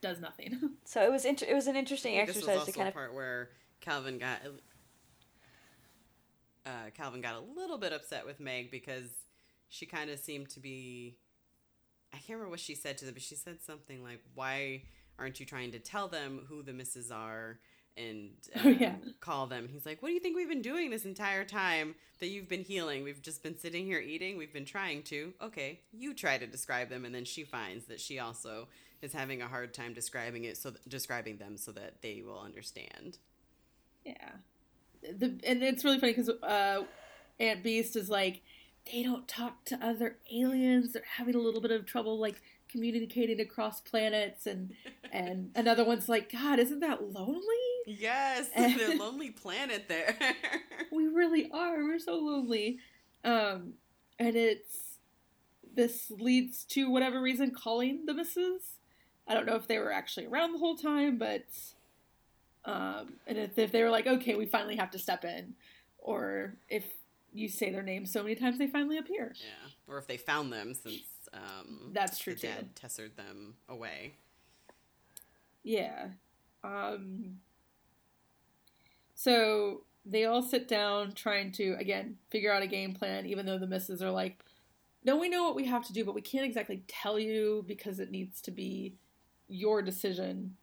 [0.00, 0.70] does nothing.
[0.84, 2.76] so it was inter- it was an interesting I think this was exercise also to
[2.76, 3.50] kind of part where
[3.80, 4.40] Calvin got
[6.66, 9.10] uh, Calvin got a little bit upset with Meg because
[9.68, 11.16] she kind of seemed to be.
[12.12, 14.82] I can't remember what she said to them, but she said something like, "Why
[15.18, 17.58] aren't you trying to tell them who the misses are?"
[17.96, 18.30] And
[18.64, 18.94] Oh, yeah.
[19.20, 19.68] call them.
[19.72, 22.64] He's like, "What do you think we've been doing this entire time that you've been
[22.64, 23.02] healing?
[23.02, 24.36] We've just been sitting here eating.
[24.36, 25.32] We've been trying to.
[25.42, 28.68] Okay, you try to describe them." And then she finds that she also
[29.00, 33.18] is having a hard time describing it, so describing them so that they will understand.
[34.04, 34.30] yeah.
[35.02, 36.82] The and it's really funny because uh,
[37.40, 38.42] Aunt Beast is like,
[38.90, 40.92] they don't talk to other aliens.
[40.92, 44.72] They're having a little bit of trouble like communicating across planets, and
[45.12, 47.42] and another one's like, God, isn't that lonely?
[47.86, 50.16] Yes, And- the lonely planet there.
[50.92, 51.82] we really are.
[51.82, 52.78] We're so lonely.
[53.24, 53.74] Um,
[54.18, 54.98] and it's
[55.74, 58.62] this leads to whatever reason calling the misses.
[59.26, 61.44] I don't know if they were actually around the whole time, but
[62.64, 65.54] um, and if, if they were like, okay, we finally have to step in,
[65.98, 66.84] or if
[67.32, 69.34] you say their name so many times they finally appear.
[69.40, 71.02] yeah, or if they found them since
[71.32, 72.46] um, That's true, the too.
[72.48, 74.14] dad tessered them away.
[75.62, 76.08] Yeah.
[76.64, 77.38] Um,
[79.14, 83.58] so they all sit down trying to, again, figure out a game plan, even though
[83.58, 84.38] the misses are like,
[85.04, 87.98] no, we know what we have to do, but we can't exactly tell you because
[87.98, 88.94] it needs to be
[89.48, 90.56] your decision.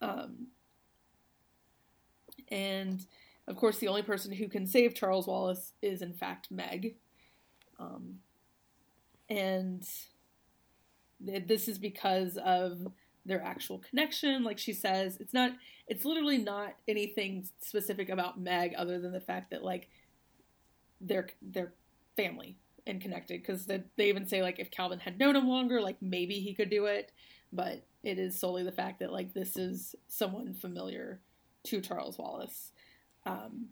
[0.00, 0.48] Um,
[2.48, 3.04] and
[3.48, 6.96] of course, the only person who can save Charles Wallace is, in fact, Meg.
[7.78, 8.16] Um,
[9.28, 9.86] and
[11.24, 12.88] th- this is because of
[13.24, 14.42] their actual connection.
[14.42, 15.52] Like she says, it's not,
[15.86, 19.88] it's literally not anything specific about Meg other than the fact that, like,
[21.00, 21.72] they're, they're
[22.16, 23.42] family and connected.
[23.42, 26.70] Because they even say, like, if Calvin had known him longer, like, maybe he could
[26.70, 27.12] do it.
[27.52, 31.20] But it is solely the fact that, like, this is someone familiar
[31.66, 32.72] to Charles Wallace.
[33.24, 33.68] Um,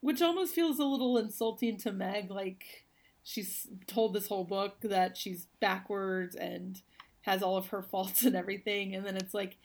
[0.00, 2.30] which almost feels a little insulting to Meg.
[2.30, 2.84] Like,
[3.22, 6.80] she's told this whole book that she's backwards and
[7.22, 8.94] has all of her faults and everything.
[8.94, 9.56] And then it's like,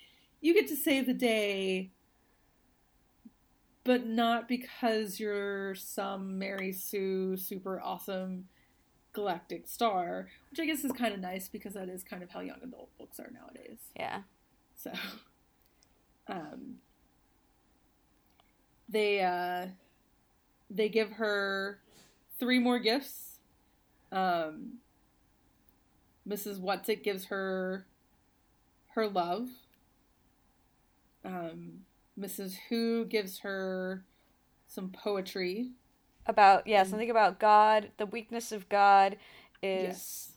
[0.42, 1.92] you get to save the day,
[3.84, 8.46] but not because you're some Mary Sue super awesome
[9.14, 12.40] galactic star, which I guess is kind of nice because that is kind of how
[12.42, 13.78] young adult books are nowadays.
[13.96, 14.24] yeah
[14.76, 14.92] So,
[16.28, 16.78] um,
[18.94, 19.68] they uh,
[20.70, 21.80] they give her
[22.40, 23.40] three more gifts.
[24.12, 24.80] Um,
[26.28, 26.60] Mrs.
[26.60, 27.88] Whatsit gives her
[28.96, 29.50] her love,
[31.26, 31.82] um,
[32.20, 32.58] Mrs.
[32.70, 34.06] Who gives her
[34.68, 35.72] some poetry.
[36.26, 37.92] About yeah, something about God.
[37.98, 39.18] The weakness of God
[39.62, 40.32] is Yes.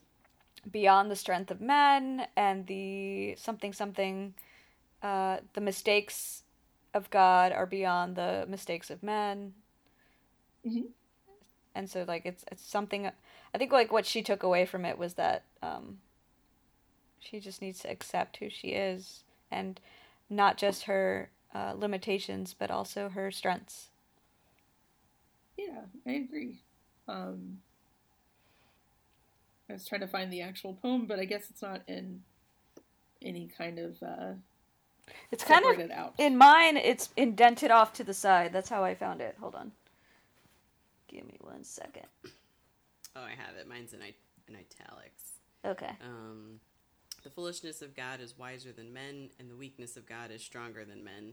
[0.70, 4.34] beyond the strength of men, and the something something.
[5.02, 6.44] Uh, the mistakes
[6.97, 9.55] of God are beyond the mistakes of men.
[10.64, 10.93] Mhm.
[11.74, 13.06] And so, like, it's it's something.
[13.06, 15.98] I think like what she took away from it was that um,
[17.18, 19.81] she just needs to accept who she is, and
[20.31, 23.90] not just her uh, limitations, but also her strengths.
[25.56, 26.62] Yeah, I agree.
[27.09, 27.60] Um,
[29.68, 32.23] I was trying to find the actual poem, but I guess it's not in
[33.23, 34.35] any kind of uh,
[35.30, 36.14] It's kind of separated out.
[36.18, 36.76] in mine.
[36.76, 38.52] It's indented off to the side.
[38.52, 39.36] That's how I found it.
[39.40, 39.72] Hold on.
[41.08, 42.06] Give me one second.
[43.14, 43.68] Oh, I have it.
[43.68, 44.14] Mine's in, I-
[44.48, 45.32] in italics.
[45.64, 45.90] Okay.
[46.04, 46.60] Um,
[47.22, 50.84] the foolishness of God is wiser than men, and the weakness of God is stronger
[50.84, 51.32] than men.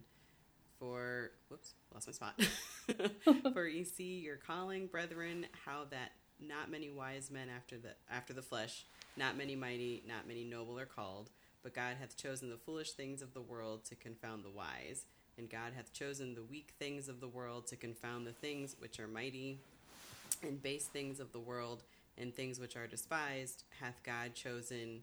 [0.80, 3.54] For whoops, lost my spot.
[3.54, 8.34] For ye see your calling, brethren, how that not many wise men after the after
[8.34, 8.86] the flesh,
[9.16, 11.30] not many mighty, not many noble are called,
[11.64, 15.06] but God hath chosen the foolish things of the world to confound the wise,
[15.38, 19.00] and God hath chosen the weak things of the world to confound the things which
[19.00, 19.60] are mighty,
[20.42, 21.84] and base things of the world
[22.18, 25.02] and things which are despised hath God chosen,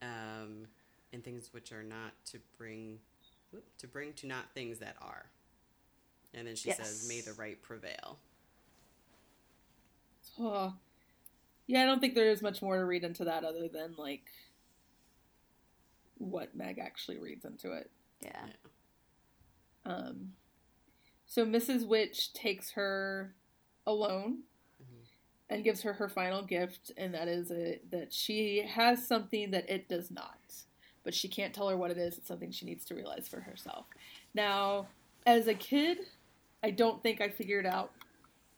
[0.00, 0.66] um,
[1.12, 2.98] and things which are not to bring,
[3.50, 5.26] whoop, to bring to not things that are.
[6.32, 8.18] And then she says, "May the right prevail."
[10.38, 10.74] Oh.
[11.66, 14.30] Yeah, I don't think there is much more to read into that other than like
[16.20, 17.90] what Meg actually reads into it.
[18.22, 18.46] Yeah.
[19.84, 20.32] Um,
[21.26, 21.86] so Mrs.
[21.86, 23.34] Which takes her
[23.86, 24.42] alone
[24.82, 25.06] Mhm.
[25.48, 29.68] and gives her her final gift, and that is a, that she has something that
[29.70, 30.38] it does not,
[31.02, 32.18] but she can't tell her what it is.
[32.18, 33.86] It's something she needs to realize for herself.
[34.34, 34.88] Now,
[35.26, 35.98] as a kid,
[36.62, 37.92] I don't think I figured out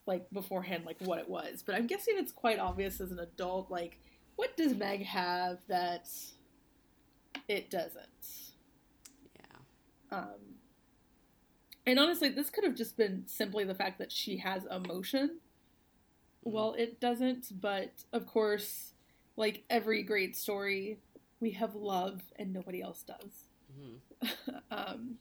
[0.06, 3.70] like beforehand like what it was, but I'm guessing it's quite obvious as an adult.
[3.70, 3.98] Like,
[4.34, 6.08] what does Meg have that
[7.48, 8.06] it doesn't?
[9.36, 10.18] Yeah.
[10.18, 10.56] Um,
[11.86, 15.38] and honestly, this could have just been simply the fact that she has emotion.
[16.44, 18.92] Well, it doesn't, but of course,
[19.36, 20.98] like every great story,
[21.40, 23.48] we have love and nobody else does.
[23.76, 25.16] hmm um,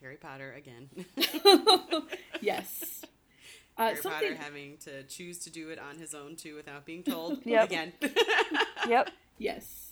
[0.00, 0.88] Harry Potter again.
[2.40, 3.02] yes.
[3.78, 6.86] Uh, Harry something, Potter having to choose to do it on his own too, without
[6.86, 7.44] being told.
[7.44, 7.64] Yep.
[7.66, 7.92] Again.
[8.88, 9.10] Yep.
[9.36, 9.85] yes.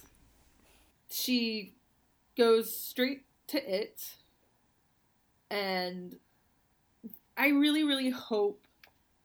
[1.17, 1.77] She
[2.37, 4.17] goes straight to it,
[5.49, 6.17] and
[7.37, 8.67] I really, really hope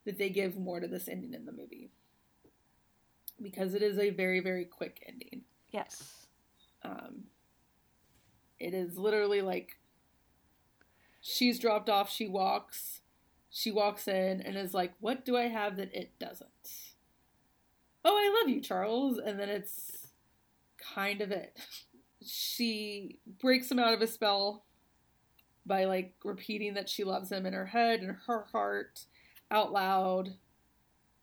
[0.06, 1.90] that they give more to this ending in the movie
[3.42, 5.42] because it is a very, very quick ending.
[5.72, 6.28] Yes.
[6.84, 7.24] Um,
[8.60, 9.80] it is literally like
[11.22, 13.02] she's dropped off, she walks,
[13.50, 16.50] she walks in and is like, What do I have that it doesn't?
[18.06, 19.18] Oh, I love you, Charles.
[19.18, 19.99] And then it's
[20.96, 21.58] kind of it.
[22.26, 24.66] She breaks him out of a spell
[25.66, 29.06] by like repeating that she loves him in her head and her heart
[29.52, 30.36] out loud.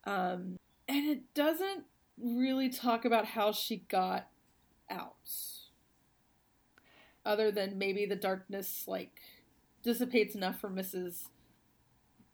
[0.05, 0.57] Um,
[0.89, 1.85] and it doesn't
[2.19, 4.28] really talk about how she got
[4.91, 5.15] out.
[7.24, 9.20] Other than maybe the darkness like
[9.83, 11.24] dissipates enough for Mrs.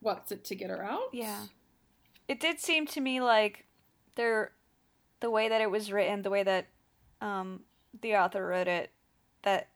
[0.05, 1.09] Whatsit to get her out?
[1.13, 1.47] Yeah.
[2.29, 3.67] It did seem to me like
[4.15, 4.53] there
[5.21, 6.67] the way that it was written, the way that
[7.23, 7.61] um
[8.01, 8.91] the author wrote it,
[9.43, 9.69] that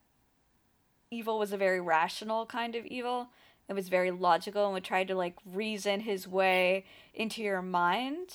[1.10, 3.28] evil was a very rational kind of evil.
[3.68, 8.34] It was very logical and would try to like reason his way into your mind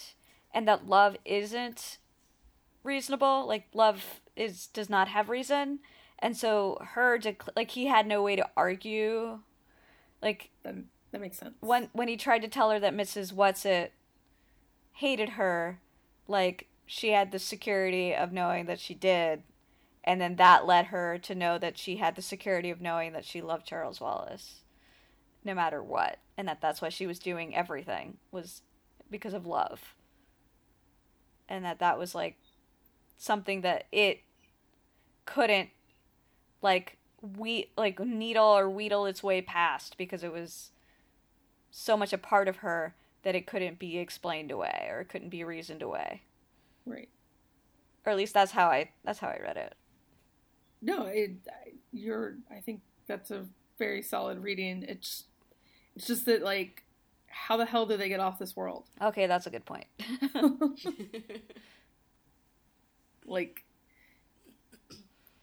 [0.53, 1.97] and that love isn't
[2.83, 5.79] reasonable like love is does not have reason
[6.19, 9.39] and so her dec- like he had no way to argue
[10.21, 10.75] like That,
[11.11, 11.55] that makes sense.
[11.59, 13.33] when when he tried to tell her that Mrs.
[13.33, 13.89] Whatsit
[14.93, 15.79] hated her,
[16.27, 19.43] like she had the security of knowing that she did,
[20.03, 23.23] and then that led her to know that she had the security of knowing that
[23.23, 24.59] she loved Charles Wallace,
[25.45, 28.61] no matter what, and that that's why she was doing everything was
[29.09, 29.95] because of love,
[31.47, 32.35] and that that was like
[33.17, 34.19] something that it
[35.25, 35.69] couldn't
[36.61, 40.71] like we like needle or wheedle its way past because it was
[41.71, 45.29] so much a part of her that it couldn't be explained away or it couldn't
[45.29, 46.23] be reasoned away.
[46.85, 47.09] Right.
[48.05, 49.75] Or at least that's how I that's how I read it.
[50.81, 51.31] No, it,
[51.91, 52.35] you're.
[52.49, 53.45] I think that's a
[53.77, 54.83] very solid reading.
[54.87, 55.25] It's,
[55.95, 56.83] it's just that like,
[57.27, 58.85] how the hell do they get off this world?
[59.01, 59.85] Okay, that's a good point.
[63.25, 63.63] like,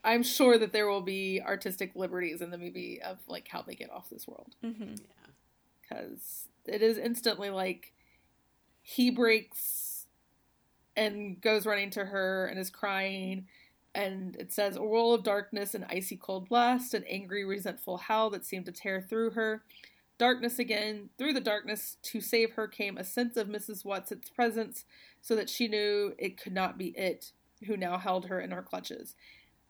[0.05, 3.75] I'm sure that there will be artistic liberties in the movie of like how they
[3.75, 4.97] get off this world hmm Yeah.
[5.83, 7.93] because it is instantly like
[8.83, 9.88] he breaks
[10.99, 13.47] and goes running to her and is crying.
[13.95, 18.31] And it says a whirl of darkness and icy cold blast an angry resentful howl
[18.31, 19.63] that seemed to tear through her.
[20.19, 24.85] Darkness again through the darkness to save her came a sense of mrs Whatsit's presence
[25.23, 27.31] so that she knew it could not be it
[27.67, 29.15] who now held her in her clutches.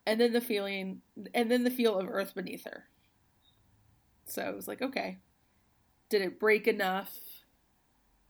[0.07, 1.03] And then the feeling
[1.35, 2.85] and then the feel of earth beneath her.
[4.25, 5.19] So it was like okay.
[6.09, 7.15] Did it break enough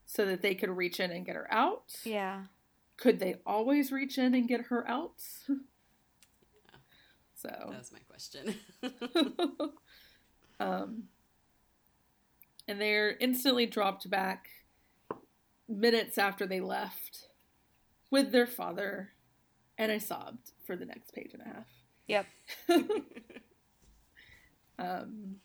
[0.05, 1.95] so that they could reach in and get her out?
[2.03, 2.43] Yeah.
[2.99, 5.21] Could they always reach in and get her out?
[7.41, 8.53] So, That was my question.
[10.59, 11.03] um,
[12.67, 14.49] and they're instantly dropped back
[15.69, 17.29] minutes after they left
[18.11, 19.11] with their father,
[19.77, 21.67] and I sobbed for the next page and a half.
[22.07, 22.25] Yep.
[24.79, 25.35] Um,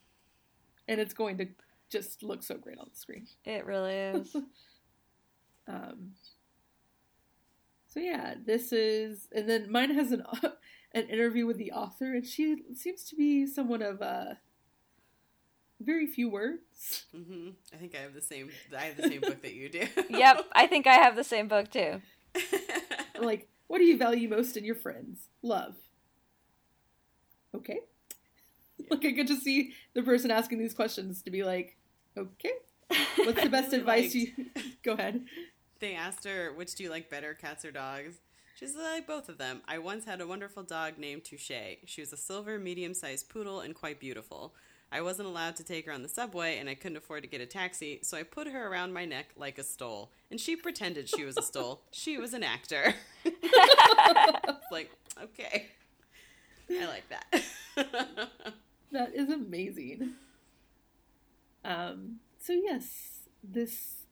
[0.86, 1.48] and it's going to
[1.90, 3.26] just look so great on the screen.
[3.44, 4.36] It really is.
[5.66, 6.12] Um,
[7.94, 10.24] so yeah, this is, and then mine has an
[10.92, 14.38] an interview with the author, and she seems to be someone of a
[15.80, 17.04] very few words.
[17.14, 18.50] hmm I think I have the same.
[18.76, 19.86] I have the same book that you do.
[20.10, 20.44] yep.
[20.52, 22.00] I think I have the same book too.
[23.16, 25.28] Like, what do you value most in your friends?
[25.40, 25.76] Love.
[27.54, 27.78] Okay.
[28.90, 31.76] Like I get to see the person asking these questions to be like,
[32.18, 32.50] okay,
[33.18, 34.28] what's the best advice liked- you?
[34.82, 35.24] Go ahead.
[35.84, 38.14] They asked her, which do you like better, cats or dogs?
[38.58, 39.60] She's like, both of them.
[39.68, 41.50] I once had a wonderful dog named Touche.
[41.84, 44.54] She was a silver, medium sized poodle and quite beautiful.
[44.90, 47.42] I wasn't allowed to take her on the subway and I couldn't afford to get
[47.42, 50.10] a taxi, so I put her around my neck like a stole.
[50.30, 51.82] And she pretended she was a stole.
[51.90, 52.94] She was an actor.
[54.72, 54.90] Like,
[55.22, 55.66] okay.
[56.70, 57.42] I like that.
[58.90, 60.12] That is amazing.
[61.62, 64.03] Um, so yes, this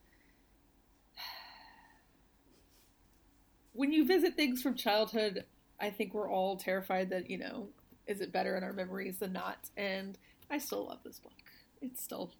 [3.73, 5.45] when you visit things from childhood,
[5.79, 7.69] I think we're all terrified that, you know,
[8.07, 9.69] is it better in our memories than not?
[9.77, 10.17] And
[10.49, 11.33] I still love this book.
[11.81, 12.31] It's still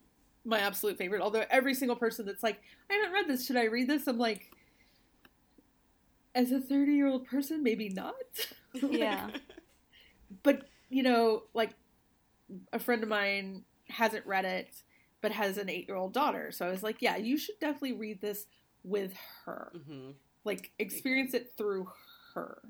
[0.46, 1.22] my absolute favorite.
[1.22, 4.08] Although every single person that's like, I haven't read this, should I read this?
[4.08, 4.52] I'm like,
[6.36, 8.14] as a 30 year old person, maybe not.
[8.90, 9.30] Yeah.
[10.44, 11.76] but you know, like
[12.72, 14.76] a friend of mine hasn't read it,
[15.22, 16.52] but has an eight year old daughter.
[16.52, 18.46] So I was like, yeah, you should definitely read this
[18.84, 19.14] with
[19.46, 19.72] her.
[19.86, 20.12] hmm
[20.46, 21.90] Like experience it through
[22.34, 22.62] her,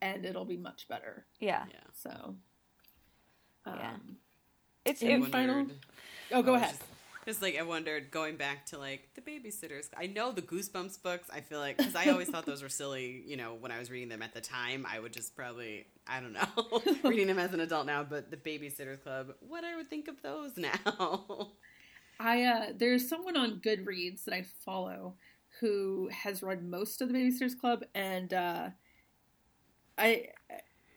[0.00, 1.26] and it'll be much better.
[1.40, 1.64] Yeah.
[1.70, 1.80] Yeah.
[1.94, 2.10] So,
[3.66, 3.96] um, Yeah.
[4.84, 5.66] It's Any it, I final-
[6.32, 6.70] oh, go Oh, ahead.
[6.70, 6.82] Just,
[7.26, 9.88] just like I wondered, going back to like the babysitters.
[9.96, 11.28] I know the Goosebumps books.
[11.32, 13.22] I feel like because I always thought those were silly.
[13.26, 16.18] You know, when I was reading them at the time, I would just probably I
[16.20, 18.02] don't know reading them as an adult now.
[18.02, 21.50] But the Babysitters Club, what I would think of those now.
[22.18, 25.14] I uh, there's someone on Goodreads that I follow
[25.62, 28.68] who has read most of the Babysitters Club, and uh,
[29.96, 30.26] I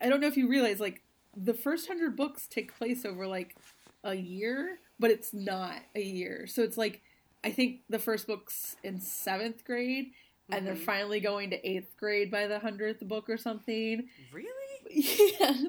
[0.02, 1.02] I don't know if you realize like
[1.38, 3.56] the first hundred books take place over like
[4.04, 6.48] a year, but it's not a year.
[6.48, 7.02] So it's like
[7.44, 10.12] I think the first book's in seventh grade,
[10.50, 10.80] and they're Mhm.
[10.86, 14.10] finally going to eighth grade by the hundredth book or something.
[14.34, 14.52] really?
[14.88, 15.64] Yes,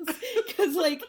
[0.46, 1.02] because like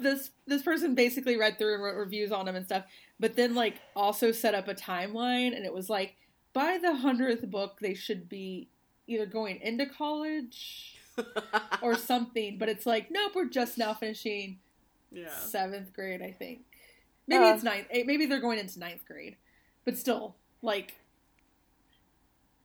[0.00, 2.84] this this person basically read through and wrote reviews on them and stuff,
[3.20, 6.16] but then like also set up a timeline, and it was like
[6.52, 8.68] by the hundredth book they should be
[9.06, 10.96] either going into college
[11.82, 12.58] or something.
[12.58, 14.58] But it's like nope, we're just now finishing
[15.10, 15.34] yeah.
[15.34, 16.60] seventh grade, I think.
[17.26, 17.54] Maybe Uh.
[17.54, 17.86] it's ninth.
[17.90, 19.36] eh, Maybe they're going into ninth grade,
[19.84, 20.94] but still like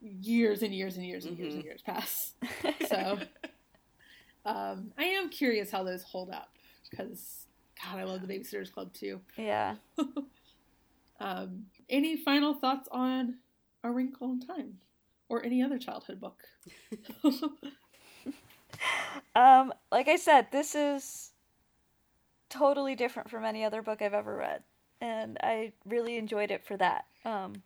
[0.01, 2.33] years and years and years and years and years pass.
[2.87, 3.19] So.
[4.45, 6.49] Um, I am curious how those hold up
[6.89, 7.45] because
[7.83, 9.19] God, I love the Babysitters Club too.
[9.37, 9.75] yeah.
[11.19, 13.39] Um, any final thoughts on
[13.87, 14.79] A Wrinkle in Time
[15.29, 16.43] or any other childhood book?
[19.35, 21.31] Um, like I said, this is
[22.49, 24.63] totally different from any other book I've ever read,
[25.01, 27.05] and I really enjoyed it for that.
[27.25, 27.61] Um,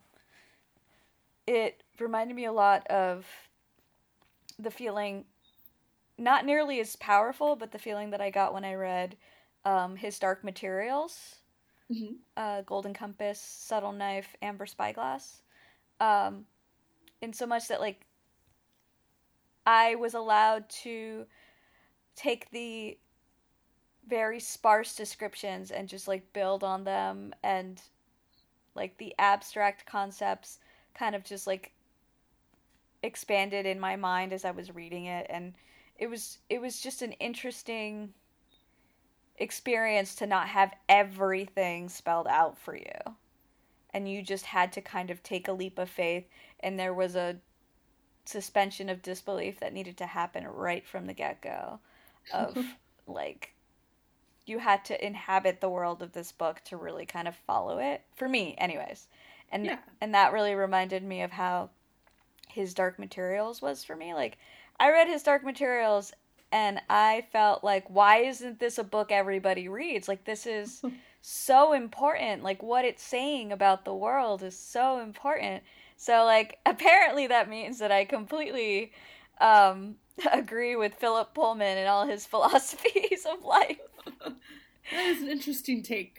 [1.46, 3.26] it reminded me a lot of
[4.58, 5.24] the feeling,
[6.18, 9.16] not nearly as powerful, but the feeling that I got when I read
[9.64, 11.36] um, his Dark Materials,
[11.90, 12.18] Mhm.
[12.36, 15.41] uh, Golden Compass, Subtle Knife, Amber Spyglass.
[16.02, 16.46] Um,
[17.20, 18.04] in so much that like
[19.64, 21.26] I was allowed to
[22.16, 22.98] take the
[24.08, 27.80] very sparse descriptions and just like build on them and
[28.74, 30.58] like the abstract concepts
[30.94, 31.72] kind of just like
[33.04, 35.54] expanded in my mind as I was reading it and
[35.98, 38.12] it was it was just an interesting
[39.36, 43.14] experience to not have everything spelled out for you.
[43.94, 46.24] And you just had to kind of take a leap of faith,
[46.60, 47.36] and there was a
[48.24, 51.80] suspension of disbelief that needed to happen right from the get go.
[52.32, 52.56] Of
[53.06, 53.54] like,
[54.46, 58.02] you had to inhabit the world of this book to really kind of follow it.
[58.14, 59.08] For me, anyways.
[59.50, 59.78] And Yeah.
[60.00, 61.70] and that really reminded me of how
[62.48, 64.14] his Dark Materials was for me.
[64.14, 64.38] Like,
[64.80, 66.12] I read his Dark Materials
[66.50, 70.08] and I felt like, why isn't this a book everybody reads?
[70.08, 70.82] Like, this is
[71.22, 72.42] so important.
[72.42, 75.62] Like, what it's saying about the world is so important.
[75.96, 78.92] So, like, apparently that means that I completely
[79.40, 79.96] um,
[80.32, 83.78] agree with Philip Pullman and all his philosophies of life.
[84.90, 86.18] That is an interesting take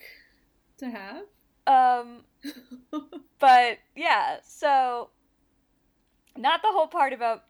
[0.78, 1.24] to have.
[1.68, 2.24] Um,
[3.40, 5.10] but yeah, so
[6.38, 7.44] not the whole part about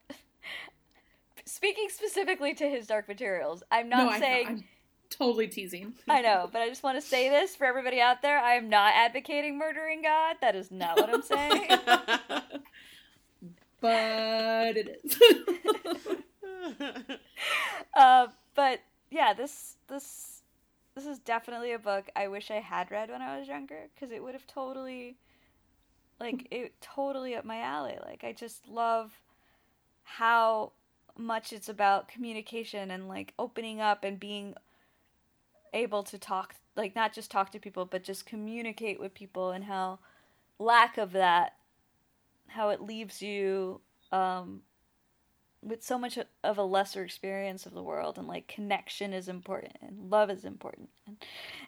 [1.46, 3.64] speaking specifically to his dark materials.
[3.72, 4.64] I'm not no, I, saying I'm
[5.16, 5.94] totally teasing.
[6.10, 8.38] I know, but I just want to say this for everybody out there.
[8.38, 10.38] I am not advocating murdering God.
[10.42, 11.68] That is not what I'm saying.
[13.82, 15.18] but it is.
[17.96, 18.80] uh, but
[19.10, 20.42] yeah, this this
[20.96, 24.12] this is definitely a book I wish I had read when I was younger because
[24.12, 25.18] it would have totally,
[26.20, 27.98] like, it totally up my alley.
[28.06, 29.12] Like, I just love
[30.04, 30.74] how
[31.18, 34.56] much it's about communication and like opening up and being
[35.74, 39.66] able to talk, like, not just talk to people, but just communicate with people and
[39.66, 40.00] how
[40.60, 41.54] lack of that,
[42.48, 43.82] how it leaves you
[44.12, 44.62] um,
[45.62, 49.74] with so much of a lesser experience of the world and like connection is important
[49.82, 51.16] and love is important and,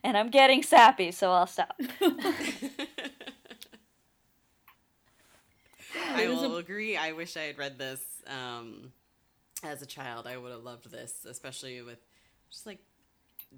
[0.03, 1.79] and i'm getting sappy so i'll stop
[6.13, 6.97] I will agree.
[6.97, 8.91] I wish I had read this um,
[9.63, 10.27] as a child.
[10.27, 11.99] I would have loved this, especially with
[12.49, 12.79] just like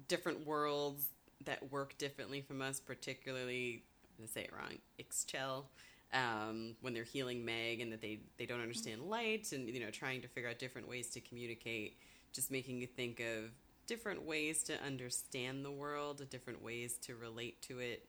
[0.08, 1.08] different worlds
[1.44, 3.84] that work differently from us, particularly,
[4.18, 5.64] I'm to say it wrong, Ixchel,
[6.12, 9.90] um, when they're healing Meg and that they, they don't understand light and, you know,
[9.90, 11.96] trying to figure out different ways to communicate,
[12.32, 13.50] just making you think of
[13.86, 18.08] different ways to understand the world, different ways to relate to it.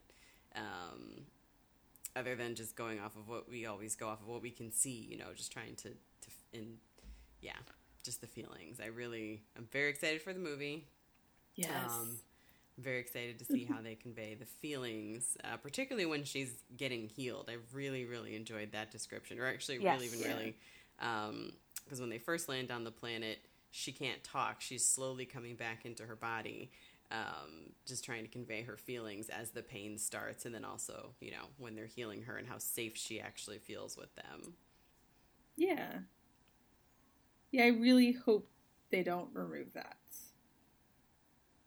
[0.56, 1.26] Um,
[2.16, 4.72] other than just going off of what we always go off of what we can
[4.72, 6.78] see, you know, just trying to, to in,
[7.42, 7.52] yeah,
[8.04, 8.80] just the feelings.
[8.82, 10.88] I really, I'm very excited for the movie.
[11.60, 11.72] Yes.
[12.02, 12.20] Um,
[12.78, 17.08] I'm very excited to see how they convey the feelings, uh, particularly when she's getting
[17.10, 17.50] healed.
[17.50, 19.94] I really, really enjoyed that description, or actually, Yes.
[19.94, 20.58] really, even really,
[20.98, 23.40] because when they first land on the planet,
[23.72, 24.62] she can't talk.
[24.62, 26.72] She's slowly coming back into her body,
[27.12, 31.32] um, just trying to convey her feelings as the pain starts, and then also, you
[31.32, 34.54] know, when they're healing her and how safe she actually feels with them.
[35.58, 36.00] yeah.
[37.52, 38.50] Yeah, I really hope
[38.92, 39.99] they don't remove that.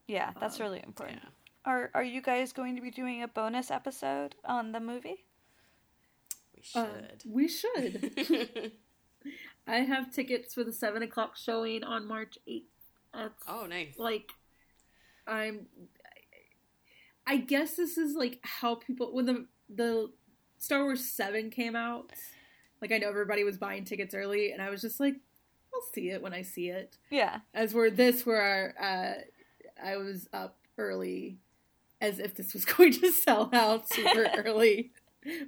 [0.06, 1.28] Yeah that's Um, really important Yeah.
[1.72, 5.24] are are you guys going to be doing a bonus episode on the movie
[6.54, 7.22] We Uh, should.
[7.26, 8.72] we should.
[9.66, 12.66] I have tickets for the seven o'clock showing on March eighth.
[13.46, 13.94] Oh, nice.
[13.98, 14.30] like
[15.26, 15.66] I'm.
[17.26, 20.10] I guess this is like how people when the the
[20.58, 22.10] Star Wars Seven came out.
[22.80, 25.14] Like I know everybody was buying tickets early, and I was just like,
[25.72, 26.98] I'll see it when I see it.
[27.10, 29.22] yeah As we're this, where uh,
[29.82, 31.38] I was up early,
[32.00, 34.92] as if this was going to sell out super early,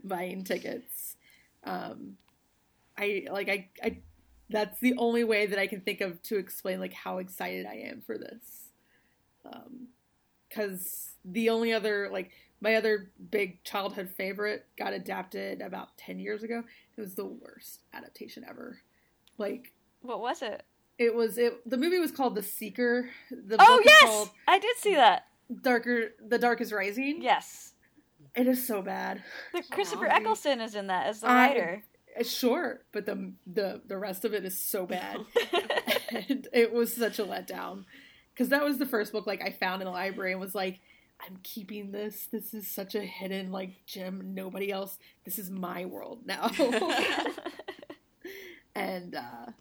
[0.03, 1.17] buying tickets.
[1.65, 2.17] Um,
[2.99, 3.99] I like I I.
[4.51, 7.77] That's the only way that I can think of to explain like how excited I
[7.77, 8.69] am for this.
[9.51, 9.89] Um,
[10.55, 12.31] because the only other like
[12.61, 16.63] my other big childhood favorite got adapted about 10 years ago
[16.97, 18.81] it was the worst adaptation ever
[19.39, 20.63] like what was it
[20.99, 24.95] it was it the movie was called the seeker the oh yes i did see
[24.95, 25.25] that
[25.63, 27.73] darker the dark is rising yes
[28.35, 29.23] it is so bad
[29.53, 30.17] the christopher Aw.
[30.17, 31.83] eccleston is in that as the I- writer
[32.19, 35.19] Uh, sure but the the the rest of it is so bad
[36.29, 37.85] and it was such a letdown
[38.33, 40.81] because that was the first book like I found in the library and was like,
[41.25, 42.27] I'm keeping this.
[42.33, 44.35] This is such a hidden like gem.
[44.35, 44.99] Nobody else.
[45.25, 46.51] This is my world now.
[48.75, 49.53] and uh,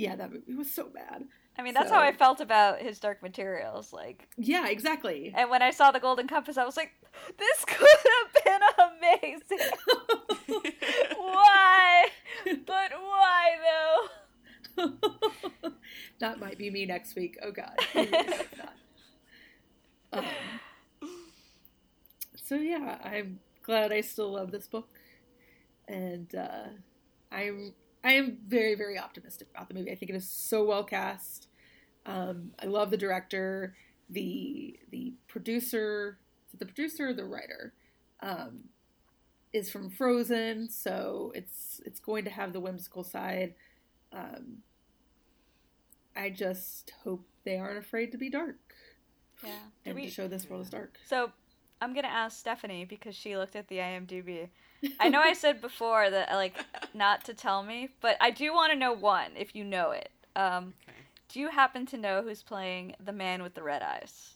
[0.00, 1.24] yeah, that movie was so bad.
[1.58, 5.32] i mean that's So- how i felt about his dark materials like Yeah, exactly.
[5.36, 6.92] And when I saw the Golden Compass, I was like,
[7.42, 9.70] this could have been amazing.
[11.16, 12.06] why?
[12.72, 14.00] But why though?
[16.20, 17.34] that might be me next week.
[17.42, 17.74] Oh God.
[17.94, 18.74] I really hope not.
[20.12, 21.10] Um,
[22.36, 24.88] so yeah, I'm glad I still love this book,
[25.86, 26.68] and uh,
[27.30, 29.90] I'm I am very very optimistic about the movie.
[29.90, 31.48] I think it is so well cast.
[32.06, 33.74] Um, I love the director.
[34.08, 36.18] the the producer,
[36.58, 37.72] the producer the writer,
[38.20, 38.64] um,
[39.52, 43.54] is from Frozen, so it's it's going to have the whimsical side.
[44.12, 44.62] Um,
[46.16, 48.58] I just hope they aren't afraid to be dark
[49.44, 49.58] Yeah.
[49.84, 50.98] and we- to show this world is dark.
[51.06, 51.32] So
[51.80, 54.48] I'm gonna ask Stephanie because she looked at the IMDb.
[54.98, 56.56] I know I said before that like
[56.94, 60.10] not to tell me, but I do want to know one if you know it.
[60.36, 60.98] Um, Okay.
[61.28, 64.34] do you happen to know who's playing the man with the red eyes?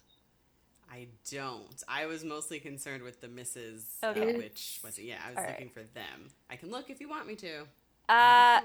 [0.91, 1.83] I don't.
[1.89, 4.35] I was mostly concerned with the misses, Okay.
[4.35, 5.05] Uh, which was it?
[5.05, 6.31] Yeah, I was All looking for them.
[6.51, 7.63] I can look if you want me to.
[8.09, 8.61] Uh,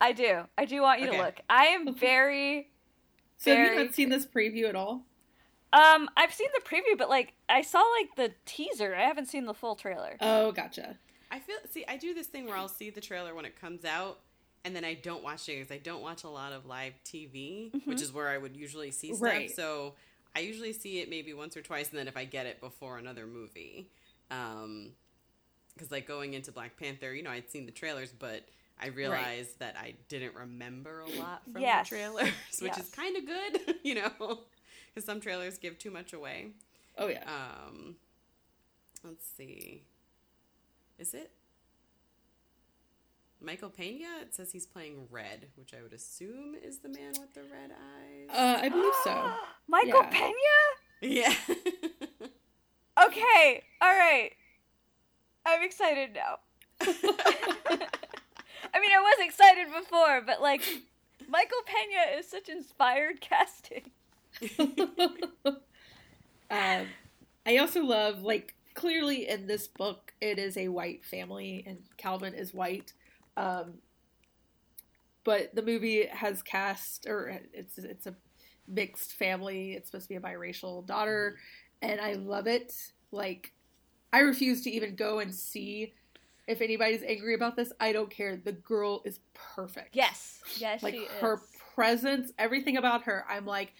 [0.00, 0.44] I do.
[0.56, 1.16] I do want you Okay.
[1.16, 1.40] to look.
[1.50, 2.70] I am very.
[3.38, 5.02] So have you Very not seen this preview at all?
[5.74, 8.94] Um, I've seen the preview, but like I saw like the teaser.
[8.94, 10.16] I haven't seen the full trailer.
[10.20, 10.96] Oh, gotcha.
[11.34, 11.84] I feel see.
[11.88, 14.20] I do this thing where I'll see the trailer when it comes out,
[14.64, 17.72] and then I don't watch it because I don't watch a lot of live TV,
[17.86, 19.22] which is where I would usually see stuff.
[19.22, 19.50] Right.
[19.50, 19.94] So
[20.36, 22.98] I usually see it maybe once or twice, and then if I get it before
[22.98, 23.88] another movie,
[24.30, 24.90] um,
[25.74, 28.44] because like going into Black Panther, you know, I'd seen the trailers, but
[28.80, 31.88] I realized that I didn't remember a lot from Yes.
[31.88, 32.28] the trailers,
[32.60, 32.84] which Yes.
[32.86, 34.10] is kind of good, you know,
[34.92, 36.52] because some trailers give too much away.
[36.96, 37.24] Oh yeah.
[37.26, 37.96] Um,
[39.02, 39.82] let's see.
[40.98, 41.30] Is it
[43.40, 44.06] Michael Pena?
[44.22, 47.70] It says he's playing Red, which I would assume is the man with the red
[47.72, 48.28] eyes.
[48.30, 49.32] Uh, I believe so.
[49.68, 50.10] Michael Yeah.
[50.10, 50.34] Pena.
[51.02, 51.34] yeah.
[53.06, 54.30] Okay, all right.
[55.44, 56.38] I'm excited now.
[56.80, 56.86] I
[58.80, 60.62] mean, I was excited before, but like,
[61.28, 63.90] Michael Pena is such inspired casting.
[66.50, 66.86] um,
[67.44, 72.34] I also love like clearly in this book it is a white family and Calvin
[72.34, 72.92] is white.
[73.36, 73.74] Um,
[75.24, 78.14] but the movie has cast or it's it's a
[78.68, 79.72] mixed family.
[79.72, 81.38] It's supposed to be a biracial daughter,
[81.82, 82.74] and I love it.
[83.10, 83.52] Like
[84.12, 85.94] I refuse to even go and see
[86.46, 87.72] if anybody's angry about this.
[87.80, 88.36] I don't care.
[88.36, 89.96] The girl is perfect.
[89.96, 91.40] Yes, yes, like her is.
[91.74, 93.24] presence, everything about her.
[93.28, 93.72] I'm like,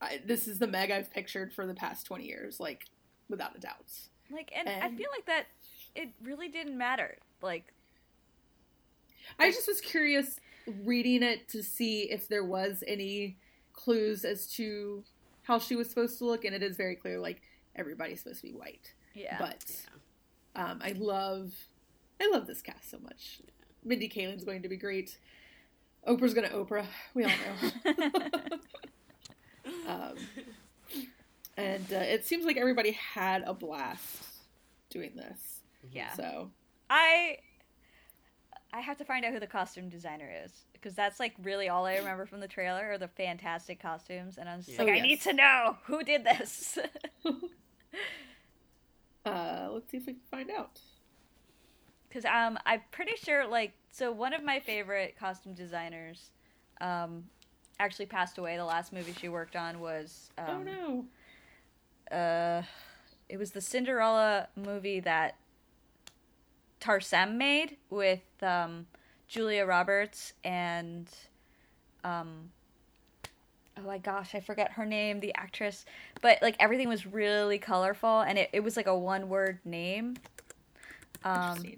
[0.00, 2.86] I, this is the Meg I've pictured for the past twenty years, like
[3.32, 3.90] without a doubt.
[4.30, 5.46] Like, and I feel like that
[5.96, 7.18] it really didn't matter.
[7.42, 7.72] Like,
[9.38, 10.38] I just was curious
[10.84, 13.36] reading it to see if there was any
[13.72, 15.02] clues as to
[15.42, 17.42] how she was supposed to look, and it is very clear like
[17.74, 18.94] everybody's supposed to be white.
[19.14, 19.64] yeah, But
[20.54, 21.52] um, I love,
[22.20, 23.40] I love this cast so much.
[23.84, 25.18] Mindy Kaling's going to be great.
[26.06, 26.86] Oprah's going to Oprah.
[27.14, 27.30] We all
[27.84, 27.92] know.
[29.88, 30.14] um,
[31.56, 34.24] and uh, it seems like everybody had a blast
[34.90, 35.60] doing this.
[35.90, 36.12] yeah.
[36.14, 36.50] So
[36.90, 37.38] I
[38.72, 41.84] I have to find out who the costume designer is because that's like really all
[41.86, 44.84] I remember from the trailer are the fantastic costumes, and I was just Yeah.
[44.84, 45.06] like, Oh, I yes.
[45.06, 46.78] need to know who did this.
[49.24, 50.80] uh, let's see if we can find out.
[52.08, 56.30] Because um, I'm pretty sure like so one of my favorite costume designers
[56.80, 57.24] um
[57.78, 58.56] actually passed away.
[58.56, 61.04] The last movie she worked on was um, oh no.
[62.12, 62.62] Uh,
[63.28, 65.36] it was the Cinderella movie that
[66.80, 68.86] Tarsem made with um,
[69.28, 71.08] Julia Roberts and
[72.04, 72.50] um,
[73.78, 75.84] oh my gosh, I forget her name, the actress.
[76.20, 80.16] But like everything was really colorful, and it, it was like a one word name.
[81.24, 81.76] Um,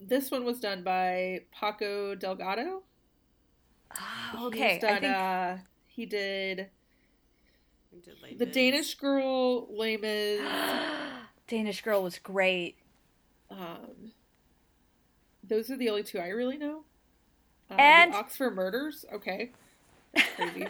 [0.00, 2.82] This one was done by Paco Delgado.
[4.46, 5.56] okay, He's I think uh,
[5.86, 6.70] he did
[7.92, 8.54] We did Les the Mis.
[8.54, 10.40] Danish girl, Les Mis.
[11.48, 12.76] Danish Girl was great.
[13.50, 14.12] um,
[15.46, 16.84] those are the only two I really know.
[17.70, 19.04] Uh, And- Oxford Murders.
[19.12, 19.50] Okay,
[20.36, 20.66] crazy.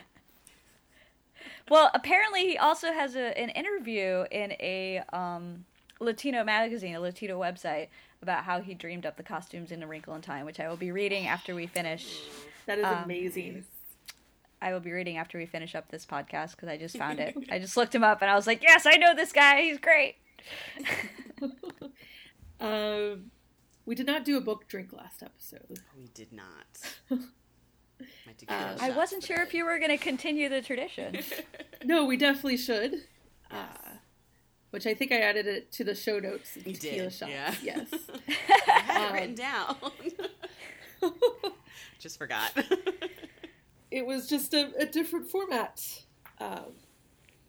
[1.68, 5.64] Well, apparently he also has a, an interview in a um,
[6.00, 7.88] Latino magazine, a Latino website,
[8.20, 10.76] about how he dreamed up the costumes in A Wrinkle in Time, which I will
[10.76, 12.18] be reading after we finish.
[12.66, 13.64] that is Um, amazing.
[14.62, 17.36] I will be reading after we finish up this podcast because I just found it.
[17.51, 19.62] I just looked him up and I was like, yes, I know this guy.
[19.62, 20.14] He's great.
[22.60, 23.30] um,
[23.84, 25.80] we did not do a book drink last episode.
[25.98, 27.20] We did not.
[28.48, 31.18] Uh, I wasn't sure if you were going to continue the tradition.
[31.84, 32.94] No, we definitely should.
[33.48, 33.56] Uh,
[34.70, 36.56] which I think I added it to the show notes.
[36.56, 37.30] You tequila did, shots.
[37.30, 37.55] yeah.
[37.62, 37.86] Yes.
[38.48, 39.76] I had it Um, written down.
[42.01, 42.51] Just forgot.
[43.93, 45.82] It was just a, a different format.
[46.40, 46.73] Um,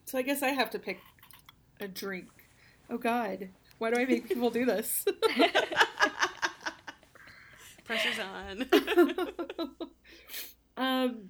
[0.05, 0.99] so I guess I have to pick
[1.79, 2.27] a drink.
[2.89, 5.05] Oh God, why do I make people do this?
[7.85, 8.65] Pressure's on.
[10.77, 11.29] um,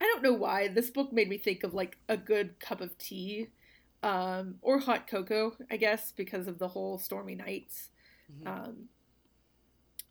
[0.00, 2.96] I don't know why this book made me think of like a good cup of
[2.98, 3.48] tea,
[4.02, 7.90] um, or hot cocoa, I guess, because of the whole stormy nights.
[8.32, 8.46] Mhm.
[8.46, 8.88] Um,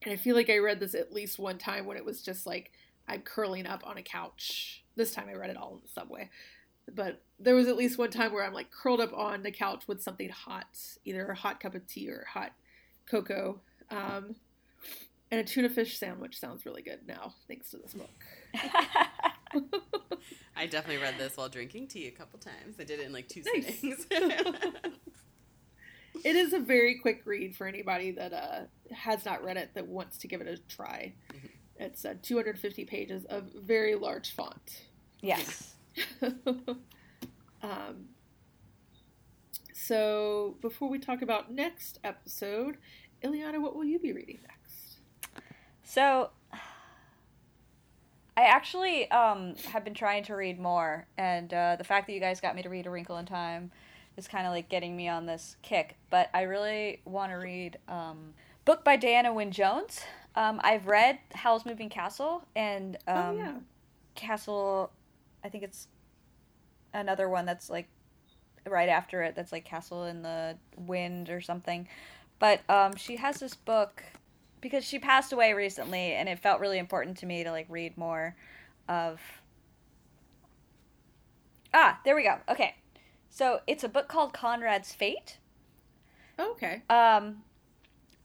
[0.02, 2.46] and I feel like I read this at least one time when it was just
[2.46, 2.72] like
[3.10, 4.84] I'm curling up on a couch.
[4.96, 6.30] This time I read it all in the subway.
[6.94, 9.84] But there was at least one time where I'm like curled up on the couch
[9.88, 12.54] with something hot, either a hot cup of tea or hot
[13.10, 13.62] cocoa.
[13.92, 14.36] Um,
[15.32, 18.10] and a tuna fish sandwich sounds really good now, thanks to this book.
[20.56, 22.76] I definitely read this while drinking tea a couple times.
[22.80, 23.66] I did it in like two Nice.
[23.80, 24.06] sittings.
[26.26, 28.62] It is a very quick read for anybody that uh,
[28.94, 31.14] has not read it that wants to give it a try.
[31.32, 31.50] Mhm.
[31.80, 34.84] It's uh, 250 pages of very large font.
[35.22, 35.76] yes.
[36.22, 38.10] um,
[39.74, 42.78] so, before we talk about next episode,
[43.24, 45.00] Ileana, what will you be reading next?
[45.84, 46.30] So,
[48.40, 52.20] I actually um, have been trying to read more, and uh, the fact that you
[52.20, 53.72] guys got me to read A Wrinkle in Time
[54.16, 55.98] is kind of like getting me on this kick.
[56.10, 58.34] But I really want to read um,
[58.66, 60.02] book by Diana Wynne Jones.
[60.40, 63.54] Um, I've read Howl's Moving Castle and um, oh, yeah.
[64.16, 64.90] Castle.
[65.44, 65.90] I think it's
[66.94, 67.90] another one that's like
[68.66, 69.36] right after it.
[69.36, 71.90] That's like Castle in the Wind or something.
[72.40, 74.02] But um, she has this book
[74.62, 77.98] because she passed away recently, and it felt really important to me to like read
[77.98, 78.34] more
[78.88, 79.20] of.
[81.74, 82.38] Ah, there we go.
[82.48, 82.76] Okay,
[83.30, 85.38] so it's a book called Conrad's Fate
[86.40, 86.82] Okay.
[86.90, 87.44] um,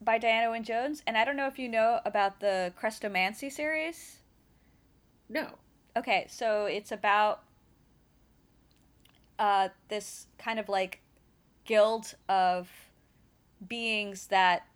[0.04, 4.18] by Diana Wynne Jones, and I don't know if you know about the Chrestomanci series.
[5.28, 5.48] No.
[5.96, 7.42] Okay, so it's about
[9.38, 11.00] uh, this kind of like
[11.64, 12.68] guild of
[13.66, 14.66] beings that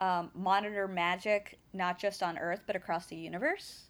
[0.00, 3.84] um, monitor magic not just on Earth but across the universe.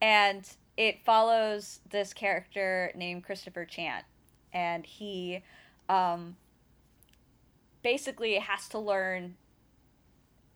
[0.00, 4.04] And it follows this character named Christopher Chant,
[4.52, 5.42] and he
[5.88, 6.36] um,
[7.82, 9.36] basically has to learn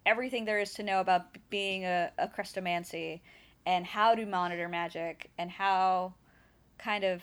[0.06, 3.20] everything there is to know about being a, a Chrestomanci
[3.66, 6.14] and how to monitor magic and how
[6.78, 7.22] kind of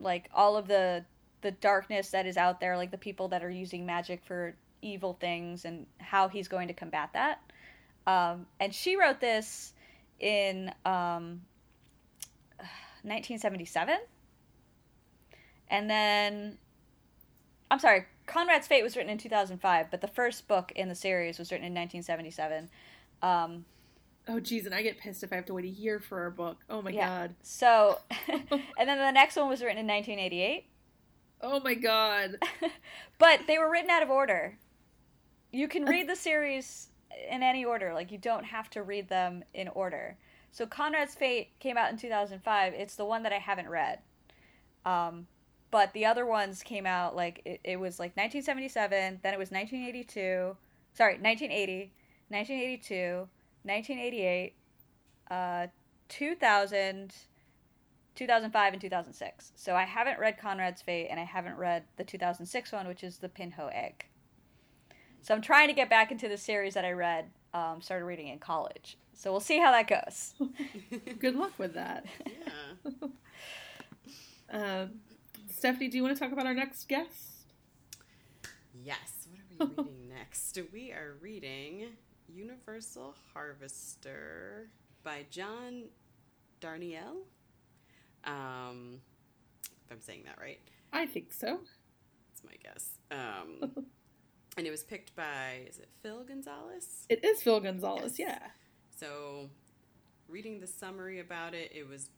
[0.00, 1.04] like all of the
[1.42, 5.16] the darkness that is out there like the people that are using magic for evil
[5.20, 7.40] things and how he's going to combat that.
[8.06, 9.74] Um, and she wrote this
[10.18, 11.42] in um,
[13.04, 13.96] 1977
[15.70, 16.58] and then
[17.70, 21.38] i'm sorry conrad's fate was written in 2005 but the first book in the series
[21.38, 22.68] was written in 1977
[23.22, 23.64] um,
[24.30, 26.30] Oh, geez, and I get pissed if I have to wait a year for a
[26.30, 26.58] book.
[26.68, 27.06] Oh my Yeah.
[27.22, 27.34] god.
[27.42, 27.98] So,
[28.28, 30.66] and then the next one was written in 1988.
[31.40, 32.36] Oh my god.
[33.18, 34.58] but they were written out of order.
[35.50, 36.88] You can read the series
[37.30, 37.94] in any order.
[37.94, 40.18] Like, you don't have to read them in order.
[40.52, 42.74] So, Conrad's Fate came out in 2005.
[42.74, 44.00] It's the one that I haven't read.
[44.84, 45.26] Um,
[45.70, 49.50] but the other ones came out, like, it, it was like 1977, then it was
[49.50, 50.56] 1982.
[50.94, 51.92] Sorry, 1980,
[52.28, 53.28] 1982,
[53.62, 54.54] 1988,
[55.30, 55.66] uh,
[56.08, 57.14] 2000,
[58.14, 59.52] 2005, and 2006.
[59.54, 63.18] So I haven't read Conrad's Fate, and I haven't read the 2006 one, which is
[63.18, 64.06] The Pinhoe Egg.
[65.20, 68.28] So I'm trying to get back into the series that I read, um, started reading
[68.28, 68.96] in college.
[69.12, 70.34] So we'll see how that goes.
[71.18, 72.06] Good luck with that.
[72.24, 73.08] yeah.
[74.50, 74.90] Um,
[75.58, 77.52] Stephanie, do you want to talk about our next guest?
[78.84, 79.26] Yes.
[79.28, 80.58] What are we reading next?
[80.72, 81.86] We are reading
[82.32, 84.68] Universal Harvester
[85.02, 85.84] by John
[86.60, 87.24] Darnielle.
[88.24, 89.00] Um,
[89.84, 90.60] if I'm saying that right,
[90.92, 91.58] I think so.
[92.30, 92.90] that's my guess.
[93.10, 93.84] Um,
[94.56, 97.04] and it was picked by is it Phil Gonzalez?
[97.08, 98.28] It is Phil Gonzalez, Yes.
[98.40, 98.48] yeah.
[98.96, 99.50] So,
[100.28, 102.10] reading the summary about it, it was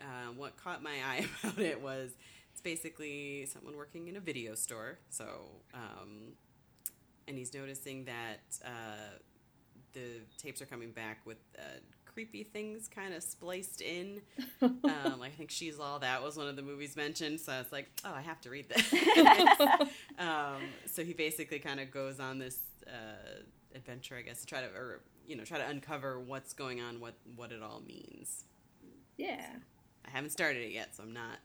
[0.00, 2.12] uh, what caught my eye about it was
[2.58, 4.98] it's basically someone working in a video store.
[5.10, 5.26] So,
[5.72, 6.32] um,
[7.28, 9.18] and he's noticing that uh,
[9.92, 14.22] the tapes are coming back with uh, creepy things kind of spliced in.
[14.60, 17.38] Um, I think She's All That was one of the movies mentioned.
[17.40, 18.92] So I was like, oh, I have to read this.
[20.18, 22.58] um, so he basically kind of goes on this
[22.88, 23.42] uh,
[23.74, 26.98] adventure, I guess, to try to, or you know, try to uncover what's going on,
[26.98, 28.44] what what it all means.
[29.16, 29.46] yeah.
[30.06, 31.38] I haven't started it yet, so I'm not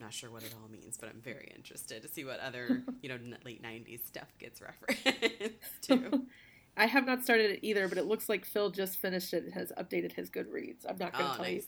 [0.00, 3.08] not sure what it all means, but I'm very interested to see what other you
[3.08, 6.14] know late '90s stuff gets referenced to.
[6.76, 9.54] I have not started it either, but it looks like Phil just finished it and
[9.54, 10.84] has updated his Goodreads.
[10.88, 11.62] I'm not going to Oh, tell you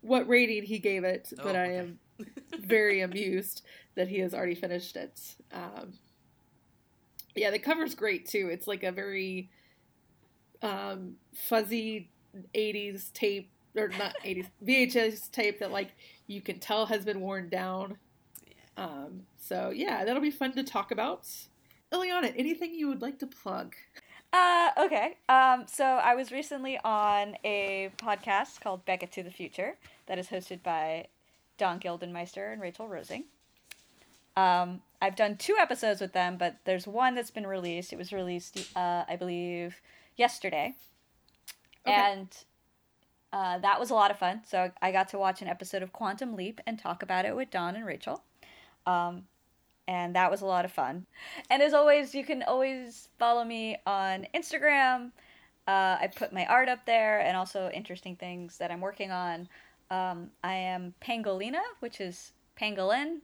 [0.00, 1.74] what rating he gave it, but Oh, I okay.
[1.74, 1.98] am
[2.58, 3.62] very amused
[3.94, 5.20] that he has already finished it.
[5.52, 5.94] Um,
[7.34, 8.48] yeah, the cover's great too.
[8.50, 9.50] It's like a very
[10.62, 12.10] um, fuzzy
[12.54, 15.94] 80s tape or not 80s VHS tape that like
[16.28, 17.98] you can tell has been worn down.
[18.76, 21.26] Um, so yeah, that'll be fun to talk about.
[21.92, 23.74] Ileana, anything you would like to plug?
[24.32, 25.16] Uh, okay.
[25.28, 29.76] Um, so I was recently on a podcast called Beckett to the Future
[30.06, 31.06] that is hosted by
[31.56, 33.24] Don Gildenmeister and Rachel Rosing.
[34.36, 37.92] Um, I've done two episodes with them, but there's one that's been released.
[37.92, 39.80] It was released, uh, I believe,
[40.16, 40.74] yesterday.
[41.86, 41.96] Okay.
[41.96, 42.28] And
[43.32, 44.42] uh, that was a lot of fun.
[44.46, 47.50] So I got to watch an episode of Quantum Leap and talk about it with
[47.50, 48.22] Don and Rachel.
[48.86, 49.24] Um,
[49.86, 51.06] and that was a lot of fun.
[51.50, 55.12] And as always, you can always follow me on Instagram.
[55.66, 59.48] Uh, I put my art up there and also interesting things that I'm working on.
[59.90, 63.18] Um, I am Pangolina, which is pangolin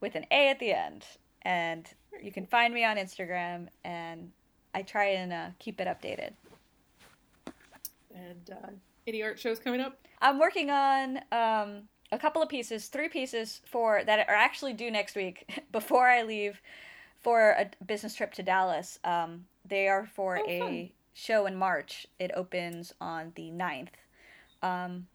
[0.00, 1.04] with an A at the end.
[1.42, 1.88] And
[2.22, 4.32] you can find me on Instagram, and
[4.74, 6.32] I try and uh, keep it updated.
[8.14, 8.70] And uh,
[9.08, 9.98] any art shows coming up?
[10.20, 11.82] I'm working on um,
[12.12, 16.22] a couple of pieces, three pieces for that are actually due next week before I
[16.22, 16.60] leave
[17.20, 18.98] for a business trip to Dallas.
[19.04, 20.90] Um, they are for Oh, a fun.
[21.14, 22.06] show in March.
[22.18, 23.88] It opens on the 9th.
[24.62, 25.06] Um,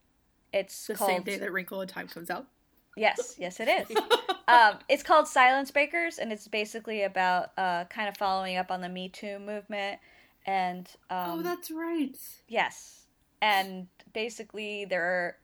[0.51, 2.47] it's The called same day that Wrinkle in Time comes out.
[2.95, 3.97] Yes, yes, it is.
[4.47, 8.81] um, it's called Silence Breakers, and it's basically about uh, kind of following up on
[8.81, 9.99] the Me Too movement.
[10.45, 12.15] And um, oh, that's right.
[12.47, 13.02] Yes.
[13.43, 15.37] And basically they're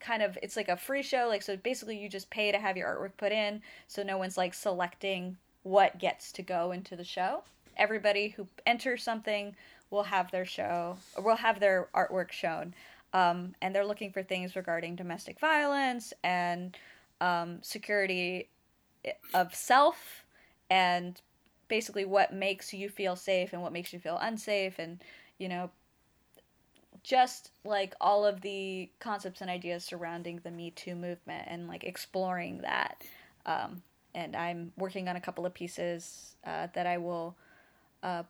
[0.00, 2.76] kind of it's like a free show, like so basically you just pay to have
[2.76, 7.04] your artwork put in, so no one's like selecting what gets to go into the
[7.04, 7.42] show.
[7.76, 9.56] Everybody who enters something
[9.90, 12.74] will have their show will have their artwork shown.
[13.12, 16.76] Um, and they're looking for things regarding domestic violence and
[17.20, 18.48] um, security
[19.34, 20.24] of self
[20.70, 21.20] and
[21.68, 25.02] basically what makes you feel safe and what makes you feel unsafe and
[25.38, 25.70] you know
[27.02, 31.84] just like all of the concepts and ideas surrounding the me too movement and like
[31.84, 33.02] exploring that.
[33.44, 33.82] Um,
[34.14, 37.34] and i'm working on a couple of pieces uh, that i will
[38.02, 38.22] uh,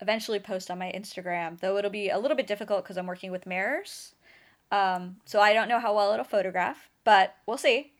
[0.00, 3.30] eventually post on my instagram though it'll be a little bit difficult because i'm working
[3.30, 4.14] with mirrors.
[4.70, 7.92] Um, so i don't know how well it'll photograph but we'll see.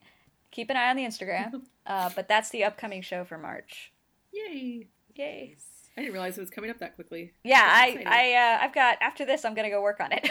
[0.53, 1.63] Keep an eye on the instagram.
[1.85, 3.91] Uh, but that's the upcoming show for march.
[4.33, 4.87] Yay.
[5.17, 5.57] yay
[5.97, 7.33] I didn't realize it was coming up that quickly.
[7.45, 10.29] yeah I, I, uh, I've got after this i'm gonna go work on it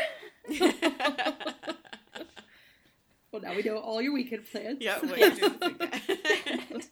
[3.32, 4.80] Well, now we know all your weekend plans.
[4.82, 5.50] yeah, what you do
[6.70, 6.90] this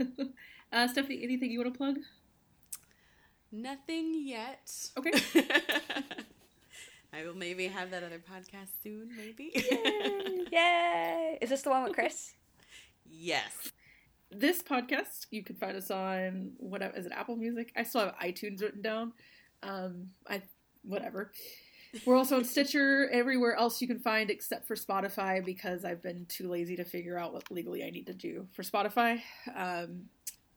[0.72, 1.98] uh, Stephanie, anything you want to plug?
[3.52, 4.68] Nothing yet.
[4.96, 5.12] Okay.
[7.12, 9.52] I will maybe have that other podcast soon, maybe.
[10.50, 11.38] Yay!
[11.40, 12.34] Is this the one with Chris?
[13.08, 13.70] yes.
[14.34, 17.72] This podcast, you can find us on whatever is it Apple Music?
[17.76, 19.12] I still have iTunes written down.
[19.62, 20.42] Um, I
[20.82, 21.32] whatever.
[22.06, 26.24] We're also on Stitcher, everywhere else you can find except for Spotify because I've been
[26.26, 29.20] too lazy to figure out what legally I need to do for Spotify.
[29.54, 30.06] Um,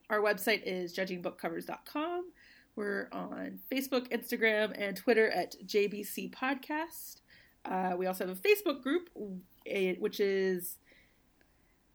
[0.09, 2.31] our website is judgingbookcovers.com.
[2.77, 7.21] We're on Facebook, Instagram, and Twitter at JBC Podcast.
[7.65, 9.09] Uh, we also have a Facebook group,
[9.65, 10.77] eh, which is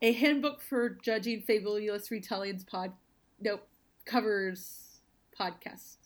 [0.03, 2.93] a handbook for judging fabulous retellings pod
[3.41, 3.67] nope
[4.05, 5.01] covers
[5.39, 5.97] podcasts.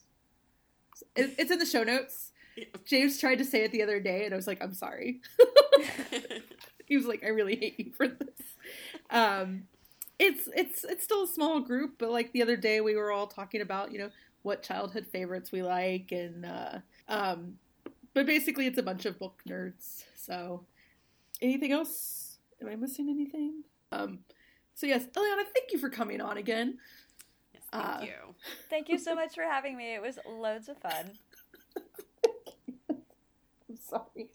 [1.16, 2.32] It- it's in the show notes.
[2.84, 5.20] James tried to say it the other day and i was like i'm sorry.
[6.86, 8.40] He was like i really hate you for this.
[9.10, 9.64] Um
[10.18, 13.26] it's it's it's still a small group but like the other day we were all
[13.26, 14.10] talking about you know
[14.42, 17.54] what childhood favorites we like and uh um
[18.12, 20.04] but basically it's a bunch of book nerds.
[20.14, 20.64] So
[21.42, 22.38] anything else?
[22.62, 23.62] Am i missing anything
[23.92, 24.20] um
[24.74, 26.78] so yes Eliana, thank you for coming on again
[27.52, 28.34] Yes, thank Uh, you.
[28.70, 29.94] Thank you so much for having me.
[29.94, 31.12] It was loads of fun.
[32.90, 34.28] i'm sorry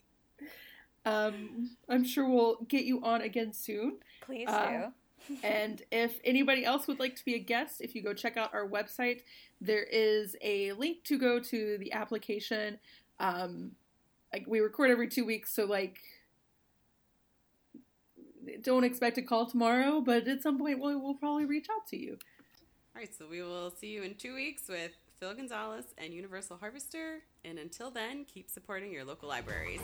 [1.06, 4.90] um i'm sure we'll get you on again soon Please Uh,
[5.28, 5.36] do.
[5.44, 8.54] and if anybody else would like to be a guest, if you go check out
[8.54, 9.22] our website,
[9.62, 12.80] there is a link to go to the application.
[13.20, 13.72] Um,
[14.34, 16.00] like we record every two weeks, so like
[18.64, 21.98] don't expect a call tomorrow, but at some point we'll, we'll probably reach out to
[21.98, 22.18] you.
[22.96, 26.58] All right, so we will see you in two weeks with Phil Gonzalez and Universal
[26.58, 27.20] Harvester.
[27.46, 29.82] And until then, keep supporting your local libraries.